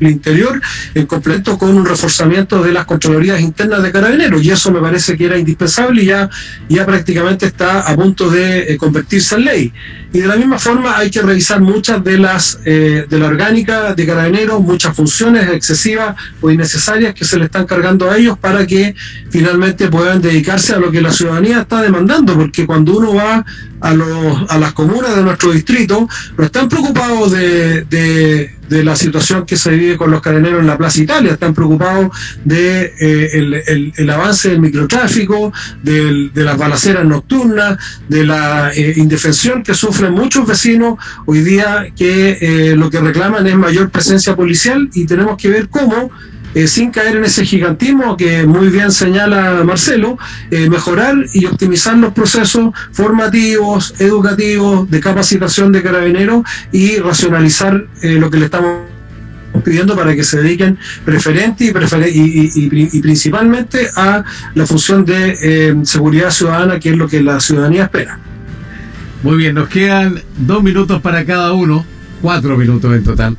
el 0.00 0.10
interior 0.10 0.60
en 0.94 1.06
completo 1.06 1.58
con 1.58 1.70
un 1.70 1.84
reforzamiento 1.84 2.62
de 2.62 2.72
las 2.72 2.86
Contralorías 2.86 3.40
internas 3.40 3.82
de 3.82 3.92
Carabineros 3.92 4.42
y 4.42 4.50
eso 4.50 4.72
me 4.72 4.80
parece 4.80 5.16
que 5.16 5.26
era 5.26 5.38
indispensable 5.38 6.02
y 6.02 6.06
ya, 6.06 6.28
ya 6.68 6.86
prácticamente 6.86 7.46
está 7.46 7.80
a 7.80 7.94
punto 7.94 8.30
de 8.30 8.72
eh, 8.72 8.76
convertirse 8.76 9.36
en 9.36 9.44
ley. 9.44 9.72
Y 10.12 10.20
de 10.20 10.26
la 10.26 10.36
misma 10.36 10.58
forma 10.58 10.96
hay 10.96 11.10
que 11.10 11.22
revisar 11.22 11.60
muchas 11.60 12.02
de 12.02 12.18
las 12.18 12.58
eh, 12.64 13.06
de 13.08 13.18
la 13.18 13.26
orgánica 13.26 13.94
de 13.94 14.06
Carabineros, 14.06 14.60
muchas 14.60 14.96
funciones 14.96 15.48
excesivas 15.48 16.16
o 16.40 16.50
innecesarias 16.50 17.14
que 17.14 17.24
se 17.24 17.38
le 17.38 17.44
están 17.44 17.66
cargando 17.66 18.10
a 18.10 18.16
ellos 18.16 18.36
para 18.38 18.66
que 18.66 18.94
finalmente 19.30 19.88
puedan 19.88 20.20
dedicarse 20.20 20.74
a 20.74 20.78
lo 20.78 20.90
que 20.90 21.00
la 21.00 21.12
ciudadanía 21.12 21.60
está 21.60 21.82
demandando, 21.82 22.34
porque 22.34 22.66
cuando 22.66 22.96
uno 22.96 23.14
va 23.14 23.44
a, 23.80 23.94
los, 23.94 24.50
a 24.50 24.58
las 24.58 24.72
comunas 24.72 25.16
de 25.16 25.22
nuestro 25.22 25.52
distrito, 25.52 26.08
no 26.36 26.44
están 26.44 26.68
preocupados 26.68 27.32
de, 27.32 27.84
de, 27.84 28.50
la 28.84 28.94
situación 28.94 29.44
que 29.44 29.56
se 29.56 29.70
vive 29.70 29.96
con 29.96 30.12
los 30.12 30.22
carabineros 30.22 30.60
en 30.60 30.68
la 30.68 30.78
Plaza 30.78 31.00
Italia, 31.00 31.32
están 31.32 31.54
preocupados 31.54 32.16
de 32.44 32.94
eh, 33.00 33.30
el, 33.32 33.92
el, 33.96 34.10
avance 34.10 34.50
del 34.50 34.60
microtráfico, 34.60 35.52
de, 35.82 36.30
las 36.34 36.56
balaceras 36.56 37.04
nocturnas, 37.04 37.78
de 38.08 38.24
la 38.24 38.72
eh, 38.72 38.94
indefensión 38.96 39.64
que 39.64 39.74
sufren 39.74 40.12
muchos 40.12 40.46
vecinos 40.46 40.98
hoy 41.26 41.40
día 41.40 41.88
que 41.96 42.38
eh, 42.40 42.76
lo 42.76 42.90
que 42.90 43.00
reclaman 43.00 43.46
es 43.46 43.56
mayor 43.56 43.90
presencia 43.90 44.36
policial 44.36 44.88
y 44.94 45.04
tenemos 45.04 45.36
que 45.36 45.48
ver 45.48 45.68
cómo 45.68 46.10
eh, 46.54 46.66
sin 46.66 46.90
caer 46.90 47.16
en 47.16 47.24
ese 47.24 47.44
gigantismo 47.44 48.16
que 48.16 48.44
muy 48.44 48.68
bien 48.68 48.90
señala 48.90 49.62
Marcelo, 49.64 50.18
eh, 50.50 50.68
mejorar 50.68 51.14
y 51.32 51.46
optimizar 51.46 51.96
los 51.96 52.12
procesos 52.12 52.72
formativos, 52.92 53.94
educativos, 54.00 54.90
de 54.90 55.00
capacitación 55.00 55.70
de 55.70 55.82
carabineros 55.82 56.42
y 56.72 56.96
racionalizar 56.98 57.86
eh, 58.02 58.14
lo 58.14 58.30
que 58.30 58.38
le 58.38 58.46
estamos 58.46 58.80
pidiendo 59.64 59.94
para 59.94 60.14
que 60.14 60.24
se 60.24 60.42
dediquen 60.42 60.78
preferente 61.04 61.64
y, 61.64 61.72
y, 62.54 63.00
principalmente 63.00 63.88
a 63.96 64.24
la 64.54 64.66
función 64.66 65.04
de 65.04 65.76
seguridad 65.84 66.30
ciudadana, 66.30 66.78
que 66.78 66.90
es 66.90 66.96
lo 66.96 67.08
que 67.08 67.20
la 67.20 67.40
ciudadanía 67.40 67.84
espera. 67.84 68.18
Muy 69.24 69.36
bien, 69.36 69.56
nos 69.56 69.68
quedan 69.68 70.22
dos 70.38 70.62
minutos 70.62 71.02
para 71.02 71.24
cada 71.24 71.52
uno, 71.52 71.84
cuatro 72.22 72.56
minutos 72.56 72.94
en 72.94 73.02
total 73.02 73.36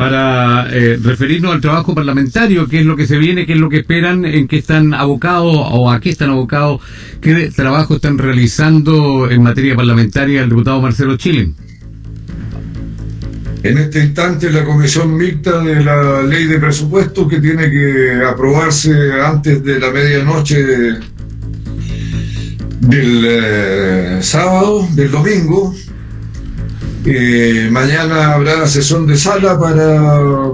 para 0.00 0.66
eh, 0.72 0.98
referirnos 1.02 1.52
al 1.52 1.60
trabajo 1.60 1.94
parlamentario, 1.94 2.66
qué 2.66 2.80
es 2.80 2.86
lo 2.86 2.96
que 2.96 3.06
se 3.06 3.18
viene, 3.18 3.44
qué 3.44 3.52
es 3.52 3.58
lo 3.58 3.68
que 3.68 3.80
esperan, 3.80 4.24
en 4.24 4.48
qué 4.48 4.56
están 4.56 4.94
abocados 4.94 5.54
o 5.54 5.90
a 5.90 6.00
qué 6.00 6.08
están 6.08 6.30
abocados, 6.30 6.80
qué 7.20 7.50
trabajo 7.54 7.96
están 7.96 8.16
realizando 8.16 9.30
en 9.30 9.42
materia 9.42 9.76
parlamentaria 9.76 10.42
el 10.42 10.48
diputado 10.48 10.80
Marcelo 10.80 11.18
Chile. 11.18 11.50
En 13.62 13.76
este 13.76 14.02
instante 14.02 14.50
la 14.50 14.64
comisión 14.64 15.14
mixta 15.18 15.62
de 15.62 15.84
la 15.84 16.22
ley 16.22 16.46
de 16.46 16.58
presupuesto 16.58 17.28
que 17.28 17.38
tiene 17.38 17.70
que 17.70 18.24
aprobarse 18.26 19.12
antes 19.22 19.62
de 19.62 19.80
la 19.80 19.90
medianoche 19.90 20.64
del 22.80 23.24
eh, 23.28 24.18
sábado, 24.22 24.88
del 24.94 25.10
domingo, 25.10 25.74
eh, 27.04 27.68
mañana 27.70 28.34
habrá 28.34 28.66
sesión 28.66 29.06
de 29.06 29.16
sala 29.16 29.58
para 29.58 30.52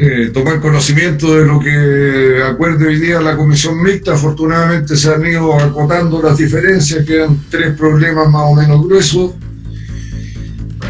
eh, 0.00 0.30
tomar 0.34 0.60
conocimiento 0.60 1.36
de 1.36 1.46
lo 1.46 1.60
que 1.60 2.42
acuerde 2.42 2.88
hoy 2.88 2.98
día 2.98 3.20
la 3.20 3.36
comisión 3.36 3.80
mixta. 3.82 4.14
Afortunadamente 4.14 4.96
se 4.96 5.12
han 5.12 5.24
ido 5.24 5.54
acotando 5.54 6.20
las 6.20 6.36
diferencias, 6.38 7.04
quedan 7.06 7.38
tres 7.50 7.76
problemas 7.76 8.28
más 8.28 8.42
o 8.42 8.54
menos 8.54 8.86
gruesos. 8.86 9.32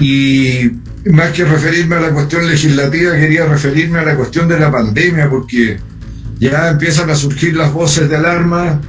Y 0.01 0.71
más 1.05 1.33
que 1.33 1.45
referirme 1.45 1.97
a 1.97 2.01
la 2.01 2.11
cuestión 2.11 2.47
legislativa, 2.47 3.15
quería 3.15 3.45
referirme 3.47 3.99
a 3.99 4.05
la 4.05 4.17
cuestión 4.17 4.49
de 4.49 4.59
la 4.59 4.73
pandemia, 4.73 5.29
porque 5.29 5.79
ya 6.39 6.71
empiezan 6.71 7.11
a 7.11 7.15
surgir 7.15 7.55
las 7.55 7.73
voces 7.73 8.09
de 8.09 8.17
alarma 8.17 8.81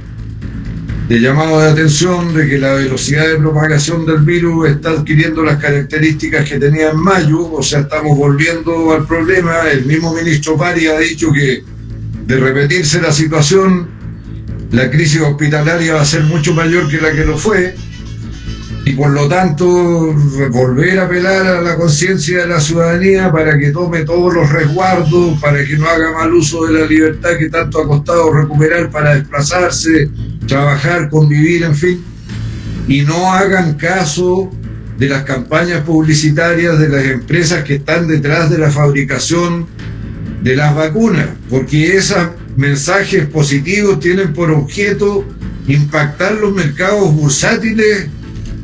de 1.08 1.20
llamado 1.20 1.60
de 1.60 1.70
atención 1.70 2.34
de 2.34 2.48
que 2.48 2.58
la 2.58 2.74
velocidad 2.74 3.28
de 3.28 3.36
propagación 3.36 4.04
del 4.04 4.22
virus 4.22 4.70
está 4.70 4.90
adquiriendo 4.90 5.44
las 5.44 5.58
características 5.58 6.48
que 6.48 6.58
tenía 6.58 6.90
en 6.90 6.98
mayo, 6.98 7.52
o 7.52 7.62
sea, 7.62 7.80
estamos 7.80 8.16
volviendo 8.16 8.92
al 8.92 9.06
problema. 9.06 9.70
El 9.70 9.84
mismo 9.84 10.12
ministro 10.12 10.56
Pari 10.56 10.88
ha 10.88 10.98
dicho 10.98 11.32
que 11.32 11.62
de 12.26 12.36
repetirse 12.38 13.00
la 13.00 13.12
situación, 13.12 13.88
la 14.72 14.90
crisis 14.90 15.20
hospitalaria 15.20 15.94
va 15.94 16.00
a 16.00 16.04
ser 16.04 16.24
mucho 16.24 16.52
mayor 16.54 16.90
que 16.90 17.00
la 17.00 17.12
que 17.12 17.24
lo 17.24 17.38
fue 17.38 17.76
y 18.86 18.92
por 18.92 19.10
lo 19.10 19.28
tanto 19.28 19.66
volver 20.52 21.00
a 21.00 21.06
apelar 21.06 21.44
a 21.44 21.60
la 21.60 21.76
conciencia 21.76 22.42
de 22.42 22.46
la 22.46 22.60
ciudadanía 22.60 23.32
para 23.32 23.58
que 23.58 23.70
tome 23.70 24.04
todos 24.04 24.32
los 24.32 24.48
resguardos, 24.48 25.40
para 25.40 25.64
que 25.64 25.76
no 25.76 25.88
haga 25.88 26.12
mal 26.12 26.32
uso 26.32 26.66
de 26.66 26.80
la 26.80 26.86
libertad 26.86 27.30
que 27.36 27.50
tanto 27.50 27.80
ha 27.80 27.88
costado 27.88 28.32
recuperar 28.32 28.88
para 28.90 29.16
desplazarse, 29.16 30.08
trabajar, 30.46 31.08
convivir, 31.10 31.64
en 31.64 31.74
fin, 31.74 32.04
y 32.88 33.02
no 33.02 33.32
hagan 33.32 33.74
caso 33.74 34.50
de 34.98 35.08
las 35.08 35.24
campañas 35.24 35.82
publicitarias 35.82 36.78
de 36.78 36.88
las 36.88 37.04
empresas 37.04 37.64
que 37.64 37.76
están 37.76 38.08
detrás 38.08 38.50
de 38.50 38.58
la 38.58 38.70
fabricación 38.70 39.66
de 40.42 40.56
las 40.56 40.74
vacunas, 40.74 41.28
porque 41.50 41.96
esos 41.96 42.28
mensajes 42.56 43.26
positivos 43.26 44.00
tienen 44.00 44.32
por 44.32 44.50
objeto 44.50 45.24
impactar 45.66 46.34
los 46.34 46.54
mercados 46.54 47.12
bursátiles 47.14 48.06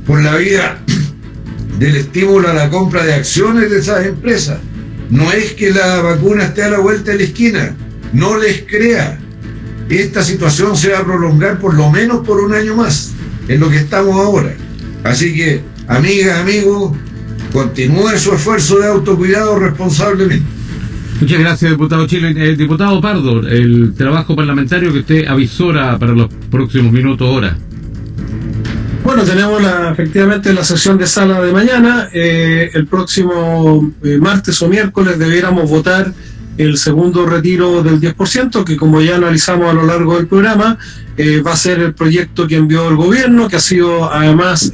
por 0.07 0.23
la 0.23 0.37
vía 0.37 0.79
del 1.79 1.97
estímulo 1.97 2.49
a 2.49 2.55
la 2.55 2.71
compra 2.71 3.05
de 3.05 3.15
acciones 3.15 3.71
de 3.71 3.79
esas 3.79 4.07
empresas. 4.07 4.59
No 5.11 5.31
es 5.33 5.53
que 5.53 5.71
la 5.71 6.01
vacuna 6.01 6.45
esté 6.45 6.63
a 6.63 6.71
la 6.71 6.79
vuelta 6.79 7.11
de 7.11 7.19
la 7.19 7.25
esquina, 7.25 7.77
no 8.13 8.39
les 8.39 8.63
crea. 8.63 9.19
Esta 9.93 10.23
situación 10.23 10.75
se 10.75 10.91
va 10.91 11.01
a 11.01 11.05
prolongar 11.05 11.59
por 11.59 11.75
lo 11.75 11.91
menos 11.91 12.27
por 12.27 12.41
un 12.41 12.55
año 12.55 12.75
más, 12.75 13.13
en 13.47 13.61
lo 13.61 13.69
que 13.69 13.77
estamos 13.77 14.15
ahora. 14.17 14.55
Así 15.05 15.35
que, 15.35 15.61
amigas, 15.87 16.41
amigos, 16.41 16.97
continúe 17.53 18.17
su 18.17 18.33
esfuerzo 18.33 18.79
de 18.79 18.87
autocuidado 18.87 19.59
responsablemente. 19.59 20.47
Muchas 21.21 21.39
gracias, 21.39 21.71
diputado 21.73 22.07
Chile. 22.07 22.35
Eh, 22.35 22.57
diputado 22.57 23.03
Pardo, 23.03 23.47
el 23.47 23.93
trabajo 23.95 24.35
parlamentario 24.35 24.95
que 24.95 25.01
usted 25.01 25.27
avisora 25.27 25.99
para 25.99 26.13
los 26.13 26.29
próximos 26.51 26.91
minutos, 26.91 27.29
horas. 27.29 27.55
Bueno, 29.05 29.25
tenemos 29.25 29.61
la, 29.61 29.91
efectivamente 29.91 30.55
la 30.55 30.65
sesión 30.65 30.97
de 30.97 31.07
sala 31.07 31.43
de 31.43 31.53
mañana. 31.53 32.09
Eh, 32.15 32.71
el 32.73 32.87
próximo 32.87 33.93
eh, 34.03 34.17
martes 34.17 34.63
o 34.63 34.69
miércoles 34.69 35.19
debiéramos 35.19 35.69
votar 35.69 36.15
el 36.59 36.77
segundo 36.77 37.27
retiro 37.27 37.83
del 37.83 38.01
10%, 38.01 38.65
que 38.65 38.77
como 38.77 39.01
ya 39.01 39.17
analizamos 39.17 39.71
a 39.71 39.75
lo 39.75 39.85
largo 39.85 40.17
del 40.17 40.27
programa, 40.27 40.79
eh, 41.17 41.41
va 41.41 41.53
a 41.53 41.57
ser 41.57 41.81
el 41.81 41.95
proyecto 41.95 42.47
que 42.47 42.57
envió 42.57 42.89
el 42.89 42.97
gobierno, 42.97 43.49
que 43.49 43.57
ha 43.57 43.61
sido 43.61 44.13
además 44.13 44.73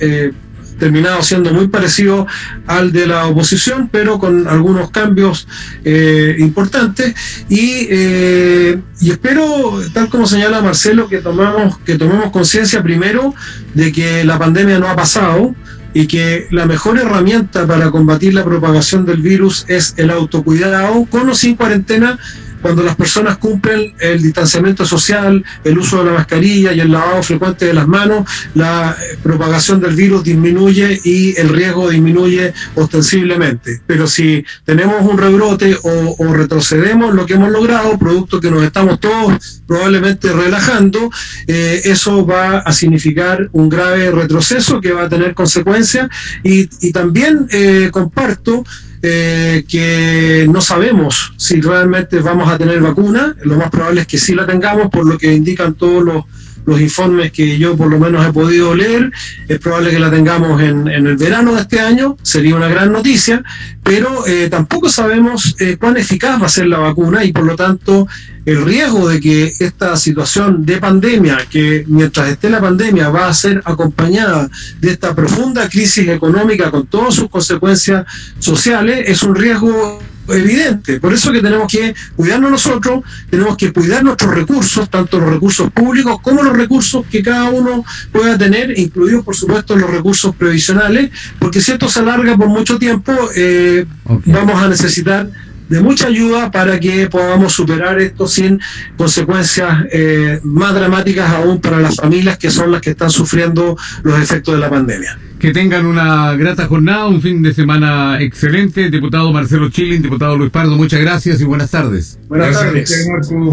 terminado 0.78 1.22
siendo 1.22 1.52
muy 1.52 1.68
parecido 1.68 2.26
al 2.66 2.92
de 2.92 3.06
la 3.06 3.26
oposición, 3.26 3.88
pero 3.90 4.18
con 4.18 4.48
algunos 4.48 4.90
cambios 4.90 5.46
eh, 5.84 6.36
importantes. 6.38 7.14
Y, 7.48 7.86
eh, 7.90 8.80
y, 9.00 9.10
espero, 9.10 9.80
tal 9.92 10.08
como 10.08 10.26
señala 10.26 10.62
Marcelo, 10.62 11.08
que 11.08 11.18
tomamos, 11.18 11.78
que 11.78 11.96
tomemos 11.96 12.30
conciencia 12.30 12.82
primero 12.82 13.34
de 13.74 13.92
que 13.92 14.24
la 14.24 14.38
pandemia 14.38 14.78
no 14.78 14.88
ha 14.88 14.96
pasado 14.96 15.54
y 15.94 16.06
que 16.06 16.46
la 16.50 16.66
mejor 16.66 16.98
herramienta 16.98 17.66
para 17.66 17.90
combatir 17.90 18.34
la 18.34 18.44
propagación 18.44 19.04
del 19.06 19.22
virus 19.22 19.64
es 19.68 19.94
el 19.96 20.10
autocuidado, 20.10 21.04
con 21.06 21.28
o 21.28 21.34
sin 21.34 21.56
cuarentena, 21.56 22.18
cuando 22.60 22.82
las 22.82 22.96
personas 22.96 23.38
cumplen 23.38 23.94
el 24.00 24.22
distanciamiento 24.22 24.84
social, 24.84 25.44
el 25.64 25.78
uso 25.78 25.98
de 25.98 26.10
la 26.10 26.18
mascarilla 26.18 26.72
y 26.72 26.80
el 26.80 26.90
lavado 26.90 27.22
frecuente 27.22 27.66
de 27.66 27.74
las 27.74 27.86
manos, 27.86 28.28
la 28.54 28.96
propagación 29.22 29.80
del 29.80 29.94
virus 29.94 30.24
disminuye 30.24 31.00
y 31.04 31.38
el 31.38 31.48
riesgo 31.48 31.90
disminuye 31.90 32.52
ostensiblemente. 32.74 33.80
Pero 33.86 34.06
si 34.06 34.44
tenemos 34.64 35.02
un 35.02 35.18
rebrote 35.18 35.76
o, 35.82 36.16
retrocedemos 36.32 37.14
lo 37.14 37.26
que 37.26 37.34
hemos 37.34 37.50
logrado, 37.50 37.98
producto 37.98 38.40
que 38.40 38.50
nos 38.50 38.62
estamos 38.62 39.00
todos 39.00 39.62
probablemente 39.66 40.32
relajando, 40.32 41.10
eh, 41.46 41.80
eso 41.84 42.24
va 42.24 42.58
a 42.58 42.72
significar 42.72 43.48
un 43.52 43.68
grave 43.68 44.10
retroceso 44.10 44.80
que 44.80 44.92
va 44.92 45.04
a 45.04 45.08
tener 45.08 45.34
consecuencias 45.34 46.08
y, 46.42 46.68
también 46.92 47.46
eh, 47.50 47.90
comparto 47.92 48.64
eh, 49.02 49.64
que 49.68 50.46
no 50.50 50.60
sabemos 50.60 51.32
si 51.36 51.60
realmente 51.60 52.20
vamos 52.20 52.48
a 52.48 52.58
tener 52.58 52.80
vacuna. 52.80 53.36
Lo 53.42 53.56
más 53.56 53.70
probable 53.70 54.02
es 54.02 54.06
que 54.06 54.18
sí 54.18 54.34
la 54.34 54.46
tengamos, 54.46 54.88
por 54.90 55.06
lo 55.06 55.18
que 55.18 55.32
indican 55.32 55.74
todos 55.74 56.02
los 56.02 56.24
los 56.66 56.80
informes 56.80 57.32
que 57.32 57.58
yo 57.58 57.76
por 57.76 57.88
lo 57.90 57.98
menos 57.98 58.26
he 58.26 58.32
podido 58.32 58.74
leer, 58.74 59.10
es 59.48 59.58
probable 59.58 59.90
que 59.90 59.98
la 59.98 60.10
tengamos 60.10 60.60
en, 60.60 60.88
el 60.88 61.16
verano 61.16 61.54
de 61.54 61.62
este 61.62 61.80
año, 61.80 62.16
sería 62.22 62.56
una 62.56 62.68
gran 62.68 62.92
noticia, 62.92 63.42
pero 63.82 64.26
eh, 64.26 64.48
tampoco 64.50 64.88
sabemos 64.88 65.56
eh, 65.60 65.76
cuán 65.78 65.96
eficaz 65.96 66.40
va 66.40 66.46
a 66.46 66.50
ser 66.50 66.66
la 66.66 66.78
vacuna 66.78 67.24
y 67.24 67.32
por 67.32 67.44
lo 67.44 67.56
tanto 67.56 68.06
el 68.44 68.64
riesgo 68.64 69.08
de 69.08 69.20
que 69.20 69.52
esta 69.60 69.96
situación 69.96 70.64
de 70.64 70.78
pandemia, 70.78 71.38
que 71.50 71.84
mientras 71.86 72.28
esté 72.28 72.48
la 72.48 72.60
pandemia 72.60 73.10
va 73.10 73.28
a 73.28 73.34
ser 73.34 73.60
acompañada 73.64 74.48
de 74.80 74.90
esta 74.90 75.14
profunda 75.14 75.68
crisis 75.68 76.08
económica 76.08 76.70
con 76.70 76.86
todas 76.86 77.14
sus 77.14 77.28
consecuencias 77.28 78.06
sociales, 78.38 79.04
es 79.06 79.22
un 79.22 79.34
riesgo 79.34 79.98
evidente. 80.28 81.00
Por 81.00 81.12
eso 81.12 81.32
que 81.32 81.40
tenemos 81.40 81.70
que 81.70 81.94
cuidarnos 82.16 82.50
nosotros, 82.50 83.02
tenemos 83.30 83.56
que 83.56 83.72
cuidar 83.72 84.04
nuestros 84.04 84.34
recursos, 84.34 84.88
tanto 84.90 85.18
los 85.18 85.30
recursos 85.30 85.70
públicos 85.70 86.16
como 86.22 86.42
los 86.42 86.56
recursos 86.56 87.06
que 87.10 87.22
cada 87.22 87.50
uno 87.50 87.84
pueda 88.12 88.36
tener, 88.36 88.78
incluidos 88.78 89.24
por 89.24 89.36
supuesto 89.36 89.76
los 89.76 89.90
recursos 89.90 90.34
previsionales, 90.34 91.10
porque 91.38 91.60
si 91.60 91.72
esto 91.72 91.88
se 91.88 92.00
alarga 92.00 92.36
por 92.36 92.48
mucho 92.48 92.78
tiempo, 92.78 93.12
eh, 93.34 93.86
vamos 94.26 94.62
a 94.62 94.68
necesitar 94.68 95.28
de 95.68 95.80
mucha 95.80 96.08
ayuda 96.08 96.50
para 96.50 96.78
que 96.80 97.08
podamos 97.08 97.52
superar 97.52 98.00
esto 98.00 98.26
sin 98.26 98.60
consecuencias 98.96 99.84
eh, 99.92 100.40
más 100.42 100.74
dramáticas 100.74 101.30
aún 101.30 101.60
para 101.60 101.78
las 101.78 101.96
familias 101.96 102.38
que 102.38 102.50
son 102.50 102.72
las 102.72 102.80
que 102.80 102.90
están 102.90 103.10
sufriendo 103.10 103.76
los 104.02 104.20
efectos 104.20 104.54
de 104.54 104.60
la 104.60 104.70
pandemia. 104.70 105.18
Que 105.38 105.52
tengan 105.52 105.86
una 105.86 106.34
grata 106.34 106.66
jornada, 106.66 107.06
un 107.06 107.22
fin 107.22 107.42
de 107.42 107.54
semana 107.54 108.20
excelente. 108.20 108.90
Diputado 108.90 109.32
Marcelo 109.32 109.70
Chilin, 109.70 110.02
diputado 110.02 110.36
Luis 110.36 110.50
Pardo, 110.50 110.76
muchas 110.76 111.00
gracias 111.00 111.40
y 111.40 111.44
buenas 111.44 111.70
tardes. 111.70 112.18
Buenas 112.28 112.54
tardes. 112.54 113.08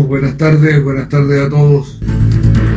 Buenas 0.08 0.38
tardes, 0.38 0.84
buenas 0.84 1.10
tardes 1.10 1.46
a 1.46 1.50
todos. 1.50 2.00